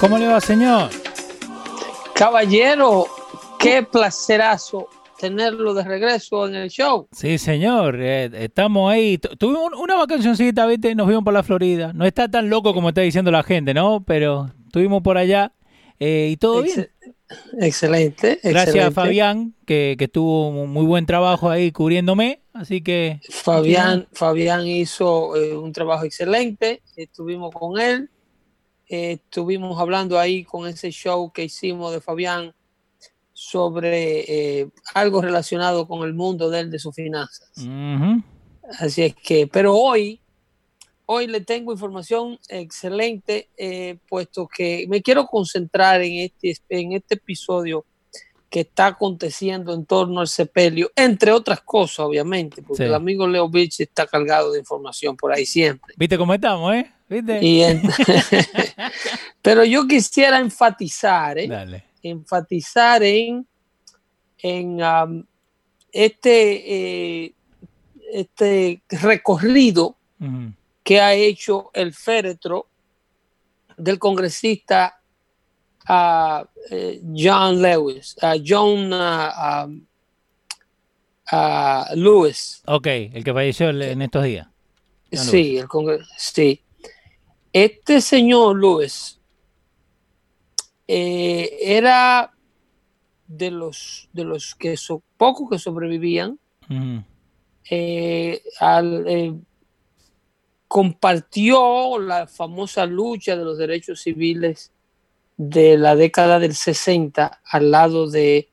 ¿Cómo 0.00 0.16
le 0.18 0.26
va, 0.26 0.40
señor? 0.40 0.90
Caballero, 2.14 3.06
qué 3.58 3.82
placerazo 3.82 4.88
tenerlo 5.18 5.74
de 5.74 5.84
regreso 5.84 6.48
en 6.48 6.54
el 6.54 6.70
show. 6.70 7.06
Sí, 7.12 7.36
señor, 7.36 7.96
eh, 8.00 8.30
estamos 8.32 8.90
ahí. 8.90 9.18
Tu- 9.18 9.36
Tuvimos 9.36 9.72
una 9.78 9.96
vacacioncita, 9.96 10.66
¿viste? 10.66 10.94
Nos 10.94 11.04
fuimos 11.06 11.22
por 11.24 11.34
la 11.34 11.42
Florida. 11.42 11.92
No 11.94 12.06
está 12.06 12.30
tan 12.30 12.48
loco 12.48 12.72
como 12.72 12.88
está 12.88 13.02
diciendo 13.02 13.30
la 13.30 13.42
gente, 13.42 13.74
¿no? 13.74 14.02
Pero 14.06 14.50
estuvimos 14.66 15.02
por 15.02 15.18
allá 15.18 15.52
eh, 15.98 16.30
y 16.32 16.36
todo 16.38 16.62
bien. 16.62 16.80
Ex- 16.80 16.90
Excelente. 17.60 18.40
Gracias 18.42 18.86
a. 18.86 18.90
Fabián, 18.90 19.54
que, 19.66 19.94
que 19.98 20.08
tuvo 20.08 20.48
un 20.48 20.70
muy 20.70 20.84
buen 20.86 21.04
trabajo 21.06 21.50
ahí 21.50 21.70
cubriéndome. 21.70 22.40
Así 22.54 22.80
que 22.82 23.20
Fabián, 23.30 24.08
Fabián 24.12 24.66
hizo 24.66 25.36
eh, 25.36 25.54
un 25.56 25.72
trabajo 25.72 26.04
excelente. 26.04 26.82
Estuvimos 26.96 27.54
con 27.54 27.78
él. 27.78 28.08
Eh, 28.92 29.12
estuvimos 29.12 29.78
hablando 29.78 30.18
ahí 30.18 30.42
con 30.42 30.66
ese 30.66 30.90
show 30.90 31.30
que 31.30 31.44
hicimos 31.44 31.92
de 31.92 32.00
Fabián 32.00 32.52
sobre 33.32 34.58
eh, 34.60 34.68
algo 34.94 35.22
relacionado 35.22 35.86
con 35.86 36.02
el 36.02 36.12
mundo 36.12 36.50
de 36.50 36.58
él, 36.58 36.70
de 36.72 36.80
sus 36.80 36.96
finanzas. 36.96 37.52
Así 38.80 39.02
es 39.02 39.14
que, 39.14 39.46
pero 39.46 39.76
hoy, 39.76 40.20
hoy 41.06 41.28
le 41.28 41.40
tengo 41.40 41.70
información 41.70 42.36
excelente, 42.48 43.48
eh, 43.56 43.96
puesto 44.08 44.48
que 44.48 44.86
me 44.88 45.02
quiero 45.02 45.24
concentrar 45.26 46.02
en 46.02 46.28
este, 46.28 46.56
en 46.68 46.90
este 46.90 47.14
episodio 47.14 47.84
que 48.50 48.60
está 48.60 48.86
aconteciendo 48.88 49.72
en 49.72 49.86
torno 49.86 50.20
al 50.20 50.26
sepelio, 50.28 50.90
entre 50.96 51.30
otras 51.30 51.60
cosas, 51.60 52.00
obviamente, 52.00 52.60
porque 52.62 52.82
Sí. 52.82 52.88
el 52.88 52.94
amigo 52.94 53.26
Leo 53.28 53.48
Beach 53.48 53.78
está 53.80 54.06
cargado 54.08 54.50
de 54.52 54.58
información 54.58 55.16
por 55.16 55.32
ahí 55.32 55.46
siempre. 55.46 55.94
¿Viste 55.96 56.18
cómo 56.18 56.34
estamos, 56.34 56.74
eh? 56.74 56.90
¿Viste? 57.08 57.38
Y 57.44 57.62
en- 57.62 57.80
pero 59.42 59.64
yo 59.64 59.86
quisiera 59.86 60.38
enfatizar, 60.38 61.38
¿eh? 61.38 61.46
Dale. 61.48 61.84
enfatizar 62.02 63.02
en, 63.02 63.46
en 64.38 64.82
um, 64.82 65.24
este, 65.92 67.24
eh, 67.26 67.34
este 68.12 68.82
recorrido 68.88 69.96
que 70.82 71.00
ha 71.00 71.14
hecho 71.14 71.70
el 71.72 71.94
féretro 71.94 72.66
del 73.76 73.98
congresista 73.98 74.99
ah, 75.92 76.44
eh, 76.70 77.00
John 77.16 77.60
Lewis, 77.60 78.16
ah, 78.22 78.36
John 78.44 78.92
um, 78.92 79.86
Lewis. 81.96 82.62
Ok, 82.66 82.86
el 82.86 83.24
que 83.24 83.32
falleció 83.32 83.70
en 83.70 84.02
estos 84.02 84.24
días. 84.24 84.46
John 85.12 85.24
Sí, 85.24 85.56
el 85.58 85.66
congre- 85.66 86.06
sí. 86.16 86.62
Este 87.52 88.00
señor 88.00 88.56
Lewis 88.60 89.18
eh, 90.86 91.58
era 91.62 92.32
de 93.26 93.50
los 93.50 94.08
de 94.12 94.24
los 94.24 94.54
que 94.54 94.76
so- 94.76 95.02
pocos 95.16 95.48
que 95.50 95.58
sobrevivían 95.58 96.38
eh, 97.68 98.42
al, 98.60 99.04
eh, 99.08 99.34
compartió 100.68 101.98
la 101.98 102.26
famosa 102.28 102.86
lucha 102.86 103.36
de 103.36 103.44
los 103.44 103.58
derechos 103.58 104.00
civiles 104.02 104.72
de 105.42 105.78
la 105.78 105.96
década 105.96 106.38
del 106.38 106.54
60 106.54 107.40
al 107.44 107.70
lado 107.70 108.10
de 108.10 108.50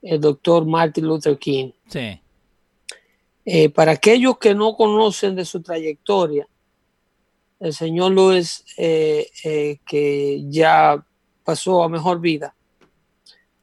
el 0.00 0.18
doctor 0.20 0.64
Martin 0.64 1.04
Luther 1.04 1.38
King. 1.38 1.72
Sí. 1.88 2.18
Eh, 3.44 3.68
para 3.68 3.92
aquellos 3.92 4.38
que 4.38 4.54
no 4.54 4.74
conocen 4.74 5.34
de 5.36 5.44
su 5.44 5.60
trayectoria, 5.60 6.48
el 7.60 7.74
señor 7.74 8.12
Lewis, 8.12 8.64
eh, 8.78 9.28
eh, 9.44 9.78
que 9.86 10.44
ya 10.48 11.04
pasó 11.44 11.82
a 11.82 11.88
mejor 11.90 12.20
vida, 12.20 12.54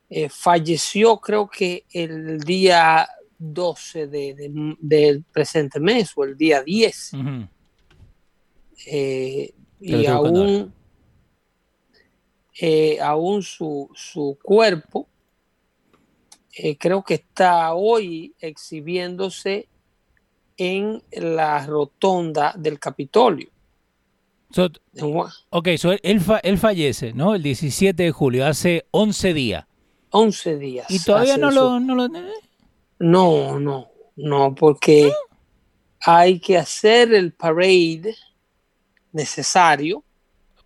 eh, 0.10 0.30
falleció 0.30 1.18
creo 1.18 1.50
que 1.50 1.86
el 1.94 2.40
día 2.42 3.08
12 3.40 4.06
de- 4.06 4.36
de- 4.36 4.76
del 4.80 5.24
presente 5.24 5.80
mes 5.80 6.12
o 6.16 6.24
el 6.26 6.38
día 6.38 6.62
10. 6.62 7.12
Ujú. 7.14 7.48
eh, 8.88 9.52
Que 9.80 9.92
lo 9.92 10.02
y 10.02 10.06
aún, 10.06 10.74
eh, 12.60 13.00
aún 13.02 13.44
su, 13.44 13.90
su 13.94 14.38
cuerpo 14.42 15.08
eh, 16.54 16.78
creo 16.78 17.04
que 17.04 17.16
está 17.16 17.74
hoy 17.74 18.34
exhibiéndose 18.40 19.68
en 20.58 21.04
la 21.12 21.66
rotonda 21.66 22.54
del 22.58 22.80
Capitolio. 22.80 23.50
So, 24.52 24.70
ok, 25.50 25.70
so 25.78 25.92
él, 26.02 26.22
fa- 26.22 26.40
él 26.40 26.58
fallece, 26.58 27.12
¿no? 27.12 27.36
El 27.36 27.44
17 27.44 28.04
de 28.04 28.12
julio, 28.12 28.46
hace 28.46 28.86
11 28.92 29.34
días. 29.34 29.66
11 30.12 30.58
días. 30.58 30.90
Y 30.90 31.00
todavía 31.00 31.36
no 31.36 31.52
lo, 31.52 31.80
no 31.82 31.96
lo... 31.96 32.08
No, 33.00 33.60
no, 33.60 33.90
no, 34.16 34.56
porque 34.56 35.12
hay 36.00 36.40
que 36.40 36.58
hacer 36.58 37.14
el 37.14 37.34
parade 37.34 38.16
necesario. 39.12 40.05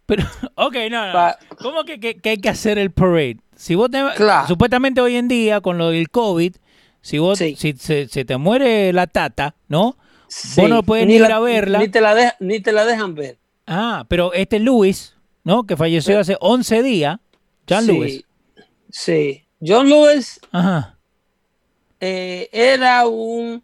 Pero, 0.09 0.23
ok, 0.55 0.75
no, 0.89 1.05
no. 1.07 1.13
Pa- 1.13 1.37
¿Cómo 1.61 1.83
que, 1.85 1.99
que- 1.99 2.17
que 2.17 2.31
hay 2.31 2.37
que 2.37 2.49
hacer 2.49 2.77
el 2.79 2.89
parade? 2.91 3.37
Si 3.55 3.75
vos 3.75 3.91
te, 3.91 4.03
Claro. 4.17 4.47
supuestamente 4.47 5.01
hoy 5.01 5.15
en 5.17 5.27
día, 5.27 5.61
con 5.61 5.77
lo 5.77 5.89
del 5.91 6.09
COVID, 6.09 6.55
si 7.01 7.19
vos, 7.19 7.37
Sí. 7.37 7.55
si 7.55 7.73
se, 7.73 8.07
se 8.07 8.25
te 8.25 8.37
muere 8.37 8.91
la 8.91 9.05
tata, 9.05 9.55
¿no? 9.67 9.95
Sí, 10.27 10.63
no 10.63 10.81
puedes 10.83 11.05
ni 11.07 11.15
ir 11.15 11.21
la- 11.21 11.35
a 11.35 11.39
verla. 11.39 11.77
Ni 11.79 11.89
te 11.89 12.01
la, 12.01 12.15
de- 12.15 12.33
ni 12.39 12.59
te 12.59 12.71
la 12.71 12.85
dejan 12.85 13.13
ver. 13.13 13.37
Ah, 13.67 14.03
pero 14.09 14.33
este 14.33 14.59
Luis, 14.59 15.15
¿no? 15.43 15.63
Que 15.67 15.77
falleció 15.77 16.19
hace 16.19 16.37
11 16.41 16.81
días, 16.81 17.19
John 17.69 17.85
sí, 17.85 17.91
Lewis. 17.91 18.23
Sí. 18.89 19.43
John 19.63 19.87
Lewis 19.89 20.39
Ajá. 20.51 20.97
eh, 21.99 22.49
era 22.51 23.05
un 23.05 23.63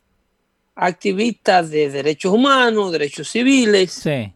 activista 0.76 1.64
de 1.64 1.90
derechos 1.90 2.34
humanos, 2.34 2.92
derechos 2.92 3.30
civiles, 3.30 3.92
Sí. 3.94 4.32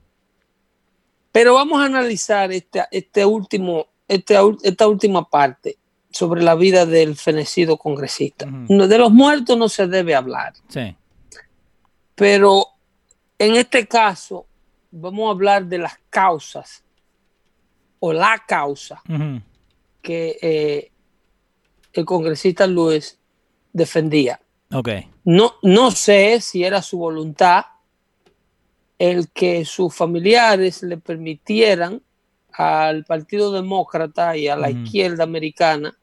Pero 1.32 1.54
vamos 1.54 1.82
a 1.82 1.86
analizar 1.86 2.52
esta, 2.52 2.88
este 2.92 3.26
último, 3.26 3.88
este 4.08 4.36
esta 4.64 4.88
última 4.88 5.30
parte 5.30 5.78
sobre 6.12 6.42
la 6.42 6.56
vida 6.56 6.86
del 6.86 7.16
fenecido 7.16 7.78
congresista. 7.78 8.46
De 8.68 8.98
los 8.98 9.12
muertos 9.12 9.58
no 9.58 9.70
se 9.70 9.88
debe 9.88 10.16
hablar, 10.16 10.54
Sí. 10.68 10.96
pero 12.16 12.66
en 13.38 13.56
este 13.56 13.88
caso 13.88 14.46
vamos 14.92 15.28
a 15.28 15.32
hablar 15.32 15.66
de 15.66 15.78
las 15.78 16.00
causas 16.10 16.84
o 18.00 18.12
la 18.14 18.44
causa 18.48 19.02
que 20.02 20.38
eh, 20.42 20.92
el 21.94 22.06
congresista 22.06 22.66
Luis 22.66 23.20
defendía. 23.72 24.40
Okay. 24.72 25.10
No, 25.26 25.54
no 25.62 25.92
sé 25.92 26.42
si 26.42 26.64
era 26.64 26.82
su 26.82 26.98
voluntad 26.98 27.66
el 29.00 29.32
que 29.32 29.66
sus 29.66 29.96
familiares 29.96 30.84
le 30.84 30.98
permitieran 30.98 32.04
al 32.52 33.06
Partido 33.06 33.52
Demócrata 33.52 34.38
y 34.38 34.48
a 34.48 34.56
la 34.56 34.70
izquierda 34.70 35.24
americana 35.24 35.98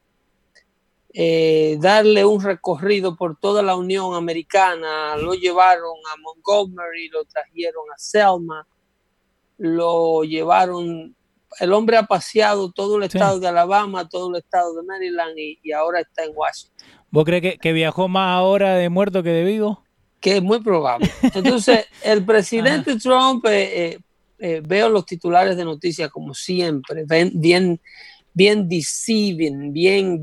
eh, 1.13 1.77
darle 1.79 2.25
un 2.25 2.43
recorrido 2.43 3.15
por 3.15 3.39
toda 3.39 3.63
la 3.63 3.75
Unión 3.75 4.13
Americana. 4.13 5.15
Lo 5.15 5.33
llevaron 5.33 5.95
a 6.13 6.17
Montgomery, 6.21 7.09
lo 7.09 7.25
trajeron 7.25 7.85
a 7.91 7.97
Selma, 7.97 8.67
lo 9.57 10.23
llevaron. 10.23 11.15
El 11.59 11.73
hombre 11.73 11.97
ha 11.97 12.03
paseado 12.03 12.71
todo 12.71 12.97
el 12.97 13.03
estado 13.03 13.39
de 13.39 13.47
Alabama, 13.47 14.07
todo 14.07 14.29
el 14.29 14.35
estado 14.35 14.75
de 14.75 14.83
Maryland 14.83 15.37
y, 15.37 15.71
ahora 15.71 16.01
está 16.01 16.23
en 16.23 16.33
Washington. 16.35 16.87
¿Vos 17.09 17.25
crees 17.25 17.57
que, 17.57 17.73
viajó 17.73 18.07
más 18.07 18.37
ahora 18.37 18.75
de 18.75 18.89
muerto 18.89 19.23
que 19.23 19.29
de 19.29 19.43
vivo? 19.43 19.86
Que 20.27 20.35
es 20.35 20.43
muy 20.43 20.59
probable. 20.59 21.09
Entonces, 21.21 21.85
el 22.03 22.25
presidente 22.25 22.97
Trump, 22.97 23.45
eh, 23.45 23.85
eh, 23.85 23.99
eh, 24.39 24.61
veo 24.61 24.89
los 24.89 25.05
titulares 25.05 25.55
de 25.55 25.63
noticias 25.63 26.11
como 26.11 26.33
siempre, 26.33 27.05
bien, 27.31 27.79
bien 28.33 28.67
deceiving, 28.67 29.71
bien 29.71 30.21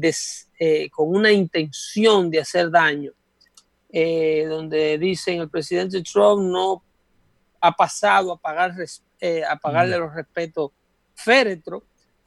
con 0.92 1.08
una 1.08 1.32
intención 1.32 2.30
de 2.30 2.40
hacer 2.40 2.70
daño, 2.70 3.12
donde 3.90 4.98
dicen 4.98 5.40
el 5.40 5.48
presidente 5.48 6.02
Trump 6.02 6.42
no 6.52 6.82
ha 7.62 7.72
pasado 7.72 8.30
a, 8.30 8.38
pagar, 8.38 8.74
a 9.48 9.56
pagarle 9.56 9.96
los 9.96 10.12
respetos 10.12 10.70
féretro 11.14 11.82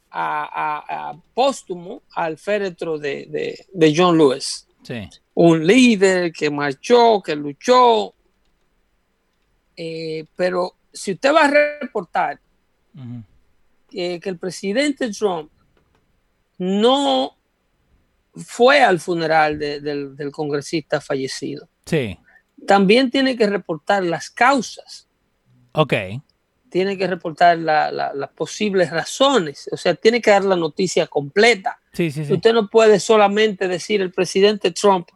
a, 0.10 1.16
póstumo 1.36 2.02
al 2.16 2.40
féretro 2.40 2.98
de, 2.98 3.68
John 3.96 4.18
Lewis. 4.18 4.67
Un 5.34 5.66
líder 5.66 6.31
que 6.31 6.50
marchó, 6.50 7.22
que 7.24 7.36
luchó. 7.36 8.13
Eh, 9.75 10.25
pero 10.36 10.75
si 10.92 11.13
usted 11.13 11.34
va 11.34 11.45
a 11.45 11.80
reportar 11.81 12.39
que 13.89 14.19
el 14.24 14.38
presidente 14.38 15.12
Trump 15.12 15.51
no 16.57 17.38
fue 18.36 18.81
al 18.81 19.00
funeral 19.00 19.60
del, 19.60 20.16
del, 20.16 20.31
congresista 20.31 21.00
fallecido, 21.00 21.69
sí. 21.86 22.18
también 22.66 23.12
tiene 23.12 23.36
que 23.36 23.48
reportar 23.48 24.04
las 24.04 24.30
causas. 24.30 25.07
Ok 25.74 25.94
tiene 26.69 26.98
que 26.98 27.07
reportar 27.07 27.57
las 27.57 28.30
posibles 28.36 28.90
razones, 28.92 29.69
o 29.72 29.78
sea, 29.78 29.95
tiene 29.95 30.22
que 30.22 30.31
dar 30.31 30.44
la 30.44 30.56
noticia 30.56 31.07
completa. 31.07 31.80
Sí, 31.98 32.12
sí, 32.12 32.26
sí. 32.26 32.34
Usted 32.34 32.54
no 32.54 32.70
puede 32.70 33.00
solamente 33.00 33.68
decir 33.68 34.02
el 34.02 34.12
presidente 34.12 34.72
Trump 34.72 35.10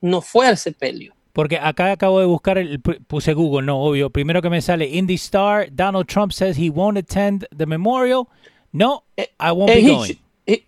no 0.00 0.20
fue 0.20 0.48
al 0.48 0.58
sepelio. 0.58 1.14
Porque 1.32 1.58
acá 1.58 1.92
acabo 1.92 2.18
de 2.18 2.26
buscar, 2.26 2.58
el, 2.58 2.80
puse 2.80 3.34
Google, 3.34 3.64
no, 3.64 3.80
obvio. 3.80 4.10
Primero 4.10 4.42
que 4.42 4.50
me 4.50 4.60
sale 4.60 4.86
Indy 4.86 5.14
Star, 5.14 5.68
Donald 5.70 6.06
Trump 6.06 6.32
says 6.32 6.56
he 6.58 6.70
won't 6.70 6.98
attend 6.98 7.46
the 7.56 7.66
memorial. 7.66 8.28
No, 8.72 9.04
eh, 9.16 9.26
I 9.38 9.52
won't 9.52 9.72
be 9.72 9.82
going. 9.82 10.18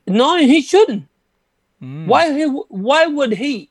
no, 0.06 0.37
he 0.37 0.62
shouldn't. 0.62 1.08
Mm. 1.82 2.06
Why, 2.06 2.46
why 2.69 3.06
would 3.06 3.32
he? 3.32 3.70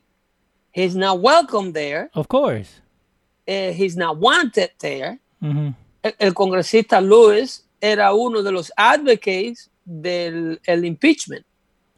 He's 0.71 0.95
not 0.95 1.21
welcome 1.21 1.73
there. 1.73 2.09
Of 2.13 2.27
course. 2.27 2.81
Uh, 3.47 3.71
he's 3.71 3.95
not 3.95 4.17
wanted 4.17 4.71
there. 4.79 5.19
Mm 5.41 5.73
el, 6.19 6.33
congresista 6.33 7.01
Lewis 7.01 7.65
era 7.81 8.13
uno 8.13 8.41
de 8.41 8.51
los 8.51 8.71
advocates 8.77 9.69
del 9.85 10.59
impeachment. 10.83 11.45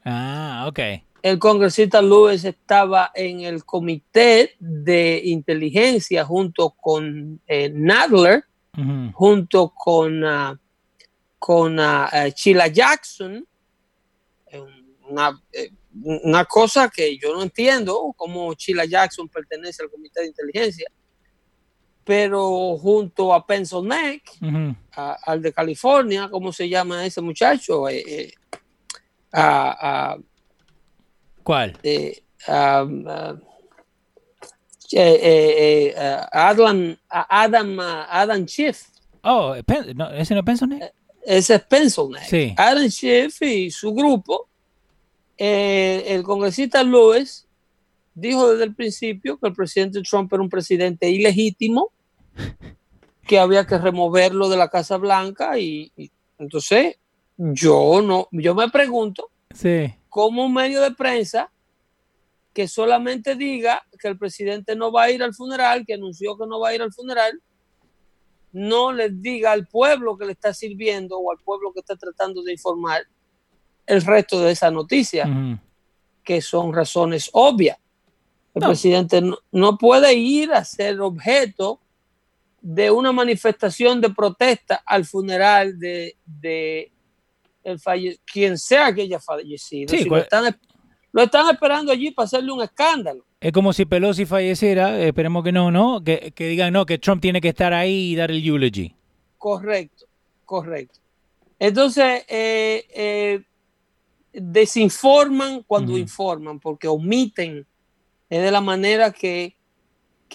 Ah, 0.04 0.64
ok. 0.68 0.78
El 1.22 1.38
congresista 1.38 2.00
Lewis 2.00 2.44
estaba 2.44 3.10
en 3.14 3.40
el 3.40 3.64
comité 3.64 4.56
de 4.58 5.20
inteligencia 5.24 6.24
junto 6.24 6.70
con 6.70 7.40
eh, 7.46 7.70
Nadler, 7.74 8.44
junto 9.12 9.74
con, 9.74 10.24
uh, 10.24 10.56
con 11.38 11.78
uh, 11.78 12.06
Sheila 12.34 12.68
Jackson. 12.68 13.46
Una, 15.10 15.38
eh, 15.52 15.70
una, 16.02 16.44
cosa 16.46 16.88
que 16.88 17.18
yo 17.18 17.34
no 17.34 17.42
entiendo, 17.42 18.14
cómo 18.16 18.54
Sheila 18.54 18.86
Jackson 18.86 19.28
pertenece 19.28 19.82
al 19.82 19.90
comité 19.90 20.22
de 20.22 20.28
inteligencia 20.28 20.88
pero 22.10 22.76
junto 22.76 23.32
a 23.32 23.46
Pencil 23.46 23.86
Neck, 23.86 24.32
al 24.96 25.42
de 25.42 25.52
California, 25.52 26.28
¿cómo 26.28 26.52
se 26.52 26.68
llama 26.68 27.06
ese 27.06 27.20
muchacho? 27.20 27.88
Eh, 27.88 28.02
eh, 28.04 28.32
a, 29.32 30.16
¿Cuál? 31.42 31.78
Eh, 31.82 32.22
Adam, 36.32 36.96
Adam, 37.08 37.80
Adam 37.80 38.46
Schiff. 38.46 38.86
Oh, 39.22 39.54
no, 39.94 40.10
ese 40.10 40.34
no 40.34 40.40
es 40.40 40.46
Pencil 40.46 40.68
Neck. 40.68 40.94
Ese 41.24 41.54
es 41.54 41.62
Pencil 41.62 42.08
Neck. 42.10 42.24
Sí. 42.24 42.54
Adam 42.56 42.88
Schiff 42.88 43.42
y 43.42 43.70
su 43.70 43.94
grupo, 43.94 44.48
el 45.36 46.22
congresista 46.22 46.82
Lewis 46.82 47.46
dijo 48.14 48.50
desde 48.50 48.64
el 48.64 48.74
principio 48.74 49.38
que 49.38 49.48
el 49.48 49.54
presidente 49.54 50.02
Trump 50.02 50.32
era 50.32 50.42
un 50.42 50.50
presidente 50.50 51.08
ilegítimo 51.08 51.92
que 53.26 53.38
había 53.38 53.66
que 53.66 53.78
removerlo 53.78 54.48
de 54.48 54.56
la 54.56 54.68
Casa 54.68 54.96
Blanca 54.96 55.58
y, 55.58 55.92
entonces 56.38 56.96
yo 57.42 58.02
no, 58.02 58.28
yo 58.32 58.54
me 58.54 58.68
pregunto 58.68 59.30
sí. 59.54 59.94
cómo 60.10 60.44
un 60.44 60.52
medio 60.52 60.82
de 60.82 60.90
prensa 60.90 61.50
que 62.52 62.68
solamente 62.68 63.34
diga 63.34 63.82
que 63.98 64.08
el 64.08 64.18
presidente 64.18 64.76
no 64.76 64.92
va 64.92 65.04
a 65.04 65.10
ir 65.10 65.22
al 65.22 65.34
funeral, 65.34 65.86
que 65.86 65.94
anunció 65.94 66.36
que 66.36 66.46
no 66.46 66.60
va 66.60 66.68
a 66.68 66.74
ir 66.74 66.82
al 66.82 66.92
funeral, 66.92 67.40
no 68.52 68.92
le 68.92 69.08
diga 69.08 69.52
al 69.52 69.66
pueblo 69.66 70.18
que 70.18 70.26
le 70.26 70.32
está 70.32 70.52
sirviendo 70.52 71.18
o 71.18 71.30
al 71.30 71.38
pueblo 71.38 71.72
que 71.72 71.80
está 71.80 71.96
tratando 71.96 72.42
de 72.42 72.52
informar 72.52 73.06
el 73.86 74.02
resto 74.02 74.40
de 74.42 74.52
esa 74.52 74.70
noticia, 74.70 75.26
que 76.22 76.42
son 76.42 76.74
razones 76.74 77.30
obvias. 77.32 77.78
El 78.54 78.62
presidente 78.62 79.22
no, 79.52 79.78
puede 79.78 80.12
ir 80.12 80.52
a 80.52 80.64
ser 80.64 81.00
objeto 81.00 81.80
de 82.60 82.90
una 82.90 83.12
manifestación 83.12 84.00
de 84.00 84.10
protesta 84.10 84.82
al 84.84 85.06
funeral 85.06 85.78
de, 85.78 86.92
el 87.70 88.20
quien 88.24 88.58
sea 88.58 88.92
que 88.94 89.02
haya 89.02 89.20
fallecido. 89.20 89.94
lo, 91.12 91.22
están, 91.22 91.50
esperando 91.50 91.92
allí 91.92 92.10
para 92.10 92.24
hacerle 92.26 92.52
un 92.52 92.62
escándalo. 92.62 93.24
Es 93.40 93.52
como 93.52 93.72
si 93.72 93.86
Pelosi 93.86 94.26
falleciera, 94.26 95.00
esperemos 95.00 95.42
que 95.42 95.52
no, 95.52 95.70
¿no? 95.70 96.02
Que, 96.04 96.32
digan, 96.36 96.72
no, 96.72 96.86
que 96.86 96.98
Trump 96.98 97.22
tiene 97.22 97.40
que 97.40 97.48
estar 97.48 97.72
ahí 97.72 98.12
y 98.12 98.16
dar 98.16 98.30
el 98.30 98.46
eulogy. 98.46 98.94
Correcto, 99.38 100.06
correcto. 100.44 100.98
Entonces, 101.58 102.24
eh, 102.28 102.86
eh, 102.94 103.42
desinforman 104.32 105.62
cuando 105.64 105.96
informan, 105.96 106.60
porque 106.60 106.88
omiten 106.88 107.66
es 108.28 108.42
de 108.42 108.50
la 108.50 108.60
manera 108.60 109.10
que, 109.10 109.56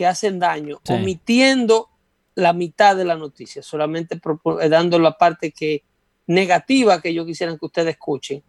hacen 0.05 0.39
daño, 0.39 0.81
omitiendo 0.89 1.89
la 2.35 2.51
mitad 2.51 2.97
de 2.97 3.05
la 3.05 3.15
noticia, 3.15 3.63
solamente 3.63 4.19
eh, 4.61 4.69
dando 4.69 4.99
la 4.99 5.17
parte 5.17 5.51
que 5.51 5.83
negativa 6.27 7.01
que 7.01 7.13
yo 7.13 7.25
quisiera 7.25 7.57
que 7.57 7.65
ustedes 7.65 7.89
escuchen. 7.89 8.41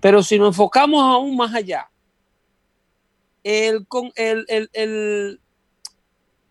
Pero 0.00 0.22
si 0.22 0.38
nos 0.38 0.48
enfocamos 0.48 1.02
aún 1.02 1.36
más 1.36 1.54
allá, 1.54 1.88
el, 3.42 3.86
el, 4.14 5.40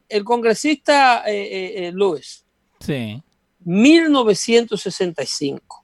el, 0.09 0.23
congresista 0.23 1.23
eh, 1.25 1.41
eh, 1.41 1.87
eh 1.87 1.91
Lewis, 1.93 2.45
sí. 2.79 3.21
1965, 3.63 5.83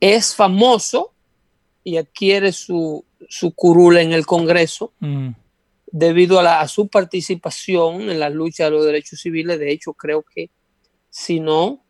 es 0.00 0.34
famoso 0.34 1.12
y 1.84 1.96
adquiere 1.96 2.50
su, 2.52 3.04
su 3.28 3.54
curula 3.54 4.02
en 4.02 4.12
el 4.12 4.26
Congreso 4.26 4.92
debido 5.86 6.40
a, 6.40 6.66
su 6.68 6.88
participación 6.88 8.10
en 8.10 8.20
la 8.20 8.28
lucha 8.28 8.64
de 8.64 8.70
los 8.70 8.84
derechos 8.84 9.20
civiles. 9.20 9.58
De 9.58 9.72
hecho, 9.72 9.94
creo 9.94 10.22
que 10.22 10.50
si 11.10 11.40
no, 11.40 11.84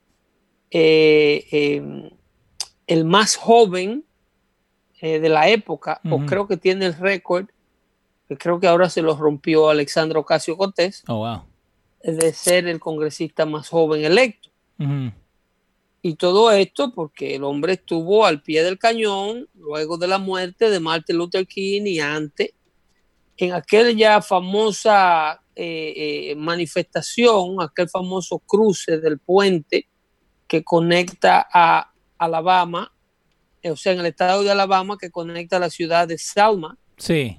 eh, 0.79 1.47
em, 1.53 2.11
el 2.87 3.07
más 3.07 3.35
joven 3.35 4.05
eh, 5.01 5.21
de 5.21 5.29
la 5.31 5.49
época, 5.49 6.03
o 6.11 6.27
creo 6.27 6.47
que 6.47 6.59
tiene 6.59 6.85
el 6.85 6.93
récord, 6.93 7.47
que 8.29 8.37
creo 8.37 8.61
que 8.61 8.67
ahora 8.67 8.91
se 8.91 9.01
lo 9.01 9.17
rompió 9.17 9.71
Alexandra 9.71 10.21
Ocasio 10.21 10.55
Cortés, 10.59 11.03
oh, 11.09 11.43
de 12.03 12.31
ser 12.35 12.67
el 12.67 12.79
congresista 12.79 13.47
más 13.47 13.71
joven 13.71 14.05
electo. 14.05 14.51
Y 16.03 16.15
todo 16.17 16.51
esto 16.51 16.93
porque 16.93 17.37
el 17.37 17.45
hombre 17.45 17.73
estuvo 17.73 18.27
al 18.27 18.43
pie 18.43 18.63
del 18.63 18.79
cañón 18.79 19.49
luego 19.55 19.97
de 19.97 20.09
la 20.09 20.19
muerte 20.19 20.69
de 20.69 20.79
Martin 20.79 21.17
Luther 21.17 21.47
King 21.47 21.87
y 21.87 22.01
antes 22.01 22.51
en 23.39 23.55
aquella 23.55 24.21
famosa 24.21 25.41
eh, 25.55 25.95
eh, 26.31 26.35
manifestación, 26.37 27.63
aquel 27.63 27.89
famoso 27.89 28.41
cruce 28.41 28.99
del 28.99 29.19
puente 29.19 29.89
que 30.47 30.63
conecta 30.65 31.47
a 31.53 31.91
Alabama, 32.19 32.93
eh, 33.63 33.71
o 33.71 33.77
sea, 33.77 33.93
en 33.93 34.01
el 34.01 34.07
estado 34.07 34.43
de 34.43 34.51
Alabama 34.51 34.97
que 35.01 35.11
conecta 35.11 35.59
la 35.59 35.71
ciudad 35.71 36.07
de 36.09 36.19
Selma 36.19 36.77
Sí. 36.97 37.39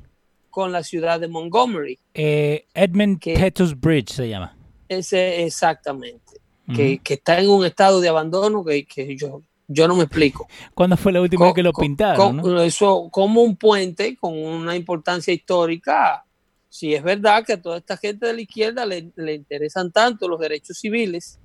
con 0.50 0.72
la 0.72 0.84
ciudad 0.84 1.20
de 1.20 1.28
Montgomery. 1.28 1.98
Eh, 2.14 2.66
Edmund 2.74 3.20
Que- 3.20 3.34
Pettus 3.36 3.80
Bridge 3.80 4.10
se 4.12 4.30
llama. 4.30 4.56
Ese 4.90 5.44
exactamente, 5.44 6.34
que, 6.74 7.00
que 7.00 7.16
está 7.16 7.40
en 7.40 7.50
un 7.50 7.66
estado 7.66 8.00
de 8.02 8.10
abandono 8.10 8.64
que, 8.64 8.86
que 8.86 9.16
yo, 9.18 9.42
yo 9.68 9.88
no 9.88 9.96
me 9.96 10.04
explico. 10.04 10.48
¿Cuándo 10.74 10.96
fue 10.98 11.12
la 11.12 11.22
última 11.22 11.46
vez 11.46 11.54
que 11.56 11.64
lo 11.64 11.74
pintaron? 11.74 12.38
no? 12.38 12.62
Eso 12.62 13.10
como 13.12 13.42
un 13.42 13.56
puente 13.58 14.16
con 14.18 14.38
una 14.38 14.76
importancia 14.76 15.34
histórica. 15.34 16.24
Si 16.70 16.94
es 16.94 17.02
verdad 17.04 17.44
que 17.46 17.54
a 17.54 17.62
toda 17.62 17.78
esta 17.78 17.98
gente 17.98 18.28
de 18.28 18.34
la 18.34 18.42
izquierda 18.42 18.86
le, 18.86 19.12
le 19.16 19.34
interesan 19.36 19.92
tanto 19.92 20.28
los 20.28 20.40
derechos 20.40 20.78
civiles 20.78 21.40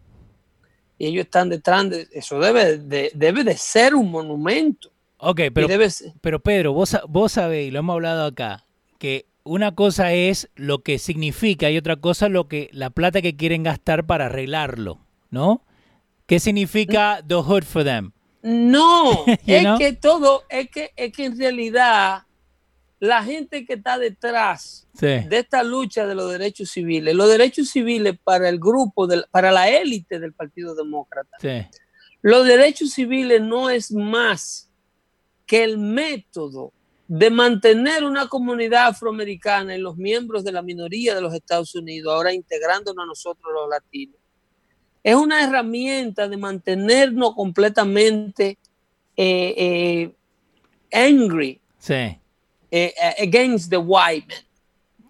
y 1.02 1.06
ellos 1.06 1.24
están 1.24 1.48
detrás 1.48 1.90
de 1.90 2.06
eso, 2.12 2.38
debe 2.38 2.78
de, 2.78 3.10
debe 3.12 3.42
de 3.42 3.56
ser 3.56 3.96
un 3.96 4.08
monumento. 4.08 4.92
Ok, 5.16 5.40
pero, 5.52 5.66
debe 5.66 5.90
ser- 5.90 6.12
pero 6.20 6.38
Pedro, 6.38 6.72
vos, 6.74 6.96
vos 7.08 7.32
sabés, 7.32 7.66
y 7.66 7.70
lo 7.72 7.80
hemos 7.80 7.94
hablado 7.94 8.24
acá, 8.24 8.64
que 8.98 9.26
una 9.42 9.74
cosa 9.74 10.12
es 10.12 10.48
lo 10.54 10.84
que 10.84 11.00
significa 11.00 11.68
y 11.72 11.76
otra 11.76 11.96
cosa 11.96 12.28
lo 12.28 12.46
que 12.46 12.68
la 12.70 12.90
plata 12.90 13.20
que 13.20 13.34
quieren 13.34 13.64
gastar 13.64 14.06
para 14.06 14.26
arreglarlo, 14.26 15.00
¿no? 15.30 15.64
¿Qué 16.26 16.38
significa 16.38 17.20
the 17.26 17.34
hood 17.34 17.64
for 17.64 17.82
them? 17.82 18.12
No, 18.42 19.24
es 19.44 19.62
know? 19.64 19.78
que 19.78 19.94
todo, 19.94 20.44
es 20.48 20.70
que, 20.70 20.92
es 20.94 21.12
que 21.12 21.24
en 21.24 21.36
realidad 21.36 22.22
la 23.02 23.24
gente 23.24 23.66
que 23.66 23.72
está 23.74 23.98
detrás 23.98 24.86
Sí. 24.94 25.06
de 25.06 25.38
esta 25.38 25.64
lucha 25.64 26.06
de 26.06 26.14
los 26.14 26.30
derechos 26.30 26.70
civiles, 26.70 27.16
los 27.16 27.28
derechos 27.28 27.68
civiles 27.68 28.16
para 28.22 28.48
el 28.48 28.60
grupo, 28.60 29.08
del, 29.08 29.24
para 29.32 29.50
la 29.50 29.68
élite 29.68 30.20
del 30.20 30.32
Partido 30.34 30.76
Demócrata, 30.76 31.36
Sí. 31.40 31.66
los 32.20 32.46
derechos 32.46 32.90
civiles 32.92 33.42
no 33.42 33.70
es 33.70 33.90
más 33.90 34.70
que 35.46 35.64
el 35.64 35.78
método 35.78 36.72
de 37.08 37.28
mantener 37.30 38.04
una 38.04 38.28
comunidad 38.28 38.86
afroamericana 38.86 39.74
y 39.76 39.80
los 39.80 39.96
miembros 39.96 40.44
de 40.44 40.52
la 40.52 40.62
minoría 40.62 41.16
de 41.16 41.20
los 41.22 41.34
Estados 41.34 41.74
Unidos, 41.74 42.14
ahora 42.14 42.32
integrándonos 42.32 43.02
a 43.02 43.06
nosotros 43.06 43.52
los 43.52 43.68
latinos. 43.68 44.16
Es 45.02 45.16
una 45.16 45.42
herramienta 45.42 46.28
de 46.28 46.36
mantenernos 46.36 47.34
completamente 47.34 48.58
eh, 49.16 49.54
eh, 49.56 50.14
angry 50.92 51.60
Sí. 51.80 52.16
Eh, 52.72 52.92
against 53.20 53.70
the 53.70 53.76
white 53.76 54.26
man. 54.28 54.38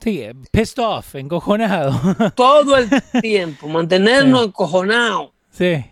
Sí, 0.02 0.20
eh, 0.20 0.34
pissed 0.50 0.78
off, 0.84 1.14
encojonado. 1.14 1.92
Todo 2.34 2.76
el 2.76 2.90
tiempo, 3.22 3.68
mantenernos 3.68 4.46
encojonados. 4.46 5.30
sí. 5.50 5.84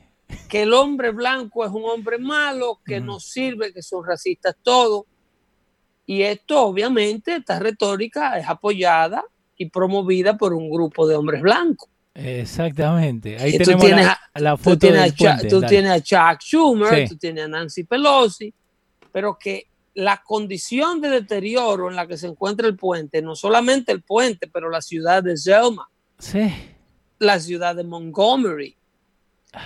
que 0.49 0.62
el 0.62 0.73
hombre 0.75 1.11
blanco 1.11 1.65
es 1.65 1.71
un 1.73 1.85
hombre 1.85 2.19
malo, 2.19 2.81
que 2.85 3.00
no 3.00 3.19
sirve, 3.21 3.73
que 3.73 3.83
son 3.83 4.05
racistas 4.05 4.55
todos. 4.62 5.05
Y 6.07 6.23
esto, 6.23 6.62
obviamente, 6.67 7.37
esta 7.37 7.59
retórica 7.61 8.39
es 8.39 8.49
apoyada 8.49 9.25
y 9.57 9.67
promovida 9.71 10.37
por 10.37 10.55
un 10.55 10.71
grupo 10.71 11.07
de 11.07 11.15
hombres 11.17 11.41
blancos. 11.43 11.89
Exactamente. 12.15 13.37
Ahí 13.39 13.59
tú 13.59 13.65
tenemos 13.65 13.85
tienes 13.87 14.07
la, 14.07 14.21
a- 14.35 14.41
la 14.41 14.57
Tú 14.57 14.62
foto 14.65 14.79
tienes, 14.79 15.17
del 15.17 15.29
a 15.29 15.37
Chuck, 15.39 15.49
tú 15.49 15.61
tienes 15.62 15.91
a 15.93 16.00
Chuck 16.00 16.41
Schumer, 16.43 16.95
Sí. 17.09 17.09
tú 17.15 17.17
tienes 17.19 17.45
a 17.45 17.49
Nancy 17.49 17.85
Pelosi, 17.85 18.53
pero 19.12 19.37
que 19.39 19.67
la 20.00 20.23
condición 20.25 21.00
de 21.00 21.11
deterioro 21.11 21.88
en 21.90 21.97
la 21.97 22.07
que 22.07 22.16
se 22.16 22.26
encuentra 22.26 22.66
el 22.66 22.76
puente, 22.76 23.23
no 23.23 23.35
solamente 23.37 23.92
el 23.92 24.02
puente, 24.02 24.47
pero 24.49 24.71
la 24.71 24.80
ciudad 24.83 25.23
de 25.23 25.37
Selma, 25.37 25.88
Sí. 26.19 26.50
la 27.19 27.38
ciudad 27.38 27.75
de 27.76 27.85
Montgomery. 27.85 28.76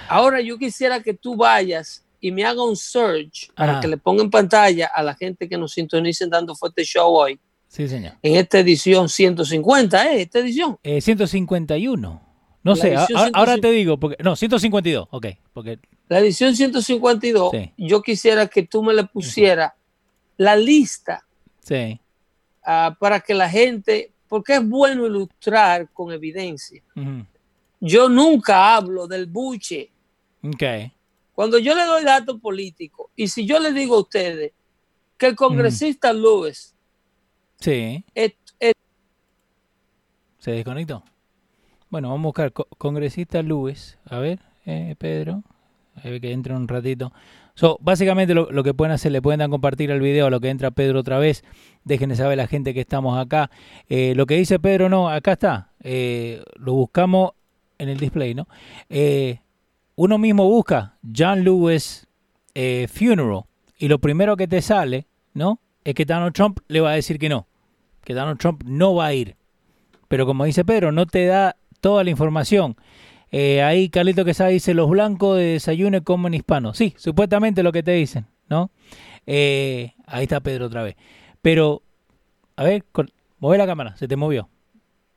Ahora 0.08 0.40
yo 0.40 0.58
quisiera 0.58 1.00
que 1.02 1.14
tú 1.14 1.36
vayas 1.36 2.04
y 2.20 2.32
me 2.32 2.44
haga 2.44 2.64
un 2.64 2.76
search 2.76 3.52
para 3.54 3.80
que 3.80 3.88
le 3.88 3.96
ponga 3.98 4.22
en 4.22 4.30
pantalla 4.30 4.90
a 4.94 5.02
la 5.02 5.14
gente 5.14 5.48
que 5.48 5.58
nos 5.58 5.72
sintonicen 5.72 6.30
dando 6.30 6.54
fuerte 6.54 6.82
show 6.84 7.14
hoy 7.14 7.38
Sí, 7.68 7.86
señor. 7.88 8.14
en 8.22 8.36
esta 8.36 8.58
edición 8.60 9.08
150, 9.08 10.10
¿eh? 10.12 10.22
Esta 10.22 10.38
edición. 10.38 10.78
Eh, 10.82 11.00
151. 11.00 12.22
No 12.62 12.70
La 12.74 12.76
sé, 12.80 12.96
ahora 12.96 13.06
150. 13.54 13.60
te 13.60 13.70
digo, 13.72 14.00
porque 14.00 14.22
no, 14.22 14.36
152, 14.36 15.08
ok, 15.10 15.26
porque 15.52 15.78
La 16.08 16.18
edición 16.18 16.54
152, 16.56 17.50
Sí. 17.52 17.72
yo 17.76 18.00
quisiera 18.02 18.46
que 18.46 18.62
tú 18.66 18.82
me 18.82 18.94
le 18.94 19.04
pusieras 19.04 19.72
la 20.36 20.56
lista 20.56 21.24
sí. 21.60 22.00
ah, 22.64 22.96
para 22.98 23.20
que 23.20 23.34
la 23.34 23.48
gente, 23.48 24.12
porque 24.28 24.54
es 24.54 24.68
bueno 24.68 25.06
ilustrar 25.06 25.88
con 25.92 26.12
evidencia. 26.12 26.82
Yo 27.80 28.08
nunca 28.08 28.74
hablo 28.76 29.06
del 29.06 29.26
buche. 29.26 29.90
Ok. 30.42 30.62
Cuando 31.34 31.58
yo 31.58 31.74
le 31.74 31.84
doy 31.84 32.04
datos 32.04 32.40
políticos, 32.40 33.08
y 33.16 33.28
si 33.28 33.44
yo 33.46 33.58
le 33.58 33.72
digo 33.72 33.96
a 33.96 34.00
ustedes 34.00 34.52
que 35.18 35.26
el 35.26 35.36
congresista 35.36 36.12
Lewis 36.12 36.74
Sí. 37.60 38.04
es, 38.14 38.34
es- 38.58 38.74
¿Se 40.38 40.50
desconectó? 40.50 41.02
Bueno, 41.90 42.08
vamos 42.10 42.24
a 42.24 42.28
buscar 42.28 42.52
co- 42.52 42.68
congresista 42.78 43.40
Luis. 43.42 43.98
A 44.06 44.18
ver, 44.18 44.40
eh, 44.66 44.94
Pedro. 44.98 45.42
A 45.96 46.08
ver 46.08 46.20
que 46.20 46.32
entre 46.32 46.54
un 46.54 46.66
ratito. 46.68 47.12
So, 47.56 47.78
básicamente 47.80 48.34
lo, 48.34 48.62
que 48.64 48.74
pueden 48.74 48.92
hacer, 48.92 49.12
le 49.12 49.22
pueden 49.22 49.38
dar 49.38 49.48
compartir 49.48 49.90
el 49.92 50.00
video 50.00 50.26
a 50.26 50.30
lo 50.30 50.40
que 50.40 50.48
entra 50.48 50.72
Pedro 50.72 51.00
otra 51.00 51.18
vez. 51.18 51.44
Déjenle 51.84 52.16
saber 52.16 52.40
a 52.40 52.42
la 52.42 52.48
gente 52.48 52.74
que 52.74 52.80
estamos 52.80 53.16
acá. 53.16 53.48
Eh, 53.88 54.12
lo 54.16 54.26
que 54.26 54.34
dice 54.34 54.58
Pedro, 54.58 54.88
no, 54.88 55.08
acá 55.08 55.32
está. 55.32 55.70
Eh, 55.80 56.42
lo 56.56 56.72
buscamos 56.72 57.32
en 57.78 57.88
el 57.90 57.98
display, 57.98 58.34
¿no? 58.34 58.48
Eh, 58.88 59.38
uno 59.94 60.18
mismo 60.18 60.48
busca 60.48 60.96
John 61.16 61.44
Lewis 61.44 62.08
Funeral 62.88 63.42
y 63.78 63.86
lo 63.86 64.00
primero 64.00 64.36
que 64.36 64.48
te 64.48 64.60
sale, 64.60 65.06
¿no? 65.32 65.60
Es 65.84 65.94
que 65.94 66.04
Donald 66.04 66.32
Trump 66.32 66.58
le 66.66 66.80
va 66.80 66.90
a 66.90 66.94
decir 66.94 67.20
que 67.20 67.28
no. 67.28 67.46
Que 68.02 68.14
Donald 68.14 68.38
Trump 68.38 68.64
no 68.64 68.96
va 68.96 69.06
a 69.06 69.14
ir. 69.14 69.36
Pero 70.08 70.26
como 70.26 70.44
dice 70.44 70.64
Pedro, 70.64 70.90
no 70.90 71.06
te 71.06 71.26
da 71.26 71.56
toda 71.80 72.02
la 72.02 72.10
información. 72.10 72.76
Eh, 73.36 73.62
ahí 73.62 73.88
Carlito 73.88 74.24
Quesada 74.24 74.50
dice, 74.50 74.74
los 74.74 74.88
blancos 74.88 75.36
de 75.38 75.44
desayuno 75.54 76.04
comen 76.04 76.34
hispanos. 76.34 76.76
Sí, 76.78 76.94
supuestamente 76.96 77.64
lo 77.64 77.72
que 77.72 77.82
te 77.82 77.90
dicen, 77.90 78.26
¿no? 78.48 78.70
Eh, 79.26 79.92
ahí 80.06 80.22
está 80.22 80.38
Pedro 80.40 80.66
otra 80.66 80.84
vez. 80.84 80.94
Pero, 81.42 81.82
a 82.54 82.62
ver, 82.62 82.84
con, 82.92 83.10
mueve 83.40 83.58
la 83.58 83.66
cámara, 83.66 83.96
se 83.96 84.06
te 84.06 84.14
movió. 84.14 84.48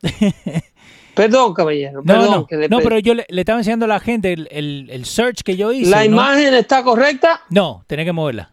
Perdón, 1.14 1.54
caballero. 1.54 2.00
No, 2.02 2.04
perdón, 2.06 2.32
no, 2.32 2.48
que 2.48 2.56
le 2.58 2.70
no, 2.70 2.78
pe- 2.78 2.84
pero 2.86 3.00
yo 3.00 3.14
le, 3.16 3.26
le 3.30 3.42
estaba 3.42 3.60
enseñando 3.60 3.86
a 3.86 3.88
la 3.88 4.00
gente 4.00 4.34
el, 4.34 4.48
el- 4.52 4.88
el 4.92 5.06
search 5.06 5.42
que 5.44 5.56
yo 5.58 5.72
hice. 5.72 5.90
¿La 5.92 6.00
¿no? 6.00 6.06
imagen 6.06 6.54
está 6.54 6.84
correcta? 6.84 7.42
No, 7.50 7.84
tenés 7.88 8.06
que 8.06 8.14
moverla. 8.14 8.52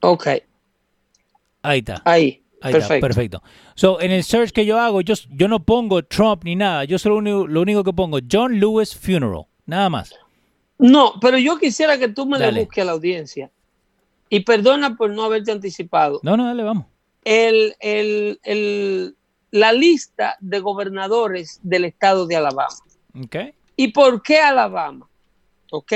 Ok, 0.00 0.28
Ahí 1.62 1.78
está. 1.78 2.02
ahí. 2.04 2.42
Ahí 2.64 2.72
perfecto. 2.72 2.94
está, 2.94 3.06
perfecto. 3.06 3.42
So, 3.74 4.00
en 4.00 4.10
el 4.10 4.24
search 4.24 4.50
que 4.52 4.64
yo 4.66 4.78
hago, 4.80 5.00
yo, 5.00 5.14
yo 5.30 5.48
no 5.48 5.62
pongo 5.64 6.02
Trump 6.04 6.44
ni 6.44 6.56
nada. 6.56 6.84
Yo 6.84 6.98
solo 6.98 7.20
lo 7.20 7.60
único 7.60 7.84
que 7.84 7.92
pongo, 7.92 8.18
John 8.30 8.58
Lewis 8.58 8.94
Funeral. 8.96 9.44
Nada 9.66 9.88
más. 9.90 10.12
No, 10.78 11.14
pero 11.20 11.38
yo 11.38 11.58
quisiera 11.58 11.98
que 11.98 12.08
tú 12.08 12.26
me 12.26 12.38
Dale. 12.38 12.52
le 12.52 12.60
busques 12.64 12.82
a 12.82 12.86
la 12.86 12.92
audiencia. 12.92 13.50
Y 14.28 14.40
perdona 14.40 14.96
por 14.96 15.10
no 15.10 15.22
haberte 15.24 15.52
anticipado. 15.52 16.20
No, 16.22 16.36
no, 16.36 16.46
dale, 16.46 16.62
vamos. 16.62 16.86
El, 17.24 17.74
el- 17.80 18.40
el- 18.42 19.14
la 19.50 19.72
lista 19.72 20.36
de 20.40 20.58
gobernadores 20.58 21.60
del 21.62 21.84
estado 21.84 22.26
de 22.26 22.36
Alabama. 22.36 22.74
Ok. 23.24 23.36
¿Y 23.76 23.88
por 23.88 24.20
qué 24.22 24.38
Alabama? 24.40 25.06
¿Ok? 25.70 25.92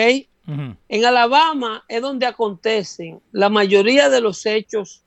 En 0.88 1.04
Alabama 1.04 1.84
es 1.88 2.00
donde 2.00 2.24
acontecen 2.24 3.20
la 3.32 3.48
mayoría 3.50 4.08
de 4.08 4.20
los 4.22 4.46
hechos 4.46 5.02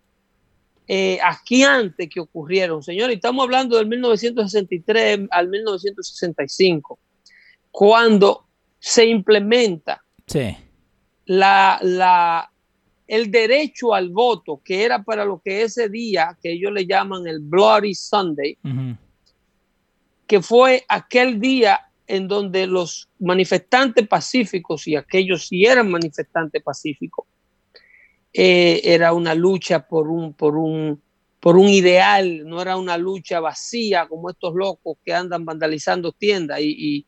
eh, 0.94 1.20
asquiantes 1.24 2.10
que 2.10 2.20
ocurrieron. 2.20 2.84
Señores, 2.84 3.16
estamos 3.16 3.44
hablando 3.46 3.78
del 3.78 3.88
1963 3.88 5.22
al 5.32 5.48
1965, 5.48 7.00
cuando 7.72 8.46
se 8.78 9.06
implementa 9.06 10.04
Sí. 10.28 10.54
la, 11.28 11.80
la, 11.82 12.52
el 13.08 13.32
derecho 13.32 13.94
al 13.94 14.10
voto, 14.10 14.60
que 14.66 14.84
era 14.84 15.02
para 15.02 15.24
lo 15.24 15.40
que 15.40 15.62
ese 15.62 15.88
día, 15.88 16.38
que 16.44 16.52
ellos 16.52 16.74
le 16.74 16.86
llaman 16.86 17.26
el 17.26 17.40
Bloody 17.40 17.96
Sunday, 17.96 18.58
Ujú. 18.62 18.98
que 20.28 20.42
fue 20.42 20.84
aquel 20.90 21.40
día 21.40 21.80
en 22.06 22.28
donde 22.28 22.68
los 22.68 23.08
manifestantes 23.20 24.06
pacíficos, 24.10 24.86
y 24.90 24.98
aquellos 24.98 25.48
sí 25.48 25.66
eran 25.66 25.90
manifestantes 25.90 26.62
pacíficos, 26.62 27.26
eh, 28.34 28.82
era 28.84 29.14
una 29.14 29.36
lucha 29.36 29.88
por 29.88 30.08
un, 30.10 30.34
por, 30.34 30.56
un, 30.58 31.02
por 31.40 31.58
un 31.58 31.68
ideal, 31.70 32.48
no 32.48 32.62
era 32.62 32.78
una 32.78 32.98
lucha 32.98 33.40
vacía 33.40 34.08
como 34.08 34.30
estos 34.30 34.54
locos 34.56 34.98
que 35.04 35.14
andan 35.14 35.44
vandalizando 35.46 36.12
tiendas 36.12 36.60
y, 36.62 37.06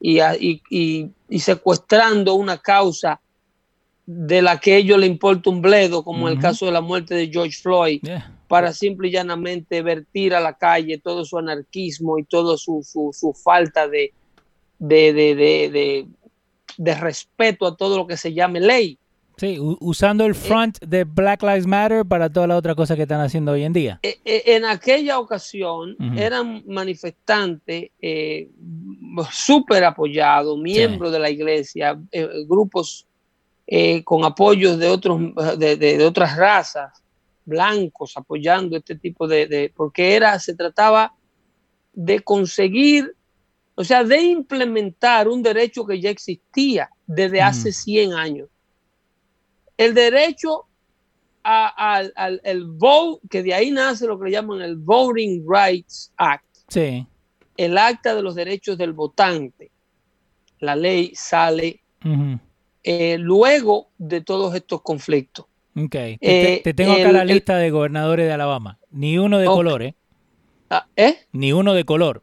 y, 0.00 0.18
y, 0.40 1.10
y- 1.28 1.38
secuestrando 1.38 2.34
una 2.34 2.58
causa 2.58 3.20
de 4.06 4.42
la 4.42 4.58
que 4.58 4.74
a 4.74 4.76
ellos 4.78 4.98
le 4.98 5.06
importa 5.06 5.48
un 5.50 5.62
bledo, 5.62 6.02
como 6.02 6.26
el 6.28 6.34
Ujú. 6.34 6.42
caso 6.42 6.66
de 6.66 6.72
la 6.72 6.80
muerte 6.80 7.14
de 7.14 7.28
George 7.28 7.56
Floyd 7.62 8.00
Yeah. 8.02 8.36
para 8.48 8.72
simple 8.72 9.08
y 9.08 9.12
llanamente 9.12 9.80
vertir 9.82 10.34
a 10.34 10.40
la 10.40 10.54
calle 10.54 10.98
todo 10.98 11.24
su 11.24 11.38
anarquismo 11.38 12.18
y 12.18 12.24
toda 12.24 12.56
su, 12.56 12.82
su, 12.82 13.10
su 13.12 13.32
falta 13.32 13.86
de, 13.88 14.12
de, 14.78 15.12
de, 15.12 15.34
de, 15.34 15.70
de- 15.70 16.06
de 16.78 16.94
respeto 16.94 17.66
a 17.66 17.76
todo 17.76 17.96
lo 17.98 18.06
que 18.06 18.16
se 18.16 18.32
llame 18.32 18.58
ley. 18.60 18.98
Sí, 19.42 19.58
usando 19.80 20.24
el 20.24 20.36
front 20.36 20.78
de 20.78 21.02
Black 21.02 21.42
Lives 21.42 21.66
Matter 21.66 22.06
para 22.06 22.30
todas 22.30 22.48
las 22.48 22.56
otras 22.58 22.76
cosas 22.76 22.96
que 22.96 23.02
están 23.02 23.20
haciendo 23.20 23.50
hoy 23.50 23.64
en 23.64 23.72
día. 23.72 23.98
en 24.04 24.64
aquella 24.64 25.18
ocasión 25.18 25.96
eran 26.16 26.62
manifestantes 26.64 27.90
súper 29.32 29.82
apoyados, 29.82 30.56
miembros 30.60 31.10
de 31.10 31.18
la 31.18 31.28
iglesia, 31.28 32.00
grupos 32.46 33.04
con 34.04 34.24
apoyos 34.24 34.78
de, 34.78 34.88
otros, 34.88 35.20
de 35.58 36.04
otras 36.06 36.36
razas 36.36 37.02
blancos 37.44 38.16
apoyando 38.16 38.76
este 38.76 38.94
tipo 38.94 39.26
de, 39.26 39.72
porque 39.74 40.14
era, 40.14 40.38
se 40.38 40.54
trataba 40.54 41.14
de 41.92 42.20
conseguir, 42.20 43.12
o 43.74 43.82
sea, 43.82 44.04
de 44.04 44.22
implementar 44.22 45.26
un 45.26 45.42
derecho 45.42 45.84
que 45.84 46.00
ya 46.00 46.10
existía 46.10 46.90
desde 47.08 47.42
hace 47.42 47.72
100 47.72 48.12
años. 48.12 48.48
El 49.84 49.94
derecho 49.94 50.66
al 51.42 52.40
el 52.44 52.64
vote, 52.66 53.20
que 53.28 53.42
de 53.42 53.52
ahí 53.52 53.70
nace 53.72 54.06
lo 54.06 54.18
que 54.18 54.26
le 54.26 54.30
llaman 54.30 54.62
el 54.62 54.76
Voting 54.76 55.44
Rights 55.46 56.12
Act. 56.16 56.44
Sí. 56.68 57.06
El 57.56 57.76
acta 57.76 58.14
de 58.14 58.22
los 58.22 58.34
derechos 58.34 58.78
del 58.78 58.92
votante. 58.92 59.70
La 60.60 60.76
ley 60.76 61.12
sale 61.14 61.80
eh, 62.84 63.18
luego 63.18 63.88
de 63.98 64.20
todos 64.20 64.54
estos 64.54 64.82
conflictos. 64.82 65.46
Ok. 65.76 65.90
Te, 65.90 66.18
eh, 66.20 66.74
tengo 66.74 66.92
acá 66.92 67.10
la 67.10 67.24
lista 67.24 67.56
de 67.56 67.70
gobernadores 67.70 68.26
de 68.26 68.32
Alabama. 68.32 68.78
Ni 68.90 69.18
uno 69.18 69.38
de 69.38 69.46
color, 69.46 69.82
¿eh? 69.82 69.94
Ah, 70.70 70.86
¿eh? 70.94 71.16
Ni 71.32 71.52
uno 71.52 71.74
de 71.74 71.84
color. 71.84 72.22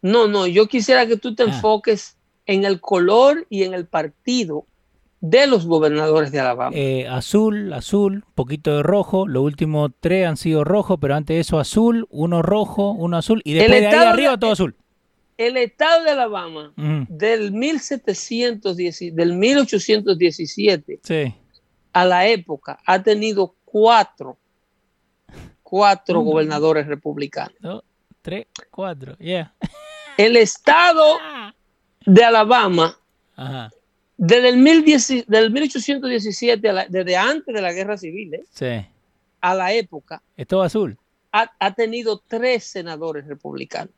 No, 0.00 0.26
no, 0.26 0.46
yo 0.46 0.68
quisiera 0.68 1.06
que 1.06 1.16
tú 1.16 1.34
te 1.34 1.42
ah. 1.42 1.46
enfoques 1.46 2.16
en 2.46 2.64
el 2.64 2.80
color 2.80 3.46
y 3.50 3.64
en 3.64 3.74
el 3.74 3.86
partido 3.86 4.66
de 5.24 5.46
los 5.46 5.66
gobernadores 5.66 6.32
de 6.32 6.40
Alabama. 6.40 6.76
Eh, 6.76 7.06
azul, 7.08 7.72
azul, 7.72 8.24
poquito 8.34 8.76
de 8.76 8.82
rojo. 8.82 9.26
Los 9.26 9.42
últimos 9.42 9.90
tres 10.00 10.26
han 10.26 10.36
sido 10.36 10.64
rojos, 10.64 10.98
pero 11.00 11.14
antes 11.14 11.34
de 11.34 11.40
eso 11.40 11.58
azul, 11.58 12.06
uno 12.10 12.42
rojo, 12.42 12.90
uno 12.92 13.16
azul. 13.16 13.40
Y 13.44 13.54
después 13.54 13.80
de 13.80 13.86
ahí 13.88 13.94
arriba 13.94 14.38
todo 14.38 14.52
azul. 14.52 14.76
El 15.36 15.56
estado 15.56 16.04
de 16.04 16.10
Alabama 16.10 16.72
del 16.76 17.52
1710, 17.52 19.16
del 19.16 19.32
1817 19.32 21.00
sí 21.02 21.34
a 21.94 22.04
la 22.04 22.26
época 22.26 22.78
ha 22.84 23.02
tenido 23.02 23.54
cuatro, 23.64 24.36
cuatro 25.62 26.20
gobernadores 26.20 26.86
republicanos. 26.86 27.82
tres, 28.20 28.46
cuatro, 28.70 29.16
yeah. 29.18 29.54
El 30.18 30.36
estado 30.36 31.18
de 32.04 32.24
Alabama, 32.24 32.98
desde 34.16 34.48
el 34.48 35.24
del 35.26 35.50
1817, 35.50 36.72
desde 36.88 37.16
antes 37.16 37.54
de 37.54 37.60
la 37.60 37.72
guerra 37.72 37.96
civil, 37.96 38.34
¿eh? 38.34 38.88
a 39.40 39.54
la 39.54 39.72
época, 39.72 40.22
esto 40.36 40.62
azul. 40.62 40.96
Ha, 41.32 41.50
ha 41.58 41.74
tenido 41.74 42.22
tres 42.26 42.64
senadores 42.64 43.26
republicanos. 43.26 43.92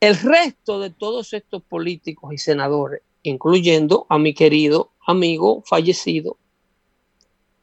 El 0.00 0.16
resto 0.16 0.80
de 0.80 0.90
todos 0.90 1.32
estos 1.34 1.62
políticos 1.62 2.32
y 2.32 2.38
senadores, 2.38 3.02
incluyendo 3.22 4.06
a 4.08 4.18
mi 4.18 4.34
querido 4.34 4.90
amigo 5.06 5.62
fallecido, 5.66 6.38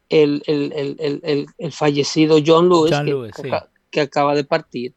el, 0.10 1.48
fallecido 1.72 2.38
John 2.46 2.70
Lewis, 2.70 3.36
que, 3.90 4.02
acaba 4.02 4.36
de 4.36 4.44
partir, 4.44 4.94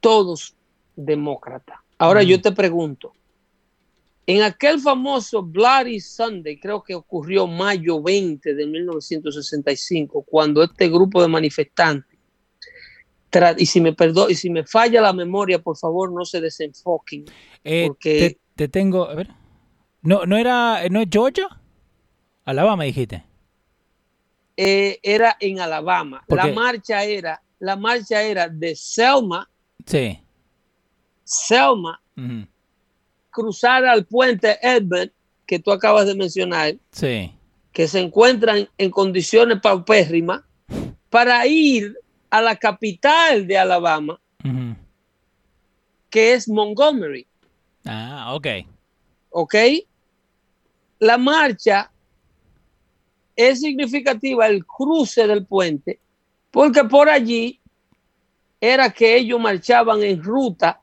todos 0.00 0.54
demócratas. 0.96 1.78
Ahora 1.98 2.22
yo 2.22 2.40
te 2.40 2.52
pregunto, 2.52 3.12
en 4.26 4.42
aquel 4.42 4.80
famoso 4.80 5.42
Bloody 5.42 6.00
Sunday, 6.00 6.58
creo 6.58 6.82
que 6.82 6.94
ocurrió 6.94 7.46
mayo 7.46 8.02
20 8.02 8.54
de 8.54 8.66
1965, 8.66 10.22
cuando 10.22 10.62
este 10.62 10.88
grupo 10.88 11.20
de 11.20 11.28
manifestantes, 11.28 12.14
y 13.58 13.66
si 13.66 13.80
me 13.80 13.92
perdó, 13.92 14.30
y 14.30 14.34
si 14.34 14.48
me 14.48 14.64
falla 14.64 15.00
la 15.00 15.12
memoria, 15.12 15.58
por 15.58 15.76
favor 15.76 16.12
no 16.12 16.24
se 16.24 16.40
desenfoquen. 16.40 17.24
Eh, 17.64 17.86
porque 17.88 18.38
te, 18.54 18.68
tengo, 18.68 19.08
a 19.08 19.14
ver. 19.14 19.28
No, 20.02 20.24
no 20.26 20.36
era, 20.36 20.88
¿no 20.88 21.00
es 21.00 21.08
Georgia? 21.10 21.48
Alabama 22.44 22.84
dijiste. 22.84 23.24
Eh, 24.56 25.00
era 25.02 25.36
en 25.40 25.60
Alabama. 25.60 26.24
La 26.28 26.46
marcha 26.48 27.02
era, 27.04 27.42
la 27.58 27.76
marcha 27.76 28.22
era 28.22 28.48
de 28.48 28.76
Selma. 28.76 29.48
Sí. 29.84 30.20
Selma. 31.24 32.00
Cruzar 33.34 33.84
al 33.84 34.06
puente 34.06 34.58
Edmund, 34.62 35.10
que 35.46 35.58
tú 35.58 35.72
acabas 35.72 36.06
de 36.06 36.14
mencionar. 36.14 36.76
Sí. 36.92 37.32
Que 37.72 37.88
se 37.88 38.00
encuentran 38.00 38.68
en 38.78 38.90
condiciones 38.90 39.60
paupérrimas 39.60 40.42
para 41.10 41.46
ir 41.46 41.98
a 42.30 42.40
la 42.40 42.56
capital 42.56 43.46
de 43.46 43.58
Alabama, 43.58 44.20
que 46.08 46.34
es 46.34 46.48
Montgomery. 46.48 47.26
Ah, 47.84 48.32
ok. 48.34 48.46
Ok 49.30 49.54
la 51.04 51.18
marcha 51.18 51.90
es 53.36 53.60
significativa, 53.60 54.46
el 54.46 54.64
cruce 54.64 55.26
del 55.26 55.44
puente, 55.44 55.98
porque 56.50 56.84
por 56.84 57.08
allí 57.08 57.60
era 58.60 58.90
que 58.90 59.16
ellos 59.16 59.40
marchaban 59.40 60.02
en 60.02 60.22
ruta 60.22 60.80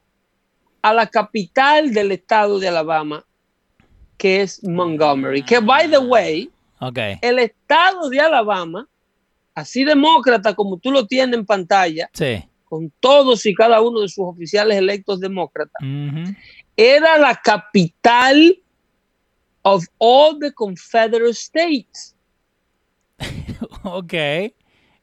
a 0.82 0.94
la 0.94 1.08
capital 1.08 1.94
del 1.94 2.12
estado 2.12 2.60
de 2.60 2.68
Alabama, 2.68 3.26
que 4.18 4.42
es 4.42 4.64
Montgomery. 4.64 5.44
Que, 5.44 5.60
by 5.60 5.90
the 5.90 6.00
way, 6.00 6.50
el 7.22 7.40
estado 7.40 8.10
de 8.10 8.20
Alabama, 8.20 8.88
así 9.54 9.84
demócrata 9.84 10.54
como 10.54 10.78
tú 10.78 10.92
lo 10.92 11.06
tienes 11.06 11.38
en 11.38 11.46
pantalla, 11.46 12.10
con 12.66 12.92
todos 13.00 13.46
y 13.46 13.54
cada 13.54 13.82
uno 13.82 14.02
de 14.02 14.08
sus 14.08 14.26
oficiales 14.26 14.78
electos 14.78 15.20
demócratas, 15.20 15.82
era 16.76 17.18
la 17.18 17.36
capital 17.36 18.58
of 19.64 19.86
all 19.98 20.40
the 20.40 20.52
Confederate 20.52 21.32
States. 21.32 22.16
ok. 23.84 24.14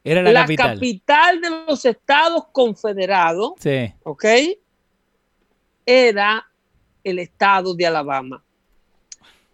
Era 0.04 0.22
la, 0.22 0.46
capital. 0.46 1.40
de 1.40 1.50
los 1.66 1.84
Estados 1.84 2.44
Confederados. 2.52 3.52
Sí. 3.58 3.92
Ok. 4.04 4.24
Era 5.90 6.46
el 7.02 7.18
estado 7.18 7.74
de 7.74 7.86
Alabama. 7.86 8.44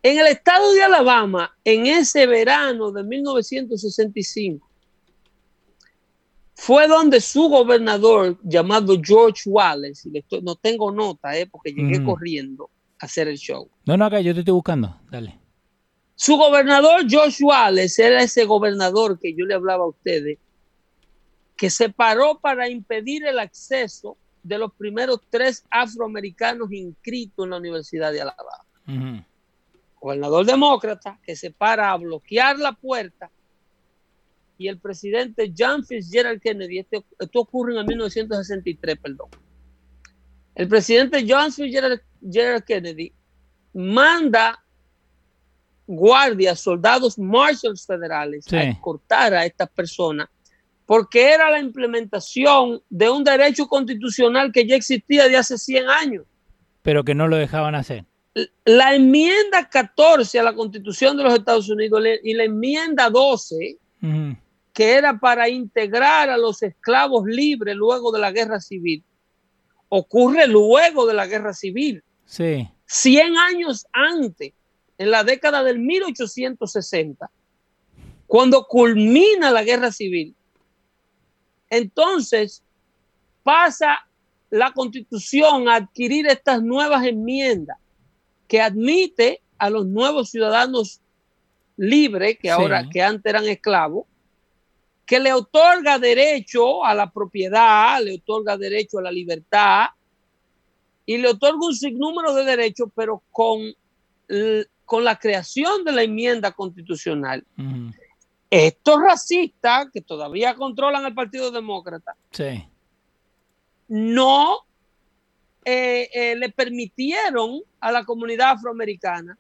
En 0.03 0.19
el 0.19 0.27
estado 0.27 0.73
de 0.73 0.83
Alabama, 0.83 1.57
en 1.63 1.87
ese 1.87 2.27
verano 2.27 2.91
de 2.91 3.05
1965, 3.05 4.69
fue 6.57 6.89
donde 6.89 7.21
su 7.21 7.49
gobernador, 7.49 8.37
llamado 8.43 9.01
George 9.01 9.49
Wallace, 9.49 10.09
y 10.09 10.25
no 10.43 10.57
tengo 10.57 10.91
nota, 10.91 11.39
eh, 11.39 11.47
porque 11.47 11.71
llegué 11.71 12.03
corriendo, 12.03 12.69
hacer 12.99 13.29
el 13.29 13.39
show. 13.39 13.71
No, 13.87 13.97
no, 13.97 14.07
acá 14.07 14.21
yo 14.21 14.35
te 14.35 14.41
estoy 14.41 14.55
buscando. 14.55 15.01
Dale. 15.09 15.39
Su 16.17 16.37
gobernador 16.37 17.03
Joshua 17.09 17.67
Wallace 17.67 18.05
era 18.05 18.23
ese 18.25 18.45
gobernador 18.45 19.21
que 19.21 19.37
yo 19.37 19.47
le 19.47 19.55
hablaba 19.55 19.85
a 19.85 19.89
ustedes, 19.89 20.39
que 21.57 21.71
se 21.71 21.91
paró 21.91 22.41
para 22.41 22.69
impedir 22.69 23.25
el 23.25 23.39
acceso 23.39 24.17
de 24.45 24.59
los 24.59 24.73
primeros 24.75 25.21
tres 25.31 25.65
afroamericanos 25.71 26.71
inscritos 26.71 27.45
en 27.45 27.51
la 27.51 27.57
Universidad 27.57 28.13
de 28.13 28.21
Alabama. 28.21 29.27
Gobernador 29.99 30.45
demócrata 30.45 31.19
que 31.25 31.35
se 31.35 31.51
para 31.51 31.91
a 31.91 31.97
bloquear 31.97 32.59
la 32.59 32.73
puerta 32.73 33.31
y 34.59 34.69
el 34.69 34.79
presidente 34.79 35.53
John 35.57 35.85
Fitzgerald 35.85 36.41
Kennedy, 36.41 36.79
este, 36.79 37.05
esto 37.19 37.41
ocurre 37.41 37.79
en 37.81 37.87
1963, 37.87 38.99
perdón. 38.99 39.29
El 40.55 40.69
presidente 40.69 41.25
John 41.27 41.51
Fitzgerald 41.51 42.01
Gerald 42.31 42.65
Kennedy 42.65 43.13
manda 43.73 44.63
guardias, 45.87 46.61
soldados 46.61 47.19
marshals 47.19 47.87
federales 47.87 48.47
a 48.53 48.81
cortar 48.81 49.35
a 49.35 49.45
estas 49.45 49.69
personas 49.71 50.29
porque 50.87 51.33
era 51.33 51.51
la 51.51 51.61
implementación 51.61 52.83
de 52.91 53.09
un 53.09 53.25
derecho 53.25 53.67
constitucional 53.67 54.53
que 54.53 54.67
ya 54.67 54.77
existía 54.77 55.29
de 55.29 55.37
hace 55.37 55.57
100 55.57 55.89
años. 55.89 56.25
Pero 56.83 57.05
que 57.05 57.15
no 57.15 57.29
lo 57.29 57.37
dejaban 57.37 57.75
hacer. 57.75 58.05
La 58.65 58.95
enmienda 58.95 59.69
14 59.69 60.39
a 60.41 60.43
la 60.43 60.55
constitución 60.55 61.17
de 61.17 61.23
los 61.23 61.35
Estados 61.35 61.69
Unidos 61.71 62.03
y 62.23 62.35
la 62.35 62.45
enmienda 62.45 63.09
12, 63.09 63.79
que 64.73 64.93
era 64.93 65.19
para 65.19 65.49
integrar 65.49 66.29
a 66.29 66.37
los 66.37 66.63
esclavos 66.63 67.25
libres 67.27 67.77
luego 67.77 68.13
de 68.13 68.19
la 68.19 68.33
guerra 68.33 68.61
civil, 68.61 69.03
ocurre 69.89 70.47
luego 70.49 71.07
de 71.07 71.15
la 71.15 71.27
guerra 71.27 71.55
civil. 71.55 72.03
Sí. 72.27 72.69
100 72.87 73.37
años 73.39 73.87
antes, 73.93 74.53
en 74.99 75.11
la 75.11 75.25
década 75.25 75.63
del 75.63 75.79
1860, 75.79 77.31
cuando 78.27 78.67
culmina 78.67 79.51
la 79.51 79.63
guerra 79.63 79.93
civil, 79.93 80.35
entonces 81.77 82.63
pasa 83.43 84.07
la 84.51 84.73
constitución 84.73 85.69
a 85.69 85.77
adquirir 85.77 86.27
estas 86.27 86.63
nuevas 86.63 87.05
enmiendas 87.05 87.79
que 88.47 88.61
admite 88.61 89.41
a 89.59 89.71
los 89.71 89.87
nuevos 89.87 90.31
ciudadanos 90.31 91.01
libres, 91.77 92.39
que 92.41 92.51
ahora, 92.51 92.89
que 92.89 93.03
antes 93.03 93.29
eran 93.29 93.47
esclavos, 93.47 94.07
que 95.07 95.21
le 95.21 95.33
otorga 95.33 95.99
derecho 95.99 96.85
a 96.85 96.95
la 96.95 97.11
propiedad, 97.11 98.01
le 98.03 98.15
otorga 98.15 98.57
derecho 98.57 98.99
a 98.99 99.03
la 99.03 99.13
libertad 99.13 99.87
y 101.05 101.19
le 101.19 101.29
otorga 101.29 101.67
un 101.67 101.75
sinnúmero 101.75 102.35
de 102.35 102.45
derechos, 102.45 102.89
pero 102.95 103.23
con, 103.31 103.61
con 104.85 105.05
la 105.05 105.19
creación 105.19 105.85
de 105.85 105.93
la 105.93 106.03
enmienda 106.03 106.53
constitucional. 106.53 107.45
Estos 108.51 109.01
racistas 109.01 109.89
que 109.93 110.01
todavía 110.01 110.55
controlan 110.55 111.05
el 111.07 111.15
Partido 111.15 111.51
Demócrata 111.51 112.15
no 113.89 114.59
eh, 115.65 116.11
eh, 116.13 116.37
le 116.37 116.51
permitieron 116.51 117.63
a 117.81 117.91
la 117.91 118.05
comunidad 118.05 118.51
afroamericana 118.51 119.39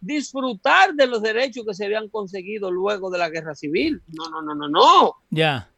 disfrutar 0.00 0.94
de 0.94 1.06
los 1.06 1.20
derechos 1.20 1.64
que 1.66 1.74
se 1.74 1.86
habían 1.86 2.08
conseguido 2.08 2.70
luego 2.70 3.10
de 3.10 3.18
la 3.18 3.28
guerra 3.28 3.54
civil. 3.54 4.00
No, 4.06 4.28
no, 4.30 4.42
no, 4.42 4.54
no, 4.54 4.68
no. 4.68 5.14
Ya. 5.30 5.68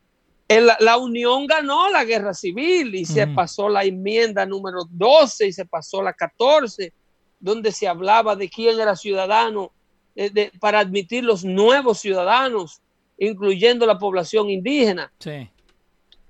La, 0.48 0.98
Unión 0.98 1.46
ganó 1.46 1.90
la 1.90 2.04
guerra 2.04 2.34
civil 2.34 2.94
y 2.94 3.04
se 3.04 3.26
pasó 3.26 3.68
la 3.68 3.84
enmienda 3.84 4.46
número 4.46 4.84
12 4.90 5.48
y 5.48 5.52
se 5.52 5.64
pasó 5.64 6.02
la 6.02 6.12
14, 6.12 6.92
donde 7.40 7.72
se 7.72 7.88
hablaba 7.88 8.36
de 8.36 8.48
quién 8.48 8.78
era 8.78 8.96
ciudadano 8.96 9.72
eh, 10.16 10.50
para 10.58 10.80
admitir 10.80 11.24
los 11.24 11.44
nuevos 11.44 12.00
ciudadanos, 12.00 12.80
incluyendo 13.18 13.86
la 13.86 13.98
población 13.98 14.50
indígena. 14.50 15.12
Sí. 15.18 15.48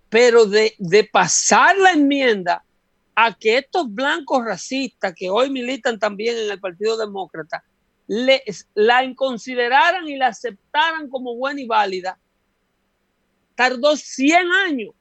Pero 0.09 0.46
de, 0.46 0.75
de 0.79 1.05
pasar 1.05 1.79
la 1.79 1.92
enmienda 1.92 2.64
a 3.14 3.33
que 3.33 3.59
estos 3.59 3.92
blancos 3.92 4.44
racistas 4.44 5.14
que 5.14 5.31
hoy 5.31 5.51
militan 5.51 5.99
también 5.99 6.37
en 6.37 6.51
el 6.51 6.61
Partido 6.61 6.96
Demócrata 6.96 7.64
la 8.07 9.14
consideraran 9.14 10.07
y 10.09 10.16
la 10.16 10.29
aceptaran 10.29 11.09
como 11.09 11.35
buena 11.35 11.61
y 11.61 11.66
válida, 11.66 12.18
tardó 13.55 13.96
100 13.96 14.53
años. 14.53 14.94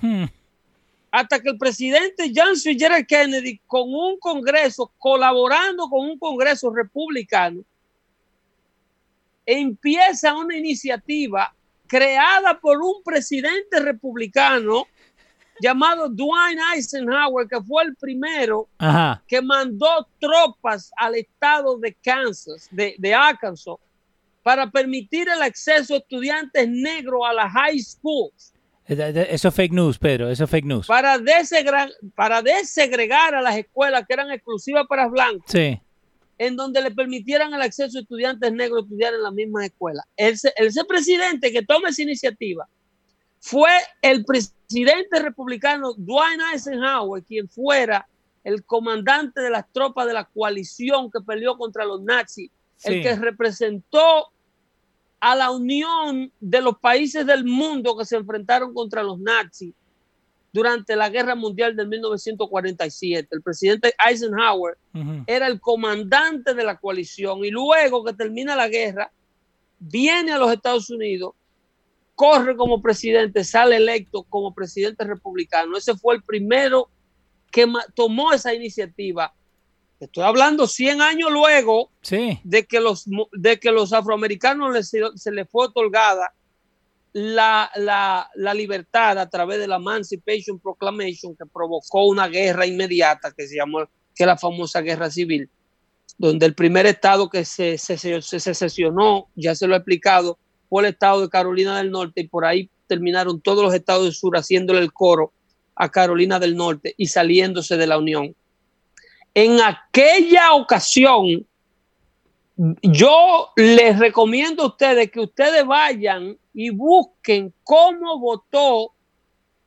Hmm. 0.00 0.24
Hasta 1.10 1.40
que 1.40 1.50
el 1.50 1.58
presidente 1.58 2.30
John 2.34 2.56
C. 2.56 2.76
Kennedy, 3.08 3.58
con 3.66 3.82
un 3.88 4.18
Congreso, 4.18 4.92
colaborando 4.98 5.88
con 5.88 6.08
un 6.08 6.18
Congreso 6.18 6.70
republicano, 6.70 7.64
empieza 9.46 10.34
una 10.34 10.56
iniciativa 10.56 11.54
creada 11.86 12.58
por 12.58 12.78
un 12.82 13.02
presidente 13.04 13.78
republicano 13.80 14.86
llamado 15.60 16.08
Dwight 16.08 16.58
Eisenhower, 16.74 17.48
que 17.48 17.60
fue 17.62 17.84
el 17.84 17.96
primero 17.96 18.68
que 19.26 19.40
mandó 19.40 20.06
tropas 20.18 20.90
al 20.96 21.14
estado 21.14 21.78
de 21.78 21.94
Kansas, 22.02 22.68
de, 22.70 23.14
Arkansas, 23.14 23.76
para 24.42 24.70
permitir 24.70 25.28
el 25.28 25.42
acceso 25.42 25.94
a 25.94 25.98
estudiantes 25.98 26.68
negros 26.68 27.22
a 27.26 27.32
las 27.32 27.52
high 27.52 27.78
schools. 27.78 28.52
Eso 28.86 29.48
es 29.48 29.54
fake 29.54 29.72
news, 29.72 29.98
Pedro, 29.98 30.30
eso 30.30 30.44
es 30.44 30.50
fake 30.50 30.64
news. 30.66 30.86
Para, 30.86 31.18
desegregar, 31.18 31.90
para 32.14 32.42
desegregar 32.42 33.34
a 33.34 33.42
las 33.42 33.56
escuelas 33.56 34.04
que 34.06 34.14
eran 34.14 34.30
exclusivas 34.30 34.86
para 34.88 35.08
blancos. 35.08 35.44
Sí. 35.46 35.80
En 36.38 36.56
donde 36.56 36.82
le 36.82 36.90
permitieran 36.90 37.54
el 37.54 37.62
acceso 37.62 37.98
a 37.98 38.02
estudiantes 38.02 38.52
negros 38.52 38.82
a 38.82 38.84
estudiar 38.84 39.14
en 39.14 39.22
la 39.22 39.30
misma 39.30 39.64
escuela. 39.64 40.02
Ese, 40.16 40.52
ese 40.56 40.84
presidente 40.84 41.52
que 41.52 41.62
toma 41.62 41.88
esa 41.88 42.02
iniciativa 42.02 42.68
fue 43.40 43.70
el 44.02 44.24
presidente 44.24 45.20
republicano 45.20 45.94
Dwight 45.94 46.40
Eisenhower 46.52 47.22
quien 47.22 47.48
fuera 47.48 48.06
el 48.44 48.64
comandante 48.64 49.40
de 49.40 49.50
las 49.50 49.70
tropas 49.72 50.06
de 50.06 50.14
la 50.14 50.24
coalición 50.24 51.10
que 51.10 51.20
peleó 51.20 51.56
contra 51.56 51.84
los 51.84 52.02
nazis, 52.02 52.50
el 52.84 53.02
que 53.02 53.16
representó 53.16 54.30
a 55.20 55.34
la 55.34 55.50
unión 55.50 56.30
de 56.40 56.60
los 56.60 56.78
países 56.78 57.26
del 57.26 57.44
mundo 57.44 57.96
que 57.96 58.04
se 58.04 58.16
enfrentaron 58.16 58.74
contra 58.74 59.02
los 59.02 59.18
nazis 59.18 59.74
durante 60.56 60.96
la 60.96 61.10
Guerra 61.10 61.34
Mundial 61.34 61.76
de 61.76 61.84
1947. 61.84 63.28
El 63.30 63.42
presidente 63.42 63.94
Eisenhower 64.08 64.78
era 65.26 65.48
el 65.48 65.60
comandante 65.60 66.54
de 66.54 66.64
la 66.64 66.78
coalición 66.78 67.44
y 67.44 67.50
luego 67.50 68.02
que 68.02 68.14
termina 68.14 68.56
la 68.56 68.66
guerra, 68.66 69.12
viene 69.78 70.32
a 70.32 70.38
los 70.38 70.50
Estados 70.50 70.88
Unidos 70.88 71.34
corre 72.14 72.56
como 72.56 72.80
presidente, 72.80 73.44
sale 73.44 73.76
electo 73.76 74.22
como 74.22 74.54
presidente 74.54 75.04
republicano. 75.04 75.76
Ese 75.76 75.94
fue 75.94 76.14
el 76.14 76.22
primero 76.22 76.88
que 77.52 77.70
tomó 77.94 78.32
esa 78.32 78.54
iniciativa. 78.54 79.34
Estoy 80.00 80.24
hablando 80.24 80.66
100 80.66 81.02
años 81.02 81.30
luego 81.30 81.90
de, 82.44 82.66
que 82.66 82.80
los, 82.80 83.04
de 83.32 83.60
que 83.60 83.70
los 83.70 83.92
afroamericanos 83.92 84.88
se 84.88 85.30
les 85.32 85.50
fue 85.50 85.66
otorgada 85.66 86.32
la, 87.18 87.70
la, 87.76 88.52
libertad 88.52 89.18
a 89.18 89.30
través 89.30 89.58
de 89.58 89.66
la 89.66 89.76
Emancipation 89.76 90.58
Proclamation 90.58 91.34
que 91.34 91.46
provocó 91.46 92.04
una 92.04 92.28
guerra 92.28 92.66
inmediata 92.66 93.32
que 93.34 93.48
se 93.48 93.56
llamó 93.56 93.88
que 94.14 94.26
la 94.26 94.36
famosa 94.36 94.82
guerra 94.82 95.10
civil, 95.10 95.48
donde 96.18 96.44
el 96.44 96.54
primer 96.54 96.84
estado 96.84 97.30
que 97.30 97.46
se, 97.46 97.78
se, 97.78 97.96
se 97.96 98.54
sesionó, 98.54 99.28
ya 99.34 99.54
se 99.54 99.66
lo 99.66 99.72
he 99.72 99.78
explicado, 99.78 100.38
fue 100.68 100.82
el 100.82 100.90
estado 100.90 101.22
de 101.22 101.30
Carolina 101.30 101.78
del 101.78 101.90
Norte 101.90 102.20
y 102.20 102.28
por 102.28 102.44
ahí 102.44 102.68
terminaron 102.86 103.40
todos 103.40 103.64
los 103.64 103.72
estados 103.72 104.04
del 104.04 104.12
sur 104.12 104.36
haciéndole 104.36 104.80
el 104.80 104.92
coro 104.92 105.32
a 105.74 105.88
Carolina 105.88 106.38
del 106.38 106.54
Norte 106.54 106.92
y 106.98 107.06
saliéndose 107.06 107.78
de 107.78 107.86
la 107.86 107.96
Unión. 107.96 108.36
En 109.32 109.58
aquella 109.62 110.52
ocasión, 110.52 111.46
yo 112.82 113.52
les 113.56 113.98
recomiendo 113.98 114.64
a 114.64 114.66
ustedes 114.66 115.10
que 115.10 115.20
ustedes 115.20 115.64
vayan 115.64 116.36
y 116.56 116.70
busquen 116.70 117.52
cómo 117.62 118.18
votó 118.18 118.92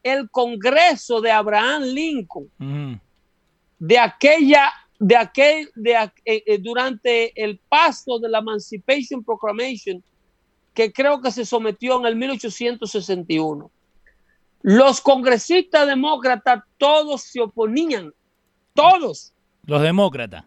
el 0.02 0.28
Congreso 0.32 1.22
de 1.22 1.32
Abraham 1.32 1.84
Lincoln 1.84 2.50
de 3.78 4.00
aquella 4.00 4.74
de 4.98 5.16
aquel 5.16 5.70
de, 5.76 5.94
eh, 5.94 6.12
eh, 6.46 6.58
durante 6.58 7.32
el 7.42 7.60
paso 7.60 8.20
de 8.20 8.28
la 8.28 8.40
Emancipation 8.40 9.24
Proclamation 9.24 10.04
que 10.74 10.92
creo 10.92 11.22
que 11.22 11.32
se 11.32 11.46
sometió 11.46 12.00
en 12.00 12.06
el 12.08 12.16
1861. 12.16 13.72
Los 14.62 15.00
congresistas 15.00 15.88
demócratas 15.88 16.64
todos 16.78 17.22
se 17.22 17.40
oponían, 17.40 18.14
todos. 18.74 19.32
Los 19.66 19.82
demócratas. 19.82 20.44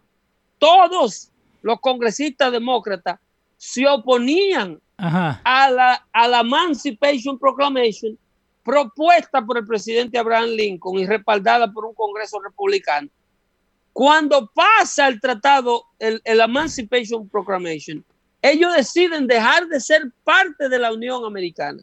Todos 0.58 1.30
los 1.62 1.80
congresistas 1.80 2.52
demócratas 2.52 3.20
se 3.56 3.86
oponían 3.86 4.80
A, 5.04 5.70
la, 5.70 6.06
a 6.12 6.28
la 6.28 6.40
Emancipation 6.40 7.38
Proclamation 7.38 8.16
propuesta 8.62 9.44
por 9.44 9.58
el 9.58 9.66
presidente 9.66 10.16
Abraham 10.16 10.50
Lincoln 10.50 10.96
y 10.98 11.06
respaldada 11.06 11.72
por 11.72 11.84
un 11.84 11.94
Congreso 11.94 12.40
republicano. 12.40 13.08
Cuando 13.92 14.48
pasa 14.54 15.08
el 15.08 15.20
tratado, 15.20 15.86
el, 15.98 16.22
el 16.24 16.40
Emancipation 16.40 17.28
Proclamation, 17.28 18.02
ellos 18.40 18.72
deciden 18.74 19.26
dejar 19.26 19.66
de 19.68 19.80
ser 19.80 20.10
parte 20.24 20.68
de 20.68 20.78
la 20.78 20.92
Unión 20.92 21.24
Americana. 21.24 21.82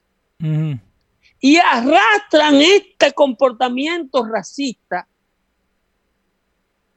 Y 1.41 1.57
arrastran 1.57 2.55
este 2.55 3.13
comportamiento 3.13 4.25
racista 4.25 5.05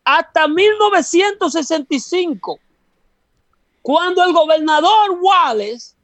hasta 0.04 0.48
1965, 0.48 2.58
cuando 3.82 4.24
el 4.24 4.32
gobernador 4.32 5.16
Wallace 5.20 5.94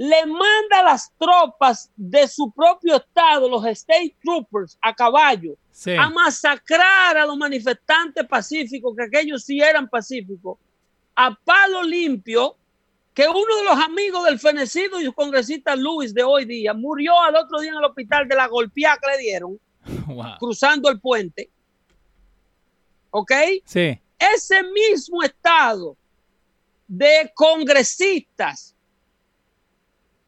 le 0.00 0.24
manda 0.24 0.82
las 0.82 1.12
tropas 1.18 1.92
de 1.94 2.26
su 2.26 2.50
propio 2.52 2.96
estado, 2.96 3.50
los 3.50 3.66
State 3.66 4.16
Troopers, 4.24 4.78
a 4.80 4.94
caballo, 4.94 5.58
a 5.98 6.08
masacrar 6.08 7.18
a 7.18 7.26
los 7.26 7.36
manifestantes 7.36 8.26
pacíficos, 8.26 8.96
que 8.96 9.04
aquellos 9.04 9.44
sí 9.44 9.60
eran 9.60 9.90
pacíficos, 9.90 10.56
a 11.14 11.34
palo 11.44 11.82
limpio, 11.82 12.56
que 13.12 13.28
uno 13.28 13.56
de 13.58 13.64
los 13.64 13.84
amigos 13.84 14.24
del 14.24 14.38
fenecido 14.38 15.02
y 15.02 15.12
congresista 15.12 15.76
Luis 15.76 16.14
de 16.14 16.22
hoy 16.22 16.46
día 16.46 16.72
murió 16.72 17.20
al 17.20 17.36
otro 17.36 17.60
día 17.60 17.72
en 17.72 17.76
el 17.76 17.84
hospital 17.84 18.26
de 18.26 18.36
la 18.36 18.46
golpeada 18.46 18.96
que 19.02 19.10
le 19.10 19.18
dieron 19.18 19.60
cruzando 20.38 20.88
el 20.88 20.98
puente. 20.98 21.50
¿Ok? 23.10 23.32
Sí. 23.66 24.00
Ese 24.18 24.62
mismo 24.62 25.22
estado 25.22 25.94
de 26.88 27.30
congresistas, 27.34 28.74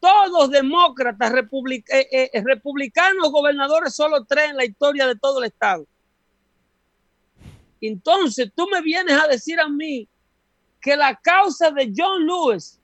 todos 0.02 0.50
demócratas, 0.50 1.32
eh, 1.32 2.04
eh, 2.10 2.42
republicanos, 2.44 3.30
gobernadores, 3.30 3.94
solo 3.94 4.24
tres 4.24 4.50
en 4.50 4.56
la 4.56 4.64
historia 4.64 5.06
de 5.06 5.14
todo 5.14 5.38
el 5.38 5.44
estado. 5.44 5.86
Entonces 7.80 8.50
tú 8.52 8.66
me 8.66 8.82
vienes 8.82 9.16
a 9.16 9.28
decir 9.28 9.60
a 9.60 9.68
mí 9.68 10.08
que 10.80 10.96
la 10.96 11.14
causa 11.14 11.70
de 11.70 11.92
John 11.96 12.26
Lewis 12.26 12.80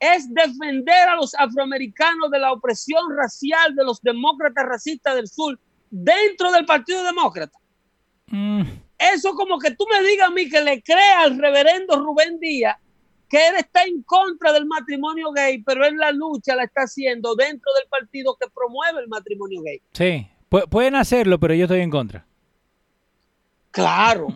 es 0.00 0.32
defender 0.32 1.10
a 1.10 1.16
los 1.16 1.34
afroamericanos 1.34 2.30
de 2.30 2.38
la 2.38 2.52
opresión 2.52 3.14
racial 3.14 3.74
de 3.74 3.84
los 3.84 4.00
demócratas 4.00 4.64
racistas 4.64 5.14
del 5.14 5.28
sur 5.28 5.58
dentro 5.90 6.52
del 6.52 6.64
Partido 6.64 7.04
Demócrata. 7.04 7.58
Mm, 8.28 8.62
eso 8.98 9.34
como 9.34 9.58
que 9.58 9.72
tú 9.72 9.84
me 9.90 10.02
digas 10.08 10.28
a 10.28 10.32
mí 10.32 10.48
que 10.48 10.62
le 10.62 10.82
crea 10.82 11.20
al 11.20 11.38
reverendo 11.38 12.02
Rubén 12.02 12.40
Díaz 12.40 12.78
que 13.28 13.48
él 13.48 13.56
está 13.56 13.84
en 13.84 14.02
contra 14.02 14.52
del 14.52 14.66
matrimonio 14.66 15.32
gay, 15.32 15.62
pero 15.62 15.84
él 15.84 15.96
la 15.96 16.12
lucha 16.12 16.54
la 16.54 16.64
está 16.64 16.82
haciendo 16.82 17.34
dentro 17.34 17.72
del 17.74 17.88
partido 17.88 18.36
que 18.40 18.48
promueve 18.48 19.00
el 19.00 19.08
matrimonio 19.08 19.62
gay. 19.62 19.80
Sí, 19.92 20.26
pueden 20.70 20.94
hacerlo, 20.94 21.38
pero 21.38 21.54
yo 21.54 21.64
estoy 21.64 21.80
en 21.80 21.90
contra. 21.90 22.26
Claro, 23.70 24.28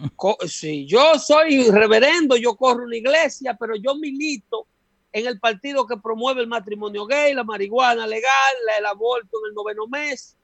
sí, 0.46 0.86
yo 0.86 1.18
soy 1.18 1.70
reverendo, 1.70 2.36
yo 2.36 2.56
corro 2.56 2.84
una 2.84 2.96
iglesia, 2.96 3.56
pero 3.58 3.74
yo 3.74 3.94
milito 3.94 4.66
en 5.12 5.26
el 5.26 5.40
partido 5.40 5.86
que 5.86 5.96
promueve 5.96 6.42
el 6.42 6.46
matrimonio 6.46 7.06
gay, 7.06 7.32
la 7.32 7.44
marihuana 7.44 8.06
legal, 8.06 8.30
el 8.78 8.84
aborto 8.84 9.38
en 9.42 9.48
el 9.48 9.54
noveno 9.54 9.86
mes, 9.86 10.36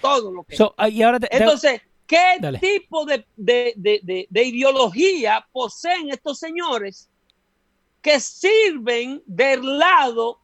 todo 0.00 0.32
lo 0.32 0.44
que. 0.44 0.56
Ah, 0.78 0.88
Entonces, 1.30 1.82
¿qué 2.06 2.38
tipo 2.60 3.04
de, 3.04 3.26
de 3.36 4.42
ideología 4.42 5.46
poseen 5.52 6.08
estos 6.08 6.38
señores 6.38 7.10
que 8.04 8.20
sirven 8.20 9.22
del 9.24 9.78
lado 9.78 10.38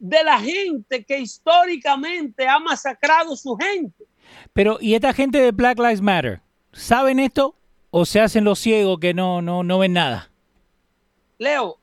de 0.00 0.24
la 0.24 0.40
gente 0.40 1.04
que 1.04 1.20
históricamente 1.20 2.48
ha 2.48 2.58
masacrado 2.58 3.36
su 3.36 3.56
gente? 3.56 4.04
Pero, 4.52 4.78
¿y 4.80 4.94
esta 4.94 5.14
gente 5.14 5.40
de 5.40 5.52
Black 5.52 5.78
Lives 5.78 6.00
Matter? 6.00 6.42
¿Saben 6.72 7.20
esto 7.20 7.54
o 7.92 8.04
se 8.04 8.20
hacen 8.20 8.42
los 8.42 8.58
ciegos 8.58 8.98
que 8.98 9.14
no, 9.14 9.40
no, 9.40 9.62
no 9.62 9.78
ven 9.78 9.92
nada? 9.92 10.28
Leo, 11.38 11.78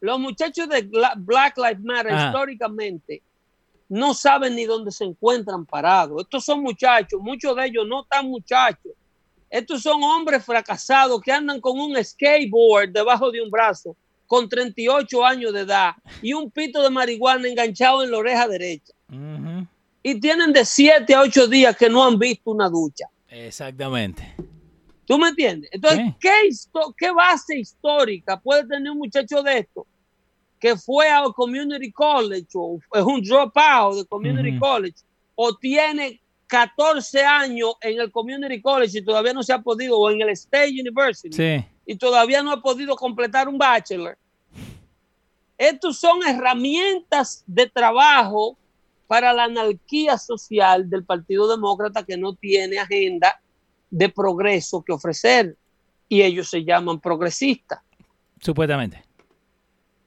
los 0.00 0.18
muchachos 0.18 0.68
de 0.68 0.82
Black 0.82 1.56
Lives 1.56 1.84
Matter 1.84 2.12
históricamente 2.12 3.22
no 3.88 4.14
saben 4.14 4.56
ni 4.56 4.64
dónde 4.64 4.90
se 4.90 5.04
encuentran 5.04 5.64
parados. 5.64 6.22
Estos 6.22 6.44
son 6.44 6.60
muchachos, 6.60 7.20
muchos 7.20 7.54
de 7.54 7.66
ellos 7.66 7.86
no 7.86 8.02
están 8.02 8.26
muchachos. 8.26 8.92
Estos 9.48 9.80
son 9.80 10.02
hombres 10.02 10.44
fracasados 10.44 11.20
que 11.20 11.30
andan 11.30 11.60
con 11.60 11.78
un 11.78 12.02
skateboard 12.02 12.88
debajo 12.88 13.30
de 13.30 13.40
un 13.40 13.50
brazo 13.50 13.96
con 14.32 14.48
38 14.48 15.26
años 15.26 15.52
de 15.52 15.60
edad 15.60 15.92
y 16.22 16.32
un 16.32 16.50
pito 16.50 16.82
de 16.82 16.88
marihuana 16.88 17.46
enganchado 17.46 18.02
en 18.02 18.10
la 18.10 18.16
oreja 18.16 18.48
derecha. 18.48 18.94
Y 20.02 20.18
tienen 20.20 20.54
de 20.54 20.64
7 20.64 21.14
a 21.14 21.20
8 21.20 21.48
días 21.48 21.76
que 21.76 21.90
no 21.90 22.02
han 22.02 22.18
visto 22.18 22.50
una 22.50 22.70
ducha. 22.70 23.10
Exactamente. 23.28 24.34
¿Tú 25.04 25.18
me 25.18 25.28
entiendes? 25.28 25.68
Entonces, 25.70 26.14
¿qué, 26.18 27.10
base 27.10 27.58
histórica 27.58 28.40
puede 28.40 28.66
tener 28.66 28.90
un 28.92 28.96
muchacho 29.00 29.42
de 29.42 29.58
esto 29.58 29.86
que 30.58 30.78
fue 30.78 31.10
a 31.10 31.24
community 31.36 31.92
college 31.92 32.48
o 32.54 32.78
es 32.94 33.02
un 33.02 33.20
dropout 33.20 33.96
de 33.96 34.06
community 34.06 34.58
college 34.58 34.96
o 35.34 35.54
tiene 35.56 36.22
14 36.46 37.22
años 37.22 37.74
en 37.82 38.00
el 38.00 38.10
community 38.10 38.62
college 38.62 38.98
y 38.98 39.04
todavía 39.04 39.34
no 39.34 39.42
se 39.42 39.52
ha 39.52 39.60
podido 39.60 39.98
o 39.98 40.10
en 40.10 40.22
el 40.22 40.30
State 40.30 40.70
University 40.70 41.66
y 41.84 41.96
todavía 41.96 42.42
no 42.42 42.52
ha 42.52 42.62
podido 42.62 42.96
completar 42.96 43.46
un 43.46 43.58
bachelor? 43.58 44.16
Estos 45.58 45.98
son 45.98 46.26
herramientas 46.26 47.44
de 47.46 47.68
trabajo 47.68 48.56
para 49.06 49.32
la 49.32 49.44
anarquía 49.44 50.16
social 50.18 50.88
del 50.88 51.04
Partido 51.04 51.48
Demócrata 51.48 52.04
que 52.04 52.16
no 52.16 52.34
tiene 52.34 52.78
agenda 52.78 53.40
de 53.90 54.08
progreso 54.08 54.82
que 54.82 54.92
ofrecer 54.92 55.56
y 56.08 56.22
ellos 56.22 56.48
se 56.48 56.64
llaman 56.64 57.00
progresistas. 57.00 57.80
Supuestamente. 58.40 59.04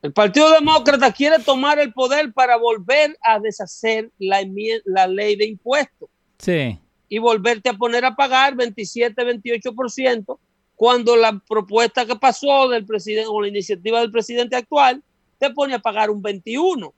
El 0.02 0.14
Partido 0.14 0.52
Demócrata 0.52 1.12
quiere 1.12 1.40
tomar 1.40 1.80
el 1.80 1.94
poder 1.94 2.32
para 2.34 2.58
volver 2.58 3.18
a 3.22 3.40
deshacer 3.40 4.12
la, 4.20 4.40
la 4.86 5.08
ley 5.08 5.36
de 5.36 5.46
impuestos. 5.46 6.10
Sí. 6.38 6.80
Y 7.08 7.18
volverte 7.18 7.70
a 7.70 7.74
poner 7.74 8.06
a 8.06 8.16
pagar 8.16 8.56
27, 8.56 9.16
28% 9.24 10.38
cuando 10.76 11.16
la 11.16 11.42
propuesta 11.48 12.06
que 12.06 12.16
pasó 12.16 12.68
del 12.70 12.86
presidente 12.86 13.30
o 13.32 13.42
la 13.42 13.48
iniciativa 13.48 14.00
del 14.00 14.12
presidente 14.12 14.56
actual 14.56 15.02
te 15.38 15.50
pone 15.52 15.74
a 15.74 15.80
pagar 15.80 16.10
un 16.10 16.21
21. 16.21 16.93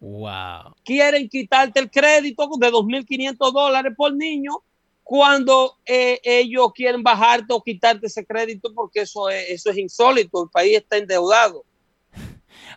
Wow. 0.00 0.74
Quieren 0.84 1.28
quitarte 1.28 1.80
el 1.80 1.90
crédito 1.90 2.48
de 2.58 2.70
2.500 2.70 3.52
dólares 3.52 3.92
por 3.96 4.14
niño 4.14 4.62
cuando 5.02 5.76
eh, 5.86 6.20
ellos 6.22 6.72
quieren 6.74 7.02
bajarte 7.02 7.52
o 7.52 7.62
quitarte 7.62 8.06
ese 8.06 8.24
crédito 8.26 8.72
porque 8.74 9.00
eso 9.00 9.28
es, 9.30 9.48
eso 9.48 9.70
es 9.70 9.78
insólito. 9.78 10.44
El 10.44 10.50
país 10.50 10.76
está 10.76 10.98
endeudado. 10.98 11.64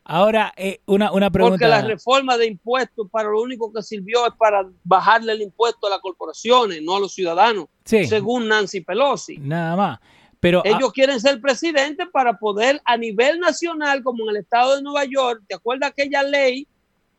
Ahora, 0.03 0.53
eh, 0.55 0.79
una, 0.85 1.11
una, 1.11 1.29
pregunta. 1.29 1.53
Porque 1.53 1.67
la 1.67 1.81
reforma 1.81 2.37
de 2.37 2.47
impuestos 2.47 3.07
para 3.11 3.29
lo 3.29 3.41
único 3.41 3.71
que 3.71 3.83
sirvió 3.83 4.25
es 4.25 4.33
para 4.37 4.67
bajarle 4.83 5.33
el 5.33 5.41
impuesto 5.41 5.87
a 5.87 5.89
las 5.89 5.99
corporaciones, 5.99 6.81
no 6.81 6.95
a 6.95 6.99
los 6.99 7.13
ciudadanos, 7.13 7.65
según 7.83 8.47
Nancy 8.47 8.81
Pelosi. 8.81 9.37
Nada 9.37 9.75
más. 9.75 9.99
Pero, 10.41 10.63
Ellos 10.65 10.91
quieren 10.91 11.19
ser 11.21 11.39
presidente 11.39 12.07
para 12.07 12.37
poder 12.37 12.81
a 12.83 12.97
nivel 12.97 13.39
nacional, 13.39 14.03
como 14.03 14.23
en 14.23 14.35
el 14.35 14.41
estado 14.41 14.75
de 14.75 14.81
Nueva 14.81 15.05
York, 15.05 15.43
¿te 15.47 15.55
acuerdas 15.55 15.91
aquella 15.91 16.23
ley 16.23 16.67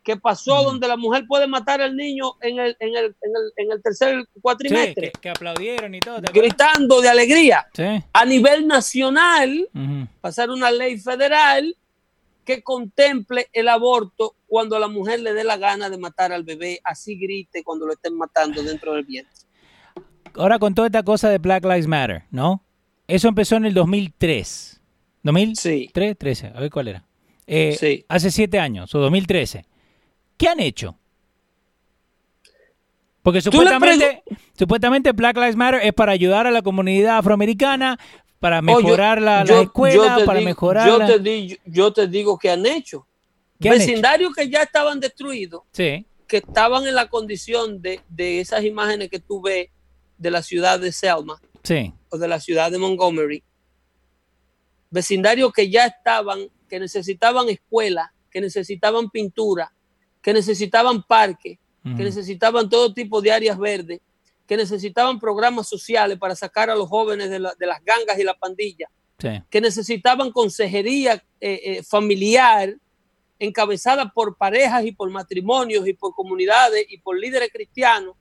que 0.03 0.17
pasó 0.17 0.65
donde 0.65 0.89
la 0.89 0.97
mujer 0.97 1.25
puede 1.27 1.47
matar 1.47 1.81
al 1.81 1.97
niño 1.97 2.33
en 2.41 2.59
el, 2.59 2.77
en 2.81 2.97
el, 2.97 3.05
en 3.05 3.31
el, 3.31 3.53
en 3.57 3.73
el 3.73 3.83
tercer 3.83 4.29
cuatrimestre. 4.41 5.13
que, 5.21 5.31
aplaudieron 5.31 5.95
y 5.95 6.01
todo. 6.01 6.21
Gritando 6.33 7.01
de 7.01 7.09
alegría. 7.09 7.69
A 8.13 8.25
nivel 8.25 8.67
nacional, 8.67 9.69
pasar 10.21 10.51
una 10.51 10.71
ley 10.71 10.99
federal 10.99 11.77
que 12.45 12.63
contemple 12.63 13.49
el 13.53 13.69
aborto 13.69 14.35
cuando 14.49 14.75
a 14.75 14.81
la 14.81 14.89
mujer 14.89 15.21
le 15.21 15.33
dé 15.33 15.45
la 15.45 15.57
gana 15.57 15.89
de 15.89 15.97
matar 15.97 16.33
al 16.33 16.43
bebé, 16.43 16.81
así 16.83 17.17
grite 17.17 17.63
cuando 17.63 17.87
lo 17.87 17.93
estén 17.93 18.17
matando 18.17 18.63
dentro 18.65 18.95
del 18.95 19.05
vientre. 19.05 19.33
Ahora 20.35 20.59
con 20.59 20.75
toda 20.75 20.89
esta 20.89 21.05
cosa 21.05 21.31
de 21.31 21.39
Black 21.39 21.63
Lives 21.65 21.87
Matter, 21.87 22.25
¿no? 22.33 22.65
Eso 23.13 23.29
empezó 23.29 23.57
en 23.57 23.67
el 23.67 23.75
2003. 23.75 24.81
¿2003? 25.23 25.55
Sí. 25.55 25.91
13, 25.93 26.47
a 26.47 26.61
ver 26.61 26.71
cuál 26.71 26.89
era. 26.89 27.05
Eh, 27.47 27.77
sí. 27.79 28.07
Hace 28.09 28.31
siete 28.31 28.59
años, 28.59 28.95
o 28.95 29.01
2013. 29.01 29.67
¿Qué 30.39 30.49
han 30.49 30.61
hecho? 30.61 30.97
Porque 33.21 33.43
supuestamente, 33.43 34.23
supuestamente 34.57 35.13
Black 35.13 35.37
Lives 35.37 35.57
Matter 35.57 35.83
es 35.85 35.93
para 35.93 36.13
ayudar 36.13 36.47
a 36.47 36.51
la 36.51 36.63
comunidad 36.63 37.19
afroamericana, 37.19 37.99
para 38.41 38.61
oh, 38.61 38.63
mejorar 38.63 39.21
la, 39.21 39.43
escuela, 39.43 40.21
para 40.25 40.41
mejorar. 40.41 40.89
Yo, 40.89 41.23
te 41.23 41.61
yo 41.67 41.93
te 41.93 42.09
digo 42.09 42.39
que 42.39 42.49
han 42.49 42.65
hecho. 42.65 43.07
Vecindarios 43.59 44.35
que 44.35 44.49
ya 44.49 44.63
estaban 44.63 45.01
destruidos, 45.01 45.65
sí. 45.71 46.07
que 46.27 46.39
estaban 46.39 46.87
en 46.87 46.95
la 46.95 47.11
condición 47.11 47.83
de, 47.83 48.01
de, 48.09 48.41
esas 48.41 48.65
imágenes 48.65 49.11
que 49.11 49.21
tú 49.21 49.43
ves 49.43 49.69
de 50.17 50.31
la 50.31 50.43
ciudad 50.43 50.81
de 50.81 50.93
Selma 50.93 51.39
sí. 51.63 51.93
o 52.09 52.19
de 52.19 52.29
la 52.29 52.41
ciudad 52.41 52.71
de 52.71 52.79
Montgomery. 52.79 53.43
Vecindarios 54.91 55.53
que 55.53 55.71
ya 55.71 55.87
estaban, 55.87 56.49
que 56.69 56.79
necesitaban 56.79 57.49
escuela, 57.49 58.13
que 58.31 58.41
necesitaban 58.41 59.11
pintura, 59.11 59.73
que 60.21 60.33
necesitaban 60.33 61.03
parques, 61.03 61.59
que 61.83 62.05
necesitaban 62.05 62.69
todo 62.69 62.95
tipo 62.95 63.21
de 63.21 63.33
áreas 63.33 63.59
verdes, 63.59 64.01
que 64.47 64.57
necesitaban 64.57 65.19
programas 65.19 65.69
sociales 65.69 66.19
para 66.19 66.37
sacar 66.37 66.71
a 66.71 66.77
los 66.77 66.89
jóvenes 66.89 67.29
de, 67.31 67.41
las 67.41 67.85
gangas 67.85 68.19
y 68.19 68.23
la 68.23 68.35
pandilla, 68.35 68.89
que 69.51 69.61
necesitaban 69.61 70.31
consejería 70.31 71.15
eh, 71.41 71.61
eh, 71.65 71.83
familiar 71.83 72.77
encabezada 73.39 74.13
por 74.13 74.37
parejas 74.37 74.85
y 74.85 74.93
por 74.93 75.11
matrimonios 75.11 75.87
y 75.89 75.95
por 75.95 76.15
comunidades 76.15 76.87
y 76.89 76.99
por 76.99 77.19
líderes 77.19 77.51
cristianos, 77.53 78.15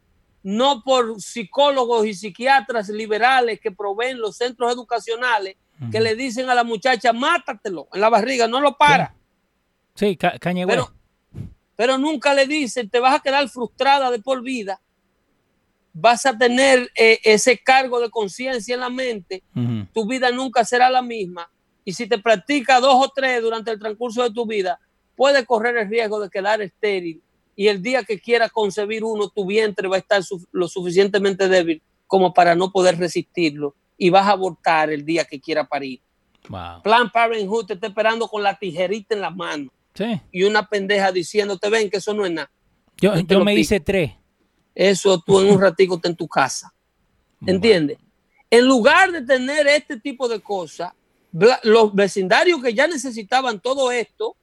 no 0.43 0.83
por 0.83 1.21
psicólogos 1.21 2.05
y 2.05 2.13
psiquiatras 2.13 2.89
liberales 2.89 3.59
que 3.59 3.71
proveen 3.71 4.19
los 4.19 4.37
centros 4.37 4.71
educacionales 4.73 5.55
que 5.91 5.99
le 5.99 6.15
dicen 6.15 6.47
a 6.49 6.53
la 6.53 6.63
muchacha, 6.63 7.11
mátatelo 7.11 7.87
en 7.91 8.01
la 8.01 8.09
barriga, 8.09 8.47
no 8.47 8.61
lo 8.61 8.77
para. 8.77 9.15
Sí, 9.95 10.15
sí 10.15 10.17
pero 11.75 11.97
nunca 11.97 12.35
le 12.35 12.45
dicen, 12.45 12.89
te 12.91 12.99
vas 12.99 13.15
a 13.15 13.19
quedar 13.19 13.49
frustrada 13.49 14.11
de 14.11 14.19
por 14.19 14.43
vida, 14.43 14.79
vas 15.93 16.27
a 16.27 16.37
tener 16.37 16.91
eh, 16.95 17.19
ese 17.23 17.57
cargo 17.57 17.99
de 17.99 18.11
conciencia 18.11 18.75
en 18.75 18.81
la 18.81 18.91
mente, 18.91 19.41
tu 19.91 20.05
vida 20.05 20.29
nunca 20.29 20.63
será 20.63 20.91
la 20.91 21.01
misma. 21.01 21.49
Y 21.83 21.93
si 21.93 22.07
te 22.07 22.19
practica 22.19 22.79
dos 22.79 22.93
o 23.03 23.09
tres 23.09 23.41
durante 23.41 23.71
el 23.71 23.79
transcurso 23.79 24.21
de 24.21 24.29
tu 24.29 24.45
vida, 24.45 24.79
puedes 25.15 25.43
correr 25.45 25.75
el 25.77 25.89
riesgo 25.89 26.19
de 26.19 26.29
quedar 26.29 26.61
estéril. 26.61 27.21
Y 27.55 27.67
el 27.67 27.81
día 27.81 28.03
que 28.03 28.19
quieras 28.19 28.51
concebir 28.51 29.03
uno, 29.03 29.29
tu 29.29 29.45
vientre 29.45 29.87
va 29.87 29.97
a 29.97 29.99
estar 29.99 30.21
lo 30.51 30.67
suficientemente 30.67 31.47
débil 31.47 31.81
como 32.07 32.33
para 32.33 32.55
no 32.55 32.71
poder 32.71 32.97
resistirlo. 32.97 33.75
Y 33.97 34.09
vas 34.09 34.27
a 34.27 34.31
abortar 34.31 34.89
el 34.89 35.05
día 35.05 35.25
que 35.25 35.39
quiera 35.39 35.67
parir. 35.67 36.01
Plan 36.83 37.11
Parenthood 37.11 37.67
te 37.67 37.73
está 37.73 37.87
esperando 37.87 38.27
con 38.27 38.41
la 38.41 38.57
tijerita 38.57 39.13
en 39.13 39.21
la 39.21 39.29
mano. 39.29 39.71
Y 40.31 40.43
una 40.43 40.67
pendeja 40.67 41.11
diciéndote, 41.11 41.69
ven 41.69 41.89
que 41.89 41.97
eso 41.97 42.13
no 42.13 42.25
es 42.25 42.31
nada. 42.31 42.51
Yo, 42.99 43.19
yo 43.19 43.43
me 43.43 43.53
hice 43.55 43.79
tres. 43.79 44.13
Eso 44.73 45.19
tú 45.19 45.39
en 45.39 45.51
un 45.51 45.61
ratico 45.61 45.95
está 45.95 46.09
en 46.09 46.15
tu 46.15 46.27
casa. 46.27 46.73
¿Entiendes? 47.45 47.97
En 48.49 48.65
lugar 48.65 49.11
de 49.11 49.21
tener 49.21 49.67
este 49.67 49.99
tipo 49.99 50.27
de 50.27 50.39
cosas, 50.39 50.93
los 51.63 51.93
vecindarios 51.93 52.61
que 52.61 52.73
ya 52.73 52.87
necesitaban 52.87 53.59
todo 53.59 53.91
esto, 53.91 54.35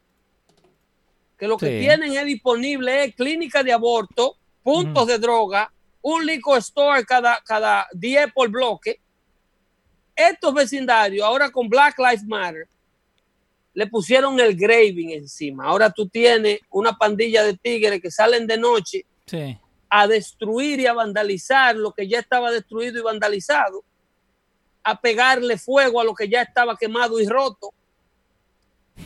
que 1.39 1.47
lo 1.47 1.57
que 1.57 1.79
tienen 1.79 2.15
es 2.15 2.25
disponible 2.25 3.05
es 3.05 3.15
clínica 3.15 3.63
de 3.63 3.73
aborto, 3.73 4.37
puntos 4.63 5.07
de 5.07 5.19
droga, 5.19 5.73
un 6.03 6.27
liquor 6.27 6.59
store 6.59 7.05
cada, 7.05 7.41
cada 7.45 7.87
10 7.93 8.33
por 8.33 8.49
bloque, 8.49 9.01
estos 10.17 10.53
vecindarios, 10.53 11.25
ahora 11.25 11.51
con 11.51 11.69
Black 11.69 11.97
Lives 11.99 12.25
Matter, 12.25 12.67
le 13.73 13.87
pusieron 13.87 14.41
el 14.41 14.57
graving 14.57 15.13
encima. 15.13 15.67
Ahora 15.67 15.91
tú 15.91 16.09
tienes 16.09 16.59
una 16.71 16.99
pandilla 16.99 17.45
de 17.45 17.57
tigres 17.57 18.03
que 18.03 18.11
salen 18.11 18.45
de 18.45 18.59
noche 18.59 19.07
a 19.89 20.09
destruir 20.09 20.81
y 20.81 20.87
a 20.87 20.93
vandalizar 20.93 21.77
lo 21.77 21.93
que 21.93 22.09
ya 22.09 22.19
estaba 22.19 22.51
destruido 22.51 22.99
y 22.99 23.03
vandalizado, 23.03 23.85
a 24.83 25.01
pegarle 25.01 25.57
fuego 25.57 26.01
a 26.01 26.05
lo 26.05 26.15
que 26.15 26.29
ya 26.29 26.43
estaba 26.43 26.77
quemado 26.77 27.21
y 27.21 27.29
roto, 27.29 27.73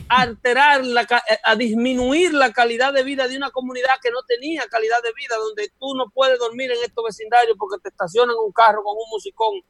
a 0.09 0.21
alterar, 0.21 0.85
la, 0.85 1.07
a 1.43 1.55
disminuir 1.55 2.33
la 2.33 2.51
calidad 2.51 2.93
de 2.93 3.03
vida 3.03 3.27
de 3.27 3.37
una 3.37 3.51
comunidad 3.51 3.93
que 4.01 4.11
no 4.11 4.23
tenía 4.23 4.63
calidad 4.69 5.01
de 5.03 5.13
vida, 5.13 5.35
donde 5.37 5.71
tú 5.79 5.95
no 5.95 6.09
puedes 6.09 6.39
dormir 6.39 6.71
en 6.71 6.83
estos 6.83 7.03
vecindarios 7.03 7.55
porque 7.57 7.81
te 7.81 7.89
estacionan 7.89 8.35
un 8.43 8.51
carro 8.51 8.83
con 8.83 8.95
un 8.95 9.09
musicón 9.09 9.61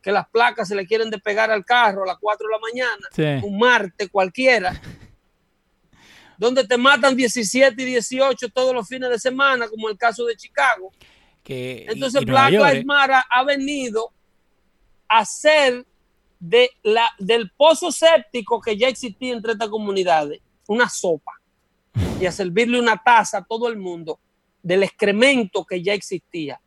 que 0.00 0.12
las 0.12 0.28
placas 0.28 0.68
se 0.68 0.74
le 0.74 0.86
quieren 0.86 1.10
despegar 1.10 1.50
al 1.50 1.64
carro 1.64 2.04
a 2.04 2.06
las 2.06 2.18
4 2.20 2.46
de 2.46 2.52
la 2.52 2.58
mañana, 2.60 3.42
un 3.44 3.58
martes 3.58 4.08
cualquiera, 4.10 4.80
donde 6.36 6.64
te 6.66 6.76
matan 6.76 7.16
17 7.16 7.82
y 7.82 7.84
18 7.84 8.48
todos 8.50 8.72
los 8.74 8.86
fines 8.86 9.10
de 9.10 9.18
semana, 9.18 9.68
como 9.68 9.88
el 9.88 9.98
caso 9.98 10.24
de 10.24 10.36
Chicago. 10.36 10.92
Que, 11.42 11.86
Entonces 11.88 12.24
Black 12.24 12.50
Lives 12.52 12.74
¿eh? 12.74 12.84
Matter 12.84 13.16
ha 13.28 13.44
venido 13.44 14.12
a 15.08 15.24
ser 15.24 15.84
de 16.38 16.70
la, 16.82 17.08
del 17.18 17.50
pozo 17.50 17.90
séptico 17.90 18.60
que 18.60 18.76
ya 18.76 18.88
existía 18.88 19.32
entre 19.32 19.52
estas 19.52 19.68
comunidades 19.68 20.40
una 20.66 20.88
sopa 20.88 21.32
y 22.20 22.26
a 22.26 22.32
servirle 22.32 22.78
una 22.78 22.96
taza 22.96 23.38
a 23.38 23.44
todo 23.44 23.68
el 23.68 23.76
mundo 23.76 24.18
del 24.62 24.82
excremento 24.82 25.64
que 25.64 25.82
ya 25.82 25.94
existía. 25.94 26.60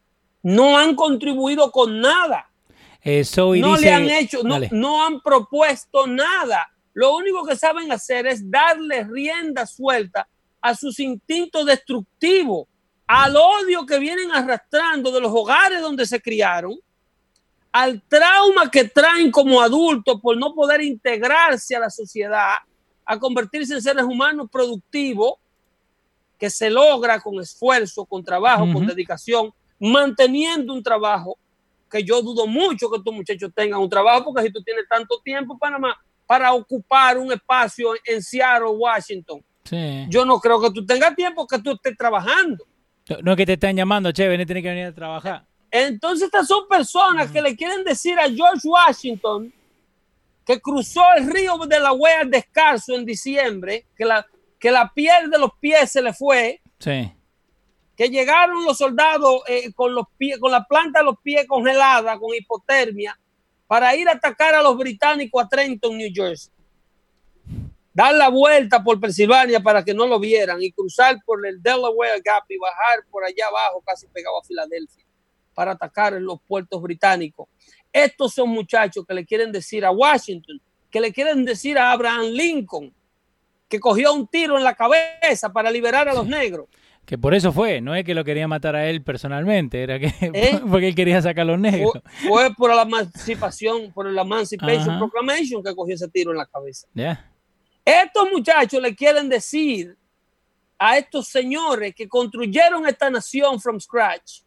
No 0.43 0.77
han 0.77 0.95
contribuido 0.95 1.71
con 1.71 1.99
nada 1.99 2.51
eh, 3.03 3.23
no 3.35 3.77
le 3.77 3.91
han 3.91 4.09
hecho, 4.09 4.43
no, 4.43 5.05
han 5.05 5.21
propuesto 5.21 6.05
nada. 6.05 6.71
Lo 6.93 7.15
único 7.15 7.43
que 7.45 7.55
saben 7.55 7.91
hacer 7.91 8.27
es 8.27 8.49
darle 8.49 9.03
rienda 9.05 9.65
suelta 9.65 10.27
a 10.61 10.75
sus 10.75 10.99
instintos 10.99 11.65
destructivos, 11.65 12.67
al 13.07 13.35
odio 13.35 13.85
que 13.85 13.97
vienen 13.97 14.31
arrastrando 14.31 15.11
de 15.11 15.19
los 15.19 15.31
hogares 15.33 15.81
donde 15.81 16.05
se 16.05 16.21
criaron, 16.21 16.77
al 17.71 18.01
trauma 18.03 18.69
que 18.69 18.85
traen 18.85 19.31
como 19.31 19.61
adultos 19.61 20.19
por 20.21 20.37
no 20.37 20.53
poder 20.53 20.81
integrarse 20.81 21.75
a 21.75 21.79
la 21.79 21.89
sociedad, 21.89 22.55
a 23.05 23.19
convertirse 23.19 23.73
en 23.73 23.81
seres 23.81 24.03
humanos 24.03 24.47
productivos, 24.51 25.35
que 26.37 26.49
se 26.49 26.69
logra 26.69 27.19
con 27.19 27.39
esfuerzo, 27.39 28.03
con 28.05 28.23
trabajo, 28.23 28.65
con 28.73 28.87
dedicación, 28.87 29.53
manteniendo 29.79 30.73
un 30.73 30.81
trabajo 30.81 31.37
que 31.89 32.03
yo 32.03 32.21
dudo 32.21 32.47
mucho 32.47 32.89
que 32.89 32.97
estos 32.97 33.13
muchachos 33.13 33.51
tengan 33.53 33.79
un 33.79 33.89
trabajo, 33.89 34.25
porque 34.25 34.47
si 34.47 34.51
tú 34.51 34.63
tienes 34.63 34.85
tanto 34.89 35.19
tiempo, 35.23 35.57
Panamá, 35.57 35.95
para 36.25 36.53
ocupar 36.53 37.17
un 37.17 37.31
espacio 37.31 37.93
en 38.05 38.23
Seattle, 38.23 38.69
Washington, 38.69 39.43
yo 40.09 40.25
no 40.25 40.39
creo 40.39 40.59
que 40.59 40.71
tú 40.71 40.85
tengas 40.85 41.15
tiempo 41.15 41.45
que 41.45 41.59
tú 41.59 41.71
estés 41.73 41.95
trabajando. 41.95 42.65
No 43.21 43.31
es 43.31 43.37
que 43.37 43.45
te 43.45 43.53
están 43.53 43.75
llamando, 43.75 44.11
che, 44.11 44.27
ven, 44.27 44.45
tienes 44.45 44.63
que 44.63 44.69
venir 44.69 44.85
a 44.85 44.93
trabajar. 44.93 45.45
Entonces 45.71 46.25
estas 46.25 46.47
son 46.47 46.67
personas 46.67 47.31
que 47.31 47.41
le 47.41 47.55
quieren 47.55 47.83
decir 47.83 48.19
a 48.19 48.29
George 48.29 48.67
Washington 48.67 49.53
que 50.45 50.59
cruzó 50.59 51.01
el 51.17 51.31
río 51.31 51.57
de 51.57 51.79
la 51.79 51.93
Wea 51.93 52.25
descalzo 52.25 52.95
en 52.95 53.05
diciembre, 53.05 53.87
que 53.95 54.05
la, 54.05 54.25
que 54.59 54.69
la 54.69 54.91
piel 54.93 55.29
de 55.29 55.39
los 55.39 55.51
pies 55.59 55.91
se 55.91 56.01
le 56.01 56.13
fue. 56.13 56.61
Sí 56.79 57.11
que 58.01 58.09
llegaron 58.09 58.65
los 58.65 58.79
soldados 58.79 59.43
eh, 59.47 59.71
con, 59.73 59.93
los 59.93 60.05
pies, 60.17 60.39
con 60.39 60.51
la 60.51 60.63
planta 60.63 60.99
de 60.99 61.05
los 61.05 61.19
pies 61.21 61.45
congelada, 61.47 62.17
con 62.17 62.33
hipotermia, 62.33 63.15
para 63.67 63.95
ir 63.95 64.09
a 64.09 64.13
atacar 64.13 64.55
a 64.55 64.63
los 64.63 64.75
británicos 64.75 65.43
a 65.43 65.47
Trenton, 65.47 65.95
New 65.95 66.09
Jersey. 66.11 66.51
Dar 67.93 68.15
la 68.15 68.29
vuelta 68.29 68.83
por 68.83 68.99
Pensilvania 68.99 69.59
para 69.59 69.83
que 69.85 69.93
no 69.93 70.07
lo 70.07 70.19
vieran 70.19 70.63
y 70.63 70.71
cruzar 70.71 71.17
por 71.23 71.45
el 71.45 71.61
Delaware 71.61 72.21
Gap 72.25 72.45
y 72.49 72.57
bajar 72.57 73.05
por 73.11 73.23
allá 73.23 73.45
abajo, 73.47 73.83
casi 73.85 74.07
pegado 74.07 74.39
a 74.39 74.43
Filadelfia, 74.45 75.05
para 75.61 75.73
atacar 75.73 76.15
en 76.15 76.25
los 76.25 76.41
puertos 76.41 76.81
británicos. 76.81 77.47
Estos 77.93 78.33
son 78.33 78.49
muchachos 78.49 79.05
que 79.07 79.13
le 79.13 79.23
quieren 79.23 79.51
decir 79.51 79.85
a 79.85 79.91
Washington, 79.91 80.59
que 80.89 80.99
le 80.99 81.13
quieren 81.13 81.45
decir 81.45 81.77
a 81.77 81.91
Abraham 81.91 82.31
Lincoln, 82.31 82.91
que 83.69 83.79
cogió 83.79 84.11
un 84.11 84.25
tiro 84.25 84.57
en 84.57 84.63
la 84.63 84.73
cabeza 84.73 85.53
para 85.53 85.69
liberar 85.69 86.09
a 86.09 86.15
los 86.15 86.25
negros. 86.25 86.65
Que 87.05 87.15
por 87.15 87.35
eso 87.35 87.51
fue, 87.51 87.79
no 87.79 87.93
es 87.93 88.03
que 88.03 88.15
lo 88.15 88.23
quería 88.23 88.47
matar 88.47 88.75
a 88.75 88.89
él 88.89 89.03
personalmente, 89.03 89.83
era 89.83 89.99
que 89.99 90.11
¿Eh? 90.19 90.59
porque 90.67 90.87
él 90.87 90.95
quería 90.95 91.21
sacar 91.21 91.43
a 91.43 91.51
los 91.51 91.59
negros. 91.59 91.91
Fue, 92.27 92.51
por 92.55 92.73
la 92.73 92.81
emancipación, 92.81 93.93
por 93.93 94.09
la 94.09 94.23
Emancipation 94.23 94.97
Proclamation 94.97 95.61
que 95.61 95.75
cogió 95.75 95.93
ese 95.93 96.07
tiro 96.07 96.31
en 96.31 96.37
la 96.37 96.47
cabeza. 96.47 96.87
Estos 97.85 98.31
muchachos 98.31 98.81
le 98.81 98.95
quieren 98.95 99.29
decir 99.29 99.95
a 100.79 100.97
estos 100.97 101.27
señores 101.27 101.93
que 101.93 102.07
construyeron 102.07 102.87
esta 102.87 103.11
nación 103.11 103.61
from 103.61 103.79
scratch 103.79 104.41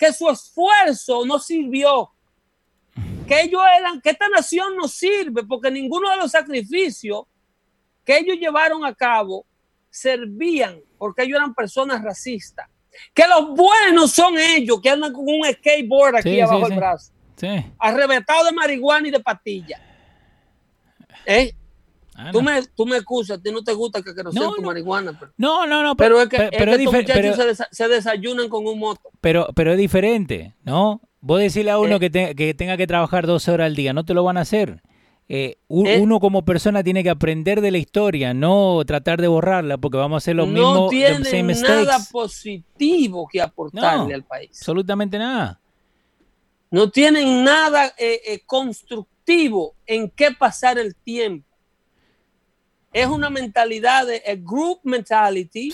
que 0.00 0.14
su 0.14 0.30
esfuerzo 0.30 1.26
no 1.26 1.38
sirvió, 1.38 2.10
que 3.28 3.42
ellos 3.42 3.60
eran, 3.78 4.00
que 4.00 4.08
esta 4.08 4.28
nación 4.30 4.74
no 4.74 4.88
sirve 4.88 5.44
porque 5.44 5.70
ninguno 5.70 6.10
de 6.10 6.16
los 6.16 6.30
sacrificios 6.30 7.24
que 8.02 8.16
ellos 8.16 8.38
llevaron 8.38 8.82
a 8.86 8.94
cabo 8.94 9.44
servían 9.90 10.80
porque 10.96 11.24
ellos 11.24 11.36
eran 11.36 11.54
personas 11.54 12.02
racistas. 12.02 12.66
Que 13.12 13.28
los 13.28 13.54
buenos 13.54 14.12
son 14.12 14.38
ellos 14.38 14.80
que 14.80 14.88
andan 14.88 15.12
con 15.12 15.24
un 15.28 15.44
skateboard 15.44 16.16
aquí 16.16 16.40
abajo 16.40 16.66
del 16.66 16.78
brazo. 16.78 17.12
Arrebetado 17.78 18.46
de 18.46 18.52
marihuana 18.52 19.06
y 19.06 19.10
de 19.10 19.20
patilla. 19.20 19.82
¿Eh? 21.26 21.54
Tú, 22.32 22.42
me, 22.42 22.62
tú 22.74 22.86
me 22.86 22.96
excusas, 22.96 23.38
a 23.38 23.42
ti 23.42 23.50
no 23.50 23.62
te 23.62 23.72
gusta 23.72 24.02
que 24.02 24.12
no, 24.22 24.30
tu 24.30 24.62
marihuana. 24.62 25.18
no, 25.36 25.66
no, 25.66 25.82
no. 25.82 25.96
Pero, 25.96 26.20
es 26.20 26.28
que, 26.28 26.50
estos 26.52 26.92
muchachos 26.92 27.66
se, 27.70 27.88
desayunan 27.88 28.48
con 28.48 28.66
un 28.66 28.78
moto. 28.78 29.10
Pero, 29.20 29.48
pero 29.54 29.72
es 29.72 29.78
diferente, 29.78 30.54
¿no? 30.62 31.00
Vos 31.20 31.40
decirle 31.40 31.70
a 31.70 31.78
uno 31.78 31.96
eh. 31.96 32.10
que, 32.10 32.34
que 32.34 32.54
tenga 32.54 32.76
que 32.76 32.86
trabajar 32.86 33.26
12 33.26 33.50
horas 33.50 33.66
al 33.66 33.76
día, 33.76 33.92
no 33.92 34.04
te 34.04 34.14
lo 34.14 34.24
van 34.24 34.36
a 34.36 34.42
hacer. 34.42 34.82
Eh, 35.32 35.58
eh, 35.68 36.00
uno 36.00 36.18
como 36.18 36.44
persona 36.44 36.82
tiene 36.82 37.04
que 37.04 37.10
aprender 37.10 37.60
de 37.60 37.70
la 37.70 37.78
historia, 37.78 38.34
no 38.34 38.82
tratar 38.84 39.20
de 39.20 39.28
borrarla, 39.28 39.78
porque 39.78 39.96
vamos 39.96 40.16
a 40.16 40.18
hacer 40.18 40.34
lo 40.34 40.44
mismo. 40.44 40.74
No 40.74 40.88
tiene 40.88 41.54
nada 41.54 41.98
positivo 42.10 43.28
que 43.30 43.40
aportarle 43.40 44.12
al 44.12 44.24
país. 44.24 44.50
Absolutamente 44.50 45.20
nada. 45.20 45.60
No 46.72 46.90
tienen 46.90 47.44
nada 47.44 47.94
eh, 47.96 48.42
constructivo 48.44 49.76
en 49.86 50.10
qué 50.10 50.32
pasar 50.32 50.80
el 50.80 50.96
tiempo. 50.96 51.46
Es 52.92 53.06
una 53.06 53.30
mentalidad 53.30 54.06
de 54.06 54.22
group 54.42 54.80
mentality. 54.84 55.72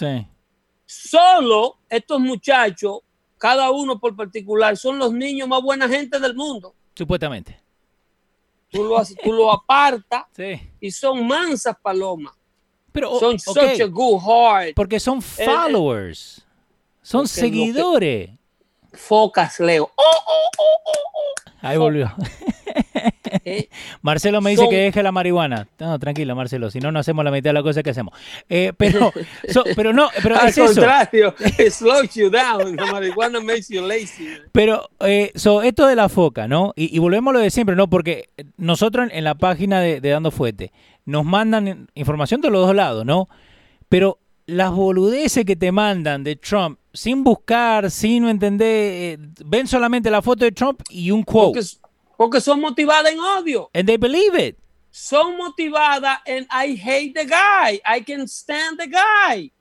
Solo 0.84 1.78
estos 1.88 2.20
muchachos, 2.20 3.00
cada 3.38 3.70
uno 3.70 3.98
por 3.98 4.14
particular, 4.14 4.76
son 4.76 4.98
los 4.98 5.12
niños 5.12 5.48
más 5.48 5.62
buena 5.62 5.88
gente 5.88 6.18
del 6.18 6.34
mundo. 6.34 6.74
Supuestamente 6.94 7.66
tú 8.70 8.84
lo, 8.84 9.02
tú 9.22 9.32
lo 9.32 9.52
apartas 9.52 10.24
y 10.80 10.90
son 10.90 11.26
mansas 11.26 11.76
palomas. 11.80 12.34
Pero, 12.92 13.18
son 13.18 13.38
such 13.38 13.80
a 13.80 13.86
good 13.86 14.20
heart. 14.20 14.74
Porque 14.74 14.98
son 14.98 15.18
eh, 15.18 15.22
eh, 15.38 15.44
followers. 15.44 16.46
son 17.02 17.28
seguidores. 17.28 18.30
Focas, 18.92 19.60
Leo. 19.60 19.90
Oh, 19.94 20.02
oh, 20.26 20.50
oh, 20.58 21.34
Ahí 21.60 21.76
volvió. 21.76 22.10
Eh, 23.44 23.68
Marcelo 24.02 24.40
me 24.40 24.50
dice 24.50 24.68
que 24.68 24.76
deje 24.76 25.02
la 25.02 25.12
marihuana. 25.12 25.68
No, 25.78 25.98
tranquilo, 25.98 26.34
Marcelo, 26.34 26.70
si 26.70 26.78
no, 26.80 26.92
no 26.92 26.98
hacemos 26.98 27.24
la 27.24 27.30
mitad 27.30 27.50
de 27.50 27.54
la 27.54 27.62
cosa 27.62 27.82
que 27.82 27.90
hacemos. 27.90 28.14
Eh, 28.48 28.72
pero, 28.76 29.12
pero 29.76 29.92
no, 29.92 30.08
pero 30.22 30.36
Al 30.36 30.54
contrario, 30.54 31.34
slows 31.70 32.14
you 32.14 32.30
down. 32.30 32.76
La 32.76 32.92
marihuana 32.92 33.40
makes 33.40 33.66
you 33.68 33.86
lazy. 33.86 34.28
Pero 34.52 34.88
eh, 35.00 35.32
esto 35.34 35.86
de 35.86 35.96
la 35.96 36.08
foca, 36.08 36.48
¿no? 36.48 36.72
Y, 36.76 36.98
volvemos 36.98 37.32
a 37.32 37.34
lo 37.34 37.40
de 37.40 37.50
siempre, 37.50 37.76
¿no? 37.76 37.88
Porque 37.88 38.30
nosotros 38.56 39.08
en 39.12 39.24
la 39.24 39.34
página 39.34 39.80
de, 39.80 40.00
Dando 40.00 40.30
Fuete 40.30 40.72
nos 41.04 41.24
mandan 41.24 41.88
información 41.94 42.40
de 42.40 42.50
los 42.50 42.66
dos 42.66 42.74
lados, 42.74 43.04
¿no? 43.04 43.28
Pero 43.88 44.18
las 44.46 44.72
boludeces 44.72 45.44
que 45.44 45.56
te 45.56 45.72
mandan 45.72 46.24
de 46.24 46.36
Trump 46.36 46.78
sin 46.92 47.22
buscar, 47.24 47.90
sin 47.90 48.26
entender, 48.26 49.18
ven 49.44 49.66
solamente 49.66 50.10
la 50.10 50.22
foto 50.22 50.44
de 50.44 50.52
Trump 50.52 50.80
y 50.88 51.10
un 51.10 51.22
quote. 51.22 51.60
Porque 51.60 51.85
son 52.40 52.60
motivadas 52.60 53.12
en 53.12 53.20
odio. 53.20 53.70
And 53.74 53.86
they 53.86 53.96
believe 53.96 54.34
it. 54.34 54.58
Son 54.90 55.36
motivadas 55.36 56.18
en 56.24 56.46
I 56.50 56.76
hate 56.76 57.12
the 57.14 57.26
guy. 57.26 57.80
I 57.84 58.02
can 58.02 58.26
stand 58.26 58.78
the 58.78 58.86
guy. 58.86 59.52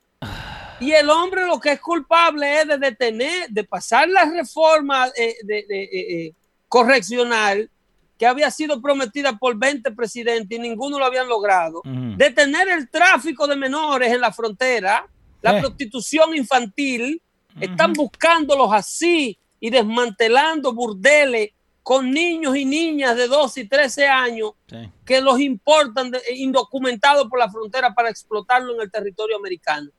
Y 0.80 0.91
el 0.91 1.10
hombre 1.10 1.45
lo 1.45 1.60
que 1.60 1.72
es 1.72 1.80
culpable 1.80 2.62
es 2.62 2.68
de 2.68 2.78
detener, 2.78 3.49
de 3.49 3.64
pasar 3.64 4.10
la 4.10 4.26
reforma 4.26 5.08
eh, 5.16 5.36
de, 5.43 5.60
eh, 5.60 5.68
eh, 5.91 6.34
correccional 6.68 7.70
que 8.18 8.26
había 8.26 8.49
sido 8.49 8.82
prometida 8.82 9.38
por 9.38 9.58
20 9.58 9.91
presidentes 9.91 10.58
y 10.58 10.62
ninguno 10.62 10.97
lo 10.97 11.06
habían 11.06 11.28
logrado, 11.28 11.82
detener 12.16 12.70
el 12.70 12.89
tráfico 12.89 13.45
de 13.45 13.58
menores 13.58 14.14
en 14.14 14.22
la 14.22 14.32
frontera, 14.32 15.06
la 15.41 15.60
prostitución 15.60 16.34
infantil, 16.34 17.22
están 17.60 17.91
buscándolos 17.91 18.72
así 18.72 19.38
y 19.60 19.70
desmantelando 19.70 20.74
burdeles 20.74 21.49
con 21.86 22.09
niños 22.09 22.57
y 22.57 22.65
niñas 22.65 23.15
de 23.15 23.27
12 23.27 23.61
y 23.61 23.67
13 23.67 24.07
años 24.07 24.53
Sí. 24.67 24.89
que 25.05 25.21
los 25.21 25.39
importan 25.39 26.09
de- 26.09 26.19
indocumentados 26.36 27.27
por 27.29 27.38
la 27.38 27.47
frontera 27.47 27.93
para 27.93 28.09
explotarlo 28.09 28.73
en 28.73 28.81
el 28.81 28.89
territorio 28.91 29.38
americano. 29.38 29.91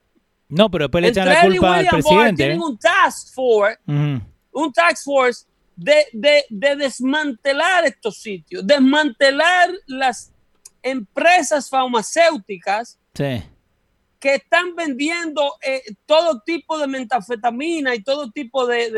No, 0.49 0.68
pero 0.68 0.87
después 0.87 1.03
le 1.03 1.09
echan 1.11 1.28
la 1.28 1.43
culpa 1.43 1.76
al 1.76 1.87
presidente. 1.87 2.34
tienen 2.43 2.59
¿eh? 2.61 2.64
un 2.64 2.76
task 2.76 3.32
force, 3.32 3.78
un 3.87 4.72
task 4.72 5.05
force 5.05 5.47
de, 5.76 6.07
de- 6.12 6.45
de 6.51 6.74
desmantelar 6.74 7.84
estos 7.87 8.16
sitios, 8.20 8.66
desmantelar 8.66 9.70
las 9.87 10.32
empresas 10.82 11.68
farmacéuticas 11.70 12.99
Sí. 13.14 13.45
que 14.18 14.34
están 14.34 14.74
vendiendo 14.74 15.55
eh, 15.62 15.82
todo 16.05 16.41
tipo 16.45 16.78
de 16.78 16.89
metanfetamina 16.89 17.95
y 17.95 18.03
todo 18.03 18.30
tipo 18.32 18.66
de, 18.66 18.91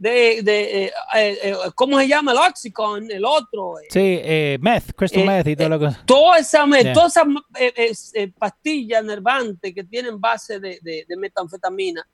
de, 0.00 0.40
de, 0.42 0.84
eh, 0.86 0.92
eh, 1.14 1.38
eh, 1.42 1.56
¿cómo 1.74 1.98
se 1.98 2.08
llama? 2.08 2.32
El 2.32 2.38
Oxycontin, 2.38 3.10
el 3.12 3.24
otro. 3.24 3.74
Sí, 3.90 4.18
meth, 4.58 4.94
crystal 4.96 5.26
meth 5.26 5.46
y 5.48 5.54
toda 5.56 5.66
eh, 5.66 5.70
la 5.70 5.78
cosa. 5.78 6.02
toda 6.06 6.38
esa, 6.38 6.64
me- 6.64 6.82
Yeah. 6.82 6.92
toda 6.94 7.06
esa 7.08 7.22
eh, 7.58 7.72
eh, 7.76 7.92
eh, 8.14 8.28
pastilla 8.28 9.02
nervante 9.02 9.74
que 9.74 9.84
tienen 9.84 10.18
base 10.18 10.58
de, 10.58 10.78
de- 10.80 11.04
de 11.06 11.16
metanfetamina. 11.18 12.06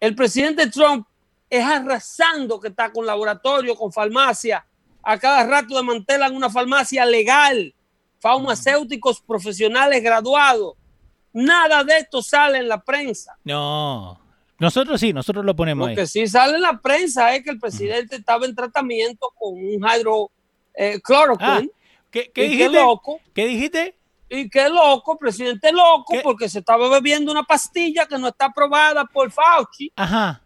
El 0.00 0.14
presidente 0.14 0.68
Trump 0.70 1.06
es 1.50 1.62
arrasando 1.62 2.58
que 2.58 2.68
está 2.68 2.90
con 2.90 3.04
laboratorio, 3.04 3.76
con 3.76 3.92
farmacia. 3.92 4.66
A 5.02 5.18
cada 5.18 5.46
rato 5.46 5.74
desmantelan 5.76 6.34
una 6.34 6.48
farmacia 6.48 7.04
legal, 7.04 7.74
farmacéuticos 8.18 9.20
profesionales 9.20 10.02
graduados. 10.02 10.74
Nada 11.34 11.84
de 11.84 11.98
esto 11.98 12.22
sale 12.22 12.58
en 12.58 12.68
la 12.68 12.82
prensa. 12.82 13.36
No. 13.44 14.18
Nosotros 14.58 15.00
sí, 15.00 15.12
nosotros 15.12 15.44
lo 15.44 15.54
ponemos 15.54 15.90
Lo 15.90 16.00
ahí. 16.00 16.06
sí 16.06 16.26
sale 16.26 16.54
en 16.56 16.62
la 16.62 16.78
prensa 16.80 17.34
es 17.34 17.44
que 17.44 17.50
el 17.50 17.58
presidente 17.58 18.16
estaba 18.16 18.46
en 18.46 18.54
tratamiento 18.54 19.32
con 19.38 19.54
un 19.54 19.84
hydro 19.84 20.30
eh, 20.74 20.98
chloroquine. 21.06 21.70
¿Qué, 22.10 22.30
qué 22.32 22.46
y 22.46 22.48
qué 22.50 22.56
dijiste? 22.56 22.80
loco. 22.80 23.20
¿Qué 23.34 23.46
dijiste? 23.46 23.98
Y 24.28 24.48
qué 24.50 24.68
loco, 24.68 25.18
presidente 25.18 25.70
loco, 25.72 26.12
¿Qué? 26.14 26.20
porque 26.22 26.48
se 26.48 26.58
estaba 26.60 26.88
bebiendo 26.88 27.30
una 27.30 27.44
pastilla 27.44 28.06
que 28.06 28.18
no 28.18 28.28
está 28.28 28.46
aprobada 28.46 29.04
por 29.04 29.30
Fauci, 29.30 29.92
Ajá. 29.94 30.42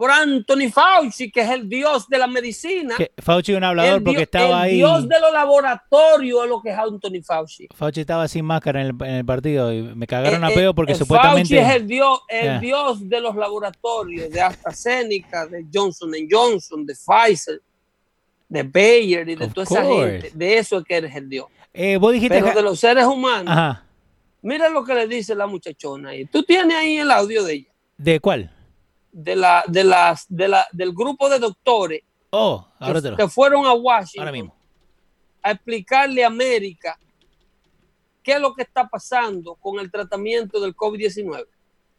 Por 0.00 0.10
Anthony 0.10 0.70
Fauci, 0.72 1.30
que 1.30 1.42
es 1.42 1.50
el 1.50 1.68
dios 1.68 2.08
de 2.08 2.16
la 2.16 2.26
medicina. 2.26 2.94
Que 2.96 3.12
Fauci 3.18 3.52
es 3.52 3.58
un 3.58 3.64
hablador 3.64 3.98
el, 3.98 4.02
porque 4.02 4.22
estaba 4.22 4.46
el 4.46 4.54
ahí. 4.70 4.76
dios 4.76 5.06
de 5.06 5.20
los 5.20 5.30
laboratorios 5.30 6.42
es 6.44 6.48
lo 6.48 6.62
que 6.62 6.70
es 6.70 6.78
Anthony 6.78 7.20
Fauci. 7.22 7.68
Fauci 7.74 8.00
estaba 8.00 8.26
sin 8.26 8.46
máscara 8.46 8.80
en 8.80 8.86
el, 8.86 9.06
en 9.06 9.14
el 9.16 9.24
partido 9.26 9.70
y 9.70 9.82
me 9.82 10.06
cagaron 10.06 10.42
a 10.42 10.50
Eh, 10.50 10.54
peo 10.54 10.70
eh, 10.70 10.74
porque 10.74 10.92
eh, 10.92 10.94
supuestamente. 10.94 11.54
Fauci 11.54 11.58
es 11.58 11.76
el 11.76 11.86
dios, 11.86 12.18
el 12.28 12.40
Yeah. 12.44 12.60
dios 12.60 13.06
de 13.10 13.20
los 13.20 13.36
laboratorios, 13.36 14.30
de 14.30 14.40
AstraZeneca, 14.40 15.46
de 15.46 15.66
Johnson 15.72 16.10
Johnson, 16.30 16.86
de 16.86 16.94
Pfizer, 16.94 17.60
de 18.48 18.62
Bayer 18.62 19.28
y 19.28 19.34
de 19.34 19.44
Of 19.44 19.52
toda 19.52 19.64
esa 19.64 19.84
gente. 19.84 20.30
De 20.34 20.56
eso 20.56 20.78
es 20.78 20.84
que 20.84 20.96
eres 20.96 21.14
el 21.14 21.28
dios. 21.28 21.44
Eh, 21.74 21.98
vos 21.98 22.10
dijiste. 22.14 22.36
Pero 22.36 22.46
ja- 22.48 22.54
de 22.54 22.62
los 22.62 22.80
seres 22.80 23.04
humanos, 23.04 23.52
Ajá. 23.52 23.84
mira 24.40 24.70
lo 24.70 24.82
que 24.82 24.94
le 24.94 25.06
dice 25.06 25.34
la 25.34 25.46
muchachona 25.46 26.08
ahí. 26.08 26.24
Tú 26.24 26.42
tienes 26.42 26.74
ahí 26.74 26.96
el 26.96 27.10
audio 27.10 27.44
de 27.44 27.52
ella. 27.52 27.68
¿De 27.98 28.18
cuál? 28.18 28.50
De 29.12 29.36
la, 29.36 29.64
de 29.66 29.84
las, 29.84 30.26
de 30.28 30.48
la, 30.48 30.66
del 30.72 30.92
grupo 30.92 31.28
de 31.28 31.38
doctores 31.38 32.02
Oh, 32.32 32.64
ahora 32.78 32.94
que, 32.94 33.02
te 33.02 33.10
lo. 33.10 33.16
que 33.16 33.28
fueron 33.28 33.66
a 33.66 33.72
Washington 33.72 34.20
Ahora 34.20 34.32
mismo. 34.32 34.54
a 35.42 35.50
explicarle 35.50 36.22
a 36.22 36.28
América 36.28 36.96
qué 38.22 38.32
es 38.34 38.40
lo 38.40 38.54
que 38.54 38.62
está 38.62 38.88
pasando 38.88 39.54
con 39.56 39.80
el 39.80 39.90
tratamiento 39.90 40.60
del 40.60 40.76
COVID-19. 40.76 41.44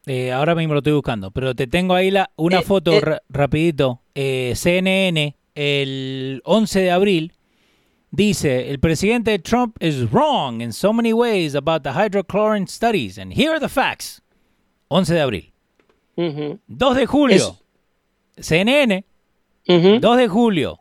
Eh, 0.06 0.32
ahora 0.32 0.56
mismo 0.56 0.74
lo 0.74 0.80
estoy 0.80 0.94
buscando, 0.94 1.32
pero 1.32 1.54
te 1.54 1.68
tengo 1.68 1.94
ahí 1.94 2.12
la, 2.12 2.32
una 2.38 2.60
Eh, 2.60 2.64
foto 2.64 2.94
eh. 2.94 3.02
ra- 3.02 3.22
rapidito. 3.30 4.02
Eh, 4.16 4.54
CNN, 4.56 5.36
el 5.54 6.42
11 6.46 6.80
de 6.80 6.92
abril, 6.92 7.34
dice, 8.10 8.70
el 8.72 8.80
presidente 8.80 9.38
Trump 9.40 9.76
is 9.84 10.10
wrong 10.12 10.62
in 10.62 10.72
so 10.74 10.94
many 10.94 11.12
ways 11.14 11.56
about 11.56 11.84
the 11.84 11.92
hydrochlorine 11.92 12.68
studies, 12.68 13.18
and 13.20 13.34
here 13.34 13.50
are 13.52 13.60
the 13.60 13.70
facts. 13.70 14.22
11 14.90 15.14
de 15.14 15.22
abril. 15.22 15.51
Ujú, 16.18 16.60
2 16.68 16.96
de 16.96 17.06
julio, 17.06 17.36
Eso. 17.36 17.60
CNN, 18.40 19.04
ujú. 19.68 20.00
2 20.00 20.18
de 20.18 20.28
julio. 20.28 20.80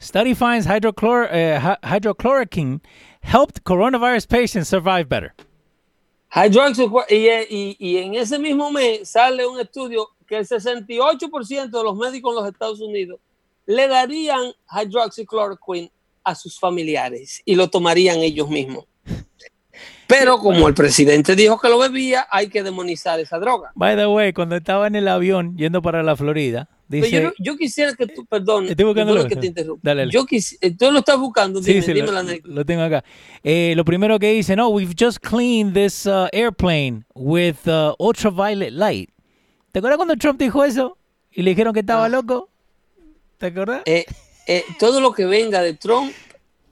Study 0.00 0.34
finds 0.34 0.66
hydrochlor 0.66 1.28
hy- 1.30 1.78
hydrochloroquine 1.82 2.80
helped 3.20 3.62
coronavirus 3.64 4.26
patients 4.26 4.68
survive 4.68 5.04
better. 5.08 5.34
Y, 7.10 7.26
eh, 7.26 7.46
y- 7.50 7.76
y 7.78 7.96
en 7.98 8.14
ese 8.14 8.38
mismo 8.38 8.70
mes 8.70 9.08
sale 9.10 9.46
un 9.46 9.58
estudio 9.60 10.08
que 10.26 10.38
el 10.38 10.46
68% 10.46 11.78
de 11.78 11.84
los 11.84 11.96
médicos 11.96 12.32
en 12.32 12.36
los 12.44 12.52
Estados 12.52 12.80
Unidos 12.80 13.18
le 13.66 13.88
darían 13.88 14.52
hydroxychloroquine 14.70 15.90
a 16.24 16.34
sus 16.34 16.58
familiares 16.58 17.42
y 17.44 17.54
lo 17.56 17.68
tomarían 17.68 18.18
ellos 18.18 18.48
mismos. 18.48 18.84
Pero 20.10 20.38
como 20.38 20.66
el 20.68 20.74
presidente 20.74 21.36
dijo 21.36 21.58
que 21.60 21.68
lo 21.68 21.78
bebía, 21.78 22.26
hay 22.30 22.48
que 22.48 22.62
demonizar 22.62 23.18
esa 23.20 23.38
droga. 23.38 23.70
By 23.76 23.96
the 23.96 24.06
way, 24.06 24.32
cuando 24.32 24.56
estaba 24.56 24.86
en 24.88 24.96
el 24.96 25.06
avión 25.08 25.56
yendo 25.56 25.80
para 25.80 26.02
la 26.02 26.16
Florida, 26.16 26.68
Pero 26.88 27.04
dice... 27.04 27.32
yo, 27.38 27.56
quisiera 27.56 27.94
que 27.94 28.08
tú, 28.08 28.26
perdón, 28.26 28.66
Estoy 28.66 28.84
buscándolo. 28.84 29.20
perdona 29.22 29.34
que 29.34 29.40
te 29.40 29.46
interrumpa. 29.46 29.80
Dale, 29.84 30.00
dale. 30.02 30.12
Yo 30.12 30.26
eh, 30.28 30.76
tú 30.76 30.90
lo 30.90 30.98
estás 30.98 31.18
buscando, 31.18 31.60
dime, 31.60 31.80
Sí, 31.80 31.86
sí, 31.86 31.92
dime 31.92 32.08
lo, 32.08 32.22
la 32.22 32.36
lo 32.42 32.64
tengo 32.66 32.82
acá. 32.82 33.04
Eh, 33.44 33.72
lo 33.76 33.84
primero 33.84 34.18
que 34.18 34.32
dice, 34.32 34.56
no, 34.56 34.68
we've 34.70 34.94
just 34.98 35.18
cleaned 35.24 35.74
this 35.74 36.06
uh, 36.06 36.26
airplane 36.32 37.04
with 37.14 37.56
uh, 37.66 37.94
ultraviolet 37.98 38.72
light. 38.72 39.10
¿Te 39.72 39.78
acuerdas 39.78 39.96
cuando 39.98 40.16
Trump 40.16 40.40
dijo 40.40 40.64
eso? 40.64 40.98
Y 41.30 41.42
le 41.42 41.50
dijeron 41.50 41.72
que 41.72 41.80
estaba 41.80 42.06
Ah. 42.06 42.08
loco. 42.08 42.48
¿Te 43.38 43.46
acuerdas? 43.46 43.82
Eh, 43.86 44.04
eh, 44.48 44.64
todo 44.80 45.00
lo 45.00 45.12
que 45.12 45.24
venga 45.26 45.62
de 45.62 45.74
Trump 45.74 46.12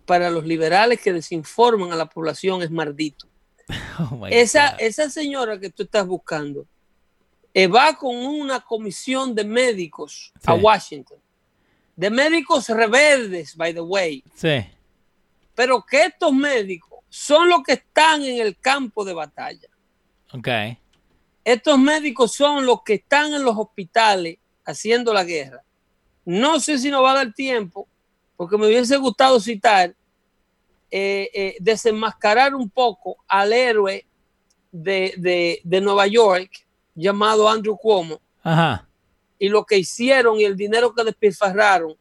para 0.09 0.31
los 0.31 0.47
liberales 0.47 1.03
que 1.03 1.13
desinforman 1.13 1.93
a 1.93 1.97
la 1.97 2.07
población 2.07 2.63
es 2.63 2.71
maldito. 2.71 3.29
Oh 4.01 4.27
Esa, 4.29 4.69
esa 4.79 5.11
señora 5.11 5.59
que 5.59 5.71
tú 5.71 5.83
estás 5.83 6.07
buscando 6.07 6.67
eh, 7.53 7.67
va 7.67 7.95
con 7.97 8.17
una 8.17 8.61
comisión 8.61 9.35
de 9.35 9.45
médicos 9.45 10.33
a. 10.47 10.55
Washington. 10.55 11.19
De 11.97 12.09
médicos 12.09 12.69
rebeldes, 12.69 13.57
by 13.57 13.75
the 13.75 13.81
way. 13.81 14.23
Sí. 14.35 14.65
Pero 15.55 15.85
que 15.85 16.05
estos 16.05 16.33
médicos 16.33 17.01
son 17.09 17.49
los 17.49 17.63
que 17.65 17.73
están 17.73 18.23
en 18.23 18.41
el 18.41 18.57
campo 18.57 19.05
de 19.05 19.13
batalla. 19.13 19.69
Ok. 20.33 20.49
Estos 21.45 21.79
médicos 21.79 22.33
son 22.33 22.65
los 22.65 22.83
que 22.85 22.95
están 22.95 23.35
en 23.35 23.43
los 23.43 23.57
hospitales 23.59 24.39
haciendo 24.65 25.13
la 25.13 25.25
guerra. 25.25 25.65
No 26.25 26.61
sé 26.61 26.79
si 26.79 26.91
nos 26.91 27.03
va 27.03 27.11
a 27.11 27.25
dar 27.25 27.35
tiempo, 27.35 27.89
porque 28.39 28.57
me 28.57 28.67
hubiese 28.67 28.97
gustado 28.97 29.39
citar, 29.41 29.95
eh, 30.91 31.29
eh, 31.35 31.57
desenmascarar 31.61 32.55
un 32.55 32.71
poco 32.71 33.17
al 33.27 33.53
héroe 33.53 34.07
de, 34.73 35.13
de- 35.19 35.61
de 35.65 35.81
Nueva 35.83 36.07
York 36.07 36.51
llamado 36.95 37.49
Andrew 37.49 37.77
Cuomo 37.77 38.21
Ajá. 38.43 38.89
y 39.39 39.49
lo 39.49 39.65
que 39.65 39.77
hicieron 39.79 40.39
y 40.41 40.45
el 40.45 40.57
dinero 40.57 40.95
que 40.95 41.05
despilfarraron 41.05 41.95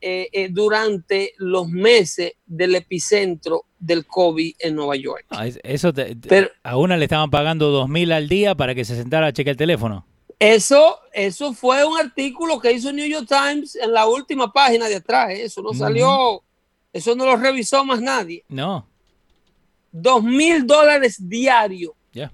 eh, 0.00 0.28
eh, 0.32 0.48
durante 0.50 1.32
los 1.38 1.68
meses 1.68 2.34
del 2.44 2.74
epicentro 2.74 3.64
del 3.78 4.06
COVID 4.06 4.54
en 4.58 4.74
Nueva 4.76 4.94
York. 4.96 5.24
Ah, 5.30 5.46
es- 5.46 5.58
Eso 5.62 5.92
te- 5.92 6.14
te- 6.14 6.28
Pero- 6.28 6.50
a 6.62 6.76
una 6.76 6.96
le 6.98 7.04
estaban 7.06 7.30
pagando 7.30 7.70
dos 7.70 7.88
mil 7.88 8.12
al 8.12 8.28
día 8.28 8.54
para 8.54 8.74
que 8.74 8.84
se 8.84 8.94
sentara 8.94 9.28
a 9.28 9.32
chequear 9.32 9.54
el 9.54 9.56
teléfono. 9.58 10.06
Eso, 10.38 10.98
eso 11.12 11.54
fue 11.54 11.84
un 11.84 11.98
artículo 11.98 12.60
que 12.60 12.72
hizo 12.72 12.92
New 12.92 13.06
York 13.06 13.26
Times 13.26 13.74
en 13.76 13.92
la 13.92 14.06
última 14.06 14.52
página 14.52 14.86
de 14.88 14.96
atrás. 14.96 15.30
¿eh? 15.30 15.44
Eso 15.44 15.62
no 15.62 15.72
salió, 15.72 16.42
eso 16.92 17.14
no 17.16 17.24
lo 17.24 17.36
revisó 17.36 17.84
más 17.84 18.00
nadie. 18.02 18.44
No. 18.48 18.86
Dos 19.90 20.22
mil 20.22 20.66
dólares 20.66 21.16
diarios 21.18 21.92
Ya. 22.12 22.30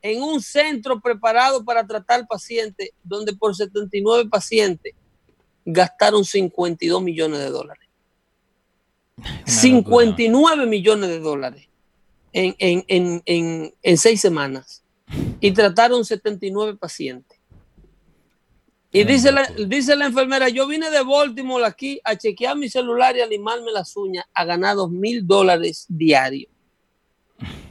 en 0.00 0.20
un 0.20 0.42
centro 0.42 1.00
preparado 1.00 1.64
para 1.64 1.86
tratar 1.86 2.26
pacientes, 2.26 2.90
donde 3.04 3.32
por 3.34 3.54
79 3.54 4.28
pacientes 4.28 4.92
gastaron 5.64 6.24
52 6.24 7.00
millones 7.00 7.38
de 7.38 7.50
dólares. 7.50 7.88
Una 9.16 9.46
59 9.46 10.66
millones 10.66 11.08
de 11.08 11.20
dólares 11.20 11.68
en, 12.32 12.56
en, 12.58 12.84
en, 12.88 13.22
en, 13.26 13.74
en 13.80 13.96
seis 13.98 14.20
semanas 14.20 14.81
y 15.40 15.50
trataron 15.52 16.04
79 16.04 16.76
pacientes. 16.76 17.38
Y 18.94 19.04
dice 19.04 19.32
la, 19.32 19.42
locura. 19.42 19.68
dice 19.68 19.96
la 19.96 20.06
enfermera, 20.06 20.48
yo 20.50 20.66
vine 20.66 20.90
de 20.90 21.02
Baltimore 21.02 21.64
aquí 21.64 21.98
a 22.04 22.14
chequear 22.16 22.56
mi 22.56 22.68
celular 22.68 23.16
y 23.16 23.20
a 23.22 23.26
limarme 23.26 23.72
las 23.72 23.96
uñas, 23.96 24.24
a 24.34 24.44
ganar 24.44 24.76
dos 24.76 24.90
mil 24.90 25.26
dólares 25.26 25.86
diarios. 25.88 26.50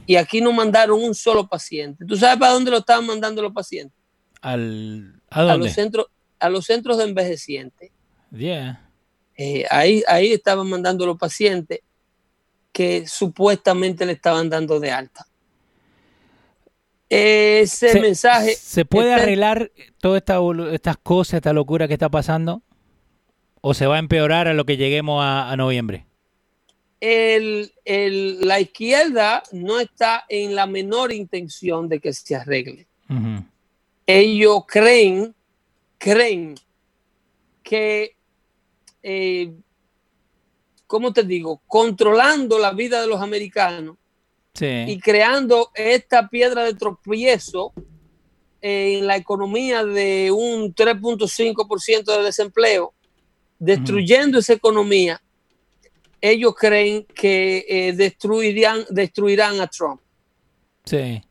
Y 0.04 0.16
aquí 0.16 0.40
no 0.40 0.52
mandaron 0.52 1.02
un 1.02 1.14
solo 1.14 1.46
paciente. 1.46 2.04
¿Tú 2.04 2.16
sabes 2.16 2.38
para 2.38 2.52
dónde 2.52 2.72
lo 2.72 2.78
estaban 2.78 3.06
mandando 3.06 3.40
los 3.40 3.52
pacientes? 3.52 3.96
Al, 4.40 5.20
¿A 5.30 5.40
A 5.40 5.44
dónde? 5.44 5.66
los 5.66 5.72
centros, 5.72 6.06
a 6.40 6.48
los 6.48 6.66
centros 6.66 6.98
de 6.98 7.04
envejecientes. 7.04 7.92
Yeah. 8.32 8.90
Eh, 9.36 9.64
ahí, 9.70 10.02
ahí 10.08 10.32
estaban 10.32 10.68
mandando 10.68 11.06
los 11.06 11.16
pacientes 11.18 11.80
que 12.72 13.06
supuestamente 13.06 14.04
le 14.04 14.12
estaban 14.12 14.50
dando 14.50 14.80
de 14.80 14.90
alta. 14.90 15.26
Ese 17.14 17.90
Se- 17.90 18.00
mensaje. 18.00 18.54
¿Se 18.56 18.84
puede 18.84 19.10
está- 19.10 19.22
arreglar 19.22 19.70
todas 20.00 20.18
esta, 20.22 20.38
estas 20.72 20.96
cosas, 20.96 21.34
esta 21.34 21.52
locura 21.52 21.86
que 21.86 21.92
está 21.94 22.08
pasando? 22.08 22.62
¿O 23.60 23.74
se 23.74 23.86
va 23.86 23.96
a 23.96 23.98
empeorar 23.98 24.48
a 24.48 24.54
lo 24.54 24.64
que 24.64 24.76
lleguemos 24.76 25.22
a, 25.22 25.50
a 25.50 25.56
noviembre? 25.56 26.06
El, 27.00 27.72
el, 27.84 28.40
la 28.46 28.60
izquierda 28.60 29.42
no 29.52 29.78
está 29.80 30.24
en 30.28 30.54
la 30.54 30.66
menor 30.66 31.12
intención 31.12 31.88
de 31.88 32.00
que 32.00 32.12
se 32.12 32.34
arregle. 32.36 32.86
Ellos 34.06 34.62
creen, 34.66 35.34
creen 35.98 36.54
que, 37.62 38.16
eh, 39.02 39.52
¿cómo 40.86 41.12
te 41.12 41.22
digo? 41.24 41.60
Controlando 41.66 42.58
la 42.58 42.72
vida 42.72 43.00
de 43.00 43.06
los 43.06 43.20
americanos 43.20 43.96
Sí. 44.54 44.84
y 44.86 45.00
creando 45.00 45.70
esta 45.74 46.28
piedra 46.28 46.64
de 46.64 46.74
tropiezo 46.74 47.72
en 48.60 49.06
la 49.06 49.16
economía 49.16 49.84
de 49.84 50.30
un 50.30 50.74
3.5% 50.74 52.16
de 52.16 52.22
desempleo, 52.22 52.94
destruyendo 53.58 54.38
esa 54.38 54.52
economía, 54.52 55.20
ellos 56.20 56.54
creen 56.54 57.04
que 57.14 57.66
eh, 57.68 57.92
destruirán, 57.92 58.84
destruirán 58.90 59.60
a 59.60 59.66
Trump. 59.66 60.00
Sí. 60.84 61.22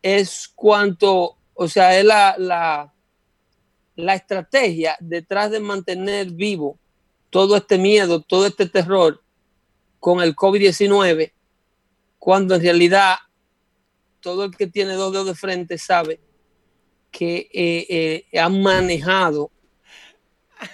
Es 0.00 0.48
cuanto, 0.54 1.36
o 1.54 1.68
sea, 1.68 1.98
es 1.98 2.04
la, 2.04 2.36
la, 2.38 2.92
la 3.96 4.14
estrategia 4.14 4.96
detrás 5.00 5.50
de 5.50 5.58
mantener 5.58 6.30
vivo 6.30 6.78
todo 7.30 7.56
este 7.56 7.78
miedo, 7.78 8.20
todo 8.20 8.46
este 8.46 8.66
terror 8.66 9.20
con 9.98 10.22
el 10.22 10.36
COVID-19, 10.36 11.32
cuando 12.26 12.56
en 12.56 12.62
realidad 12.62 13.18
todo 14.18 14.46
el 14.46 14.56
que 14.56 14.66
tiene 14.66 14.94
dos 14.94 15.12
dedos 15.12 15.26
de 15.28 15.34
frente 15.36 15.78
sabe 15.78 16.18
que 17.12 17.48
eh, 17.54 18.24
eh, 18.32 18.38
han 18.40 18.60
manejado, 18.62 19.52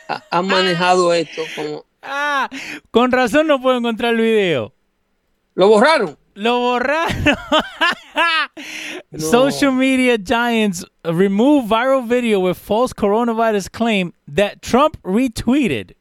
ha- 0.08 0.24
han 0.30 0.46
manejado 0.46 1.12
esto 1.12 1.42
como... 1.54 1.84
Ah, 2.00 2.48
con 2.90 3.12
razón 3.12 3.48
no 3.48 3.60
puedo 3.60 3.76
encontrar 3.76 4.14
el 4.14 4.20
video. 4.22 4.72
¿Lo 5.54 5.68
borraron? 5.68 6.16
Lo 6.32 6.58
borraron. 6.58 7.12
No. 9.10 9.18
Social 9.18 9.72
media 9.72 10.16
giants 10.16 10.84
remove 11.04 11.66
viral 11.66 12.06
video 12.08 12.40
with 12.40 12.56
false 12.56 12.94
coronavirus 12.94 13.70
claim 13.70 14.12
that 14.26 14.62
Trump 14.62 14.96
retweeted. 15.02 15.94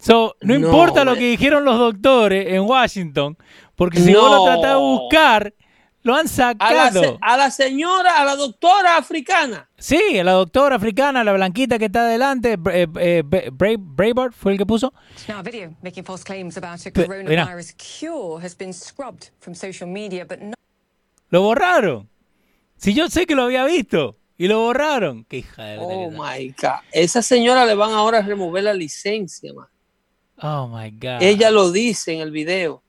So, 0.00 0.34
no, 0.42 0.58
No, 0.58 0.66
importa 0.66 1.04
lo 1.04 1.12
eh. 1.14 1.18
que 1.18 1.30
dijeron 1.30 1.64
los 1.64 1.78
doctores 1.78 2.46
en 2.48 2.62
Washington, 2.62 3.36
porque 3.76 4.00
si 4.00 4.12
vos 4.14 4.30
lo 4.30 4.38
No. 4.38 4.44
tratás 4.44 4.70
de 4.72 4.76
buscar, 4.76 5.54
lo 6.02 6.14
han 6.14 6.20
A 6.20 6.22
la, 6.22 6.28
sacado. 6.28 7.18
a 7.20 7.36
la 7.36 7.50
señora, 7.50 8.20
a 8.20 8.24
la 8.24 8.36
doctora 8.36 8.96
africana. 8.96 9.68
Sí, 9.76 10.00
la 10.22 10.32
doctora 10.32 10.76
africana, 10.76 11.24
la 11.24 11.32
blanquita 11.32 11.78
que 11.78 11.86
está 11.86 12.02
adelante, 12.06 12.56
eh, 12.72 12.86
eh, 13.00 13.22
fue 14.32 14.52
el 14.52 14.58
que 14.58 14.64
puso. 14.66 14.92
Now, 15.28 15.38
a 15.38 15.42
video 15.42 15.74
making 15.82 16.04
false 16.04 16.22
claims 16.24 16.56
about 16.56 16.84
a 16.86 16.90
coronavirus 16.90 17.74
cure 17.76 18.40
has 18.44 18.56
been 18.56 18.72
scrubbed 18.72 19.30
from 19.40 19.54
social 19.54 19.88
media, 19.88 20.24
but 20.24 20.38
not 20.40 20.54
Lo 21.30 21.42
borraron. 21.42 22.08
Si 22.76 22.94
yo 22.94 23.08
sé 23.08 23.26
que 23.26 23.34
lo 23.34 23.42
había 23.42 23.64
visto 23.64 24.16
y 24.38 24.46
lo 24.46 24.60
borraron. 24.60 25.24
Qué 25.24 25.38
hija 25.38 25.64
de 25.64 25.78
Oh 25.80 26.08
my 26.10 26.54
God. 26.60 26.82
Esa 26.92 27.20
señora 27.20 27.64
le 27.66 27.74
van 27.74 27.90
ahora 27.90 28.18
a 28.18 28.22
remover 28.22 28.62
la 28.62 28.74
licencia, 28.74 29.52
man. 29.52 29.66
Oh 30.40 30.68
my 30.68 30.90
God. 30.92 31.20
Ella 31.20 31.50
lo 31.50 31.72
dice 31.72 32.12
en 32.12 32.20
el 32.20 32.30
video. 32.30 32.82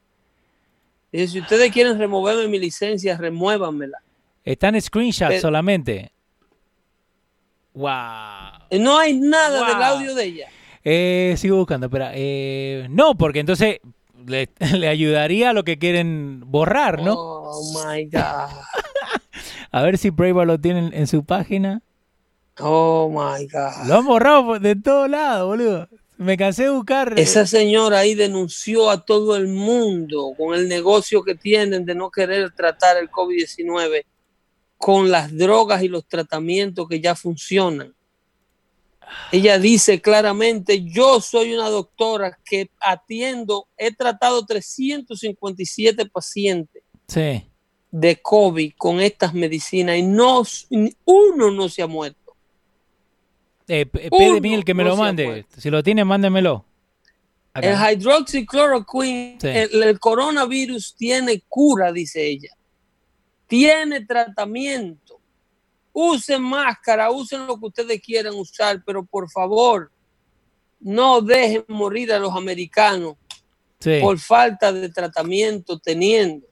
Dice, 1.12 1.28
si 1.28 1.40
ustedes 1.40 1.72
quieren 1.72 1.98
removerme 1.98 2.48
mi 2.48 2.60
licencia, 2.60 3.18
remuévanmela. 3.18 3.98
Está 4.44 4.70
en 4.70 4.82
screenshot 4.82 5.30
Pero- 5.30 5.42
solamente. 5.42 6.12
Wow. 7.74 8.80
No 8.80 8.98
hay 8.98 9.14
nada 9.20 9.60
Wow. 9.60 9.68
del 9.68 9.84
audio 9.84 10.16
de 10.16 10.24
ella. 10.24 10.48
Eh, 10.84 11.36
sigo 11.38 11.58
buscando, 11.58 11.88
espera. 11.88 12.12
Eh, 12.14 12.88
no, 12.90 13.16
porque 13.16 13.40
entonces 13.40 13.80
le, 14.26 14.50
le 14.78 14.88
ayudaría 14.88 15.52
a 15.52 15.54
lo 15.54 15.64
que 15.64 15.78
quieren 15.78 16.42
borrar, 16.46 17.02
¿no? 17.02 17.14
Oh 17.18 17.74
my 17.86 18.06
God. 18.06 18.22
A 19.72 19.82
ver 19.82 19.98
si 19.98 20.10
Breitbart 20.10 20.48
lo 20.48 20.60
tienen 20.60 20.92
en 20.94 21.08
su 21.08 21.24
página. 21.24 21.82
Oh 22.60 23.10
my 23.10 23.46
God. 23.48 23.88
Lo 23.88 23.96
han 24.00 24.06
borrado 24.06 24.60
de 24.60 24.76
todos 24.76 25.10
lados, 25.10 25.48
boludo. 25.48 25.88
Me 26.18 26.36
cansé 26.36 26.64
de 26.64 26.70
buscar. 26.72 27.14
eh, 27.18 27.22
Esa 27.22 27.46
señora 27.46 28.00
ahí 28.00 28.16
denunció 28.16 28.90
a 28.90 29.06
todo 29.06 29.36
el 29.36 29.48
mundo 29.48 30.34
con 30.38 30.56
el 30.56 30.68
negocio 30.68 31.24
que 31.24 31.36
tienen 31.36 31.86
de 31.86 31.94
no 31.96 32.10
querer 32.10 32.52
tratar 32.54 32.98
el 32.98 33.10
COVID-19 33.12 34.04
con 34.78 35.10
las 35.12 35.36
drogas 35.36 35.84
y 35.84 35.88
los 35.88 36.08
tratamientos 36.08 36.88
que 36.88 37.00
ya 37.00 37.16
funcionan. 37.16 37.94
Ella 39.32 39.58
dice 39.58 40.02
claramente, 40.02 40.84
yo 40.84 41.22
soy 41.22 41.54
una 41.54 41.70
doctora 41.70 42.38
que 42.44 42.70
atiendo, 42.80 43.68
he 43.78 43.94
tratado 43.96 44.46
357 44.46 46.08
pacientes 46.08 46.84
Sí. 47.08 47.48
de 47.90 48.22
COVID 48.22 48.74
con 48.78 49.00
estas 49.00 49.34
medicinas 49.34 49.98
y 49.98 50.02
no, 50.04 50.44
uno 51.06 51.52
no 51.52 51.70
se 51.70 51.82
ha 51.84 51.88
muerto. 51.88 52.27
Eh, 53.68 53.86
pide 53.86 54.40
Miguel 54.42 54.64
que 54.64 54.74
me 54.74 54.84
lo 54.84 54.96
mande. 54.96 55.46
Si 55.58 55.70
lo 55.70 55.84
tiene, 55.84 56.06
mándemelo. 56.06 56.66
Acá. 57.54 57.90
El 57.92 57.98
hydroxychloroquine, 58.00 59.38
Sí. 59.42 59.48
el, 59.48 59.84
el 59.84 60.00
coronavirus 60.00 60.96
tiene 60.96 61.42
cura, 61.50 61.92
dice 61.92 62.26
ella. 62.26 62.56
Tiene 63.48 64.06
tratamiento. 64.06 65.20
Usen 65.92 66.44
máscara, 66.44 67.10
usen 67.12 67.48
lo 67.48 67.60
que 67.60 67.66
ustedes 67.66 68.02
quieran 68.02 68.36
usar, 68.36 68.84
pero 68.86 69.04
por 69.04 69.30
favor, 69.32 69.92
no 70.80 71.22
dejen 71.22 71.66
morir 71.68 72.14
a 72.14 72.20
los 72.20 72.34
americanos 72.36 73.16
Sí. 73.80 74.00
por 74.02 74.18
falta 74.20 74.72
de 74.72 74.90
tratamiento 74.90 75.80
teniendo. 75.80 76.46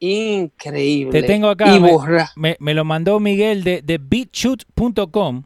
Increíble. 0.00 1.20
Te 1.20 1.26
tengo 1.26 1.48
acá. 1.48 1.76
Y 1.76 1.80
me, 1.80 1.92
borra. 1.92 2.30
me- 2.36 2.56
me 2.58 2.74
lo 2.74 2.84
mandó 2.84 3.20
Miguel 3.20 3.62
de, 3.64 3.82
de 3.82 3.98
beatshoot.com. 3.98 5.44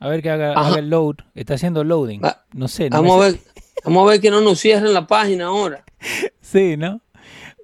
A 0.00 0.08
ver 0.08 0.22
que 0.22 0.30
haga, 0.30 0.52
haga 0.54 0.78
el 0.78 0.88
load. 0.90 1.16
Está 1.34 1.54
haciendo 1.54 1.82
loading. 1.84 2.20
Va- 2.22 2.44
No 2.54 2.68
sé. 2.68 2.88
no 2.88 3.02
Vamos 3.02 3.20
a 3.20 3.30
sé. 3.30 3.32
ver, 3.32 3.40
vamos 3.84 4.06
a 4.06 4.10
ver 4.12 4.20
que 4.20 4.30
no 4.30 4.40
nos 4.40 4.60
cierren 4.60 4.94
la 4.94 5.06
página 5.06 5.46
ahora. 5.46 5.84
Sí, 6.40 6.76
¿no? 6.78 7.02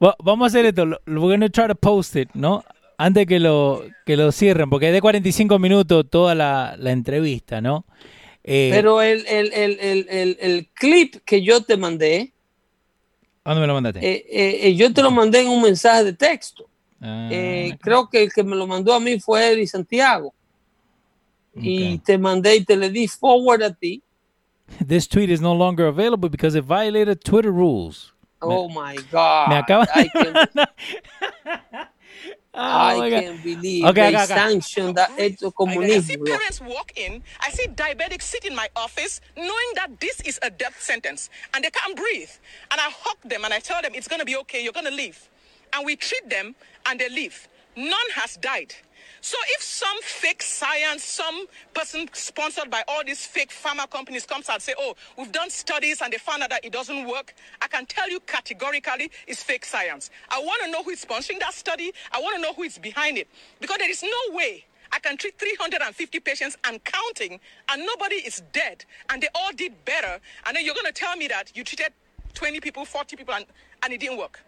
Va- 0.04 0.16
vamos 0.22 0.44
a 0.44 0.48
hacer 0.48 0.66
esto. 0.66 0.84
We're 1.06 1.20
gonna 1.20 1.48
try 1.48 1.68
to 1.68 1.74
post 1.74 2.16
it, 2.16 2.28
¿no? 2.34 2.62
Antes 2.98 3.26
que 3.26 3.40
lo, 3.40 3.82
que 4.04 4.14
lo 4.16 4.30
cierren, 4.30 4.68
porque 4.68 4.88
es 4.88 4.92
de 4.92 5.00
45 5.00 5.58
minutos 5.58 6.04
toda 6.10 6.34
la, 6.34 6.76
la 6.78 6.90
entrevista, 6.92 7.62
¿no? 7.62 7.86
Eh, 8.44 8.68
Pero 8.72 9.00
el, 9.00 9.24
el, 9.26 9.52
el, 9.54 10.36
el 10.38 10.68
clip 10.74 11.16
que 11.24 11.42
yo 11.42 11.62
te 11.62 11.78
mandé, 11.78 12.33
¿a 13.44 13.50
¿Dónde 13.50 13.60
me 13.60 13.66
lo 13.66 13.74
mandaste? 13.74 14.00
eh, 14.00 14.26
eh, 14.30 14.68
eh, 14.68 14.74
yo 14.74 14.92
te 14.92 15.02
lo 15.02 15.10
mandé 15.10 15.42
en 15.42 15.48
un 15.48 15.62
mensaje 15.62 16.04
de 16.04 16.12
texto. 16.12 16.68
Ah, 17.00 17.28
Eh, 17.30 17.76
creo 17.80 18.08
que 18.08 18.22
el 18.24 18.32
que 18.32 18.42
me 18.42 18.56
lo 18.56 18.66
mandó 18.66 18.94
a 18.94 19.00
mí 19.00 19.20
fue 19.20 19.52
Eddie 19.52 19.66
Santiago. 19.66 20.34
Y 21.56 21.98
te 21.98 22.18
mandé 22.18 22.56
y 22.56 22.64
te 22.64 22.76
le 22.76 22.90
di 22.90 23.06
forward 23.06 23.62
a 23.62 23.72
ti. 23.72 24.02
This 24.88 25.06
tweet 25.06 25.30
is 25.30 25.40
no 25.40 25.52
longer 25.54 25.86
available 25.86 26.28
because 26.28 26.56
it 26.58 26.64
violated 26.64 27.22
Twitter 27.22 27.52
rules. 27.52 28.12
Oh 28.40 28.68
my 28.68 28.96
God. 29.10 29.48
Me 29.50 29.56
acaba 29.56 29.86
I 29.94 30.08
can't, 30.08 30.36
Oh, 32.54 32.88
I 32.88 33.02
can't 33.02 33.42
believe 33.42 33.96
Okay, 33.96 34.00
they 34.00 34.16
acá, 34.16 34.24
acá. 34.24 34.42
sanctioned 34.48 34.96
that 34.96 35.12
esto 35.16 35.52
I 35.90 35.98
see 36.00 36.16
parents 36.18 36.60
walk 36.60 36.92
in. 36.96 37.22
I 37.40 37.50
see 37.50 37.68
diabetics 37.68 38.22
sit 38.22 38.44
in 38.44 38.54
my 38.56 38.68
office 38.76 39.20
knowing 39.36 39.70
that 39.76 40.00
this 40.00 40.20
is 40.22 40.38
a 40.42 40.50
death 40.50 40.80
sentence 40.82 41.30
and 41.54 41.64
they 41.64 41.70
can't 41.70 41.96
breathe. 41.96 42.30
And 42.72 42.80
I 42.80 42.90
hug 42.90 43.18
them 43.24 43.44
and 43.44 43.54
I 43.54 43.60
tell 43.60 43.82
them 43.82 43.92
it's 43.94 44.08
going 44.08 44.20
to 44.20 44.26
be 44.26 44.36
okay. 44.38 44.62
You're 44.64 44.74
going 44.74 44.86
to 44.86 44.92
live. 44.94 45.30
And 45.74 45.86
we 45.86 45.96
treat 45.96 46.30
them 46.30 46.56
and 46.86 47.00
they 47.00 47.08
leave. 47.10 47.48
None 47.76 48.10
has 48.16 48.36
died. 48.38 48.74
So 49.24 49.38
if 49.56 49.62
some 49.62 49.96
fake 50.02 50.42
science, 50.42 51.02
some 51.02 51.46
person 51.72 52.10
sponsored 52.12 52.70
by 52.70 52.84
all 52.86 53.02
these 53.02 53.24
fake 53.24 53.48
pharma 53.48 53.88
companies 53.88 54.26
comes 54.26 54.50
out 54.50 54.56
and 54.56 54.62
say, 54.62 54.74
oh, 54.78 54.94
we've 55.16 55.32
done 55.32 55.48
studies 55.48 56.02
and 56.02 56.12
they 56.12 56.18
found 56.18 56.42
out 56.42 56.50
that 56.50 56.62
it 56.62 56.72
doesn't 56.72 57.08
work, 57.08 57.32
I 57.62 57.66
can 57.68 57.86
tell 57.86 58.10
you 58.10 58.20
categorically 58.20 59.10
it's 59.26 59.42
fake 59.42 59.64
science. 59.64 60.10
I 60.28 60.40
want 60.40 60.60
to 60.64 60.70
know 60.70 60.82
who 60.82 60.90
is 60.90 61.02
sponsoring 61.02 61.40
that 61.40 61.54
study. 61.54 61.90
I 62.12 62.20
want 62.20 62.36
to 62.36 62.42
know 62.42 62.52
who 62.52 62.64
is 62.64 62.76
behind 62.76 63.16
it. 63.16 63.26
Because 63.62 63.78
there 63.78 63.88
is 63.88 64.02
no 64.02 64.36
way 64.36 64.66
I 64.92 64.98
can 64.98 65.16
treat 65.16 65.38
350 65.38 66.20
patients 66.20 66.58
and 66.64 66.84
counting, 66.84 67.40
and 67.70 67.86
nobody 67.86 68.16
is 68.16 68.42
dead, 68.52 68.84
and 69.08 69.22
they 69.22 69.28
all 69.34 69.52
did 69.56 69.72
better. 69.86 70.20
And 70.44 70.54
then 70.54 70.66
you're 70.66 70.74
going 70.74 70.84
to 70.84 70.92
tell 70.92 71.16
me 71.16 71.28
that 71.28 71.50
you 71.56 71.64
treated 71.64 71.94
20 72.34 72.60
people, 72.60 72.84
40 72.84 73.16
people, 73.16 73.32
and, 73.32 73.46
and 73.82 73.90
it 73.90 74.00
didn't 74.00 74.18
work. 74.18 74.40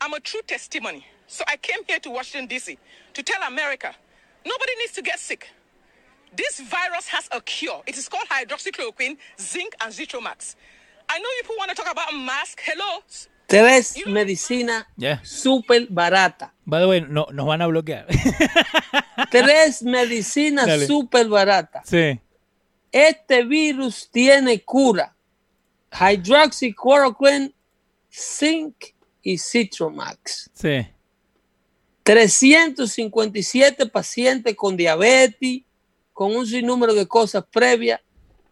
I'm 0.00 0.14
a 0.14 0.20
true 0.20 0.40
testimony. 0.46 1.06
So 1.30 1.44
I 1.46 1.56
came 1.56 1.82
here 1.86 2.00
to 2.00 2.10
Washington, 2.10 2.48
D.C. 2.48 2.76
to 3.14 3.22
tell 3.22 3.40
America 3.46 3.94
nobody 4.44 4.72
needs 4.80 4.92
to 4.94 5.02
get 5.02 5.18
sick. 5.20 5.46
This 6.36 6.58
virus 6.60 7.06
has 7.08 7.28
a 7.30 7.40
cure. 7.40 7.82
It 7.86 7.96
is 7.96 8.08
called 8.08 8.26
hydroxychloroquine, 8.28 9.16
zinc, 9.40 9.74
and 9.80 9.92
Zitromax. 9.92 10.56
I 11.08 11.18
know 11.20 11.28
people 11.40 11.54
want 11.58 11.70
to 11.70 11.76
talk 11.76 11.90
about 11.90 12.12
mask. 12.14 12.60
Hello. 12.64 13.02
Tres 13.48 13.96
medicinas 14.06 14.84
Yeah. 14.96 15.18
súper 15.24 15.86
baratas. 15.88 16.50
By 16.66 16.80
the 16.80 16.88
way, 16.88 17.00
no, 17.00 17.26
nos 17.32 17.46
van 17.46 17.62
a 17.62 17.66
bloquear. 17.68 18.06
Tres 19.30 19.82
medicinas 19.96 20.66
Dale. 20.66 20.86
súper 20.86 21.28
baratas. 21.28 21.82
sí. 21.88 22.20
Este 22.92 23.44
virus 23.44 24.08
tiene 24.10 24.64
cura. 24.64 25.14
Hydroxychloroquine, 25.92 27.52
zinc 28.12 28.74
y 29.22 29.38
Citromax. 29.38 30.50
Sí. 30.54 30.86
357 32.02 33.86
pacientes 33.86 34.54
con 34.56 34.76
diabetes, 34.76 35.62
con 36.12 36.34
un 36.34 36.46
sinnúmero 36.46 36.94
de 36.94 37.06
cosas 37.06 37.44
previas, 37.50 38.00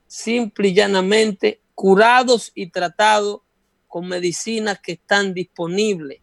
simple 0.06 0.68
y 0.68 0.74
llanamente 0.74 1.60
curados 1.74 2.50
y 2.54 2.70
tratados 2.70 3.40
con 3.86 4.08
medicinas 4.08 4.78
que 4.80 4.92
están 4.92 5.32
disponibles. 5.34 6.20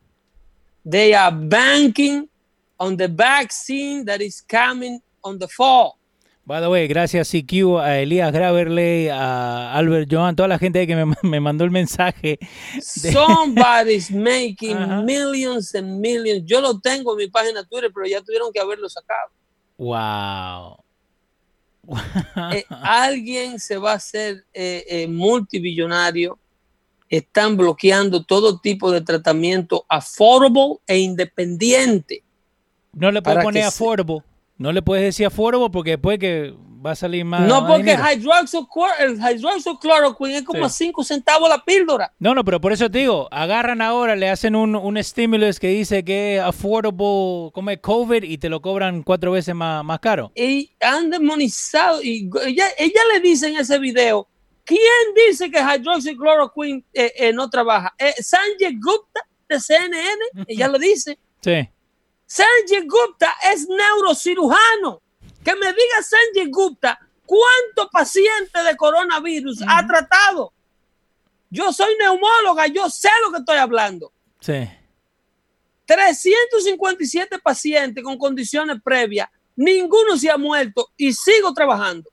They 0.87 1.13
are 1.13 1.35
banking 1.35 2.29
on 2.77 2.97
the 2.97 3.07
vaccine 3.07 4.05
that 4.05 4.21
is 4.21 4.41
coming 4.41 5.01
on 5.21 5.39
the 5.39 5.47
fall. 5.47 5.97
By 6.47 6.61
the 6.61 6.67
way, 6.69 6.87
gracias 6.87 7.31
CQ, 7.31 7.79
a 7.81 7.99
Elías 8.01 8.31
Graverley, 8.31 9.09
a 9.09 9.73
Albert 9.73 10.07
Joan, 10.11 10.35
toda 10.35 10.47
la 10.47 10.59
gente 10.59 10.85
que 10.85 10.95
me, 10.95 11.11
me 11.23 11.39
mandó 11.39 11.63
el 11.63 11.71
mensaje. 11.71 12.37
de- 13.01 13.11
Somebody's 13.11 14.11
making 14.11 14.77
Ajá. 14.77 15.01
millions 15.01 15.73
and 15.73 15.99
millions. 15.99 16.43
Yo 16.45 16.61
lo 16.61 16.79
tengo 16.79 17.13
en 17.13 17.17
mi 17.17 17.27
página 17.29 17.63
Twitter, 17.63 17.89
pero 17.91 18.05
ya 18.05 18.21
tuvieron 18.21 18.51
que 18.53 18.59
haberlo 18.59 18.87
sacado. 18.89 19.31
Wow. 19.77 20.77
Eh, 22.53 22.65
alguien 22.69 23.59
se 23.59 23.77
va 23.77 23.91
a 23.91 23.95
hacer 23.95 24.43
eh, 24.53 24.83
eh, 24.87 25.07
multibillonario. 25.07 26.37
Están 27.09 27.55
bloqueando 27.57 28.23
todo 28.23 28.59
tipo 28.59 28.91
de 28.91 29.01
tratamiento 29.01 29.85
affordable 29.87 30.77
e 30.87 30.97
independiente. 30.99 32.23
No 32.93 33.11
le 33.11 33.21
para 33.21 33.41
poner 33.43 33.63
se- 33.63 33.67
affordable. 33.67 34.21
No 34.57 34.71
le 34.71 34.81
puedes 34.81 35.03
decir 35.03 35.25
affordable 35.25 35.69
porque 35.69 35.91
después 35.91 36.17
que 36.19 36.53
va 36.85 36.91
a 36.91 36.95
salir 36.95 37.25
más. 37.25 37.41
no 37.41 37.61
más 37.61 37.71
porque 37.71 37.95
hydroxychlor- 37.97 38.99
el 38.99 39.15
hydroxychloroquine 39.19 40.37
es 40.37 40.43
como 40.43 40.59
Sí. 40.59 40.65
a 40.65 40.69
5 40.69 41.03
centavos 41.03 41.49
la 41.49 41.63
píldora. 41.63 42.13
No, 42.19 42.35
no, 42.35 42.45
pero 42.45 42.61
por 42.61 42.71
eso 42.71 42.89
te 42.91 42.99
digo, 42.99 43.27
agarran 43.31 43.81
ahora, 43.81 44.15
le 44.15 44.29
hacen 44.29 44.55
un, 44.55 44.75
un 44.75 45.03
stimulus 45.03 45.59
que 45.59 45.69
dice 45.69 46.05
que 46.05 46.35
es 46.37 46.41
affordable, 46.43 47.51
como 47.53 47.69
es 47.71 47.79
COVID, 47.79 48.23
y 48.23 48.37
te 48.37 48.49
lo 48.49 48.61
cobran 48.61 49.01
cuatro 49.03 49.31
veces 49.31 49.55
más, 49.55 49.83
más 49.83 49.99
caro. 49.99 50.31
Y 50.35 50.71
han 50.79 51.09
demonizado. 51.09 52.01
Y 52.03 52.29
ella, 52.45 52.67
ella 52.77 53.01
le 53.13 53.19
dice 53.19 53.47
en 53.47 53.57
ese 53.57 53.79
video: 53.79 54.27
¿Quién 54.63 54.79
dice 55.27 55.49
que 55.49 55.59
hydroxychloroquine 55.59 56.83
eh, 56.93 57.11
eh, 57.17 57.33
no 57.33 57.49
trabaja? 57.49 57.93
Eh, 57.97 58.13
Sanjay 58.21 58.75
Gupta 58.79 59.21
de 59.49 59.59
CNN. 59.59 60.19
Ella 60.47 60.67
lo 60.67 60.77
dice. 60.77 61.17
Sí. 61.41 61.67
Sanjay 62.35 62.85
Gupta 62.87 63.33
es 63.53 63.67
neurocirujano. 63.67 65.01
Que 65.43 65.55
me 65.55 65.67
diga 65.67 66.01
Sanjay 66.01 66.49
Gupta 66.51 66.99
cuántos 67.25 67.89
pacientes 67.91 68.63
de 68.63 68.75
coronavirus 68.75 69.61
ha 69.67 69.85
tratado. 69.87 70.51
Yo 71.49 71.71
soy 71.71 71.95
neumóloga, 71.97 72.67
yo 72.67 72.89
sé 72.89 73.09
lo 73.23 73.31
que 73.31 73.37
estoy 73.39 73.57
hablando. 73.57 74.11
Sí. 74.41 74.67
357 75.85 77.39
pacientes 77.39 78.03
con 78.03 78.17
condiciones 78.17 78.77
previas, 78.83 79.29
ninguno 79.55 80.17
se 80.17 80.29
ha 80.29 80.37
muerto 80.37 80.89
y 80.97 81.13
sigo 81.13 81.53
trabajando. 81.53 82.09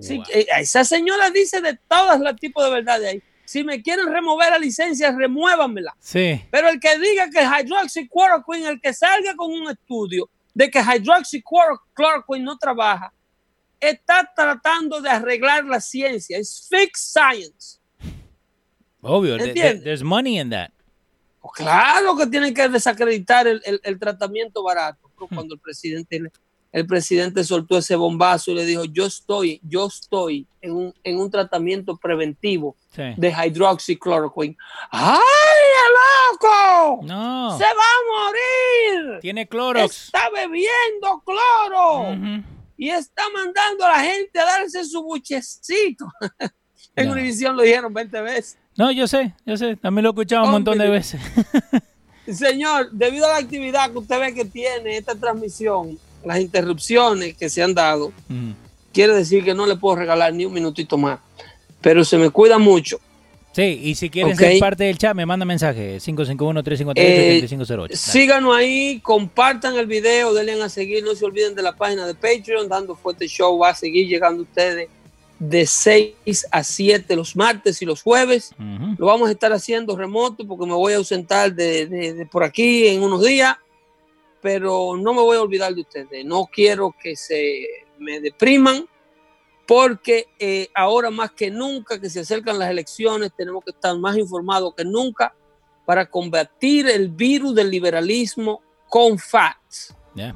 Sí, 0.00 0.16
Wow. 0.16 0.26
eh, 0.30 0.46
esa 0.60 0.84
señora 0.84 1.30
dice 1.30 1.60
de 1.60 1.76
todas 1.88 2.18
las 2.20 2.36
tipos 2.36 2.64
de 2.64 2.70
verdades 2.70 3.08
ahí. 3.08 3.22
Si 3.48 3.64
me 3.64 3.80
quieren 3.82 4.12
remover 4.12 4.50
la 4.50 4.58
licencia, 4.58 5.10
remuévanmela. 5.10 5.96
Sí. 5.98 6.44
Pero 6.50 6.68
el 6.68 6.78
que 6.78 6.98
diga 6.98 7.30
que 7.30 7.40
hydroxychloroquine, 7.42 8.68
el 8.68 8.80
que 8.80 8.92
salga 8.92 9.34
con 9.36 9.50
un 9.50 9.70
estudio 9.70 10.28
de 10.52 10.70
que 10.70 10.80
hydroxychloroquine 10.80 12.44
no 12.44 12.58
trabaja, 12.58 13.10
está 13.80 14.30
tratando 14.36 15.00
de 15.00 15.08
arreglar 15.08 15.64
la 15.64 15.80
ciencia. 15.80 16.36
Es 16.36 16.66
fake 16.68 16.96
science. 16.96 17.78
Obvio, 19.00 19.36
¿Entiendes? 19.36 19.82
there's 19.82 20.02
money 20.02 20.38
in 20.38 20.50
that. 20.50 20.70
Pues 21.40 21.52
claro 21.54 22.16
que 22.16 22.26
tienen 22.26 22.52
que 22.52 22.68
desacreditar 22.68 23.46
el, 23.46 23.62
el- 23.64 23.80
el 23.82 23.98
tratamiento 23.98 24.62
barato. 24.62 25.10
Pero 25.14 25.28
Cuando 25.28 25.54
el 25.54 25.60
presidente, 25.60 26.20
el 26.72 26.86
presidente 26.86 27.44
soltó 27.44 27.78
ese 27.78 27.96
bombazo 27.96 28.50
y 28.50 28.54
le 28.54 28.64
dijo, 28.66 28.84
yo 28.84 29.06
estoy, 29.06 29.60
yo 29.62 29.86
estoy 29.86 30.46
en 30.60 30.72
un, 30.72 30.94
en 31.02 31.18
un 31.18 31.30
tratamiento 31.30 31.96
preventivo 31.96 32.76
Sí. 32.94 33.02
de 33.16 33.30
hydroxychloroquine. 33.30 34.56
¡Ay, 34.90 35.18
loco! 36.32 37.00
No. 37.04 37.56
¡Se 37.56 37.64
va 37.64 37.70
a 37.70 39.02
morir! 39.06 39.20
Tiene 39.20 39.46
Clorox. 39.48 40.06
Está 40.06 40.28
bebiendo 40.30 41.22
cloro 41.24 42.16
y 42.76 42.90
está 42.90 43.22
mandando 43.34 43.84
a 43.86 43.90
la 43.90 44.00
gente 44.00 44.38
a 44.38 44.44
darse 44.44 44.84
su 44.84 45.02
buchecito. 45.02 46.06
en 46.96 47.06
No. 47.06 47.12
Univisión 47.12 47.56
lo 47.56 47.62
dijeron 47.62 47.92
20 47.92 48.20
veces. 48.20 48.58
No, 48.76 48.90
yo 48.92 49.06
sé, 49.08 49.34
yo 49.46 49.56
sé. 49.56 49.76
También 49.76 50.04
lo 50.04 50.10
he 50.10 50.12
escuchado 50.12 50.44
un 50.44 50.50
montón 50.52 50.78
de 50.78 50.88
veces. 50.88 51.20
Señor, 52.32 52.90
debido 52.92 53.26
a 53.26 53.30
la 53.30 53.36
actividad 53.38 53.90
que 53.90 53.98
usted 53.98 54.20
ve 54.20 54.34
que 54.34 54.44
tiene 54.44 54.96
esta 54.98 55.14
transmisión, 55.14 55.98
las 56.24 56.40
interrupciones 56.40 57.36
que 57.36 57.48
se 57.48 57.62
han 57.62 57.74
dado, 57.74 58.06
Ujú. 58.06 58.54
quiere 58.92 59.14
decir 59.14 59.44
que 59.44 59.54
no 59.54 59.66
le 59.66 59.76
puedo 59.76 59.96
regalar 59.96 60.32
ni 60.34 60.44
un 60.44 60.52
minutito 60.52 60.96
más. 60.98 61.18
Pero 61.80 62.04
se 62.04 62.18
me 62.18 62.30
cuida 62.30 62.58
mucho. 62.58 62.98
Sí, 63.52 63.80
y 63.82 63.94
si 63.94 64.10
quieren 64.10 64.36
ser 64.36 64.58
parte 64.60 64.84
del 64.84 64.98
chat, 64.98 65.14
me 65.16 65.26
manda 65.26 65.44
mensaje. 65.44 65.98
551-358-8508. 66.00 67.86
Eh. 67.92 67.96
Síganos 67.96 68.54
ahí, 68.56 69.00
compartan 69.00 69.76
el 69.76 69.86
video, 69.86 70.32
denle 70.34 70.62
a 70.62 70.68
seguir, 70.68 71.02
no 71.04 71.14
se 71.14 71.24
olviden 71.24 71.54
de 71.54 71.62
la 71.62 71.74
página 71.74 72.06
de 72.06 72.14
Patreon, 72.14 72.68
Dando 72.68 72.94
Fuerte 72.94 73.26
Show 73.26 73.58
va 73.58 73.70
a 73.70 73.74
seguir 73.74 74.06
llegando 74.06 74.40
a 74.40 74.44
ustedes 74.44 74.88
de 75.38 75.66
6 75.66 76.14
a 76.50 76.64
7 76.64 77.14
los 77.16 77.36
martes 77.36 77.80
y 77.80 77.84
los 77.84 78.02
jueves. 78.02 78.50
Lo 78.98 79.06
vamos 79.06 79.28
a 79.28 79.32
estar 79.32 79.52
haciendo 79.52 79.96
remoto 79.96 80.46
porque 80.46 80.66
me 80.66 80.74
voy 80.74 80.92
a 80.92 80.96
ausentar 80.96 81.52
de, 81.54 81.86
de- 81.86 82.14
de 82.14 82.26
por 82.26 82.42
aquí 82.44 82.88
en 82.88 83.02
unos 83.02 83.24
días, 83.24 83.56
pero 84.40 84.96
no 84.96 85.14
me 85.14 85.22
voy 85.22 85.36
a 85.36 85.42
olvidar 85.42 85.74
de 85.74 85.82
ustedes. 85.82 86.24
No 86.24 86.46
quiero 86.52 86.94
que 87.00 87.16
se 87.16 87.66
me 87.98 88.20
depriman 88.20 88.88
porque 89.66 90.28
eh, 90.38 90.68
ahora 90.74 91.10
más 91.10 91.32
que 91.32 91.50
nunca 91.50 92.00
que 92.00 92.08
se 92.08 92.20
acercan 92.20 92.58
las 92.58 92.70
elecciones 92.70 93.32
tenemos 93.36 93.62
que 93.64 93.70
estar 93.70 93.96
más 93.98 94.16
informados 94.16 94.74
que 94.74 94.84
nunca 94.84 95.34
para 95.84 96.06
combatir 96.06 96.88
el 96.88 97.08
virus 97.08 97.54
del 97.54 97.70
liberalismo 97.70 98.62
con 98.88 99.18
facts. 99.18 99.94
Ya. 100.14 100.34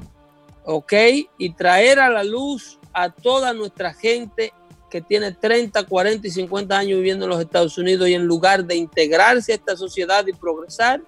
¿ok? 0.65 0.93
Y 1.37 1.53
traer 1.53 1.99
a 1.99 2.09
la 2.09 2.23
luz 2.23 2.79
a 2.93 3.09
toda 3.09 3.53
nuestra 3.53 3.93
gente 3.93 4.53
que 4.89 5.01
tiene 5.01 5.31
30, 5.31 5.83
40 5.85 6.27
y 6.27 6.31
50 6.31 6.77
años 6.77 6.97
viviendo 6.97 7.25
en 7.25 7.31
los 7.31 7.41
Estados 7.41 7.77
Unidos 7.77 8.07
y 8.07 8.13
en 8.13 8.25
lugar 8.25 8.63
de 8.63 8.75
integrarse 8.75 9.51
a 9.51 9.55
esta 9.55 9.75
sociedad 9.75 10.25
y 10.27 10.33
progresar, 10.33 11.01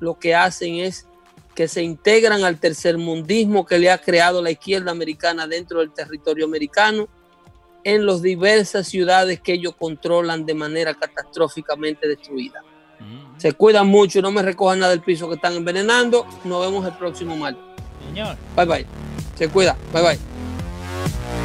lo 0.00 0.18
que 0.18 0.34
hacen 0.34 0.76
es 0.76 1.05
que 1.56 1.68
se 1.68 1.82
integran 1.82 2.44
al 2.44 2.60
tercermundismo 2.60 3.64
que 3.64 3.78
le 3.78 3.90
ha 3.90 3.98
creado 3.98 4.42
la 4.42 4.50
izquierda 4.50 4.90
americana 4.90 5.48
dentro 5.48 5.80
del 5.80 5.90
territorio 5.90 6.44
americano 6.44 7.08
en 7.82 8.04
las 8.04 8.20
diversas 8.20 8.86
ciudades 8.86 9.40
que 9.40 9.54
ellos 9.54 9.74
controlan 9.76 10.44
de 10.44 10.52
manera 10.52 10.92
catastróficamente 10.92 12.06
destruida. 12.06 12.62
Se 13.38 13.52
cuidan 13.52 13.86
mucho, 13.86 14.20
no 14.20 14.30
me 14.30 14.42
recojan 14.42 14.80
nada 14.80 14.90
del 14.90 15.00
piso 15.00 15.28
que 15.28 15.36
están 15.36 15.54
envenenando. 15.54 16.26
Nos 16.44 16.60
vemos 16.60 16.86
el 16.86 16.92
próximo 16.92 17.34
martes. 17.36 17.62
Señor. 18.06 18.36
Bye 18.54 18.66
bye. 18.66 18.86
Se 19.36 19.48
cuida. 19.48 19.76
Bye 19.92 20.02
bye. 20.02 21.35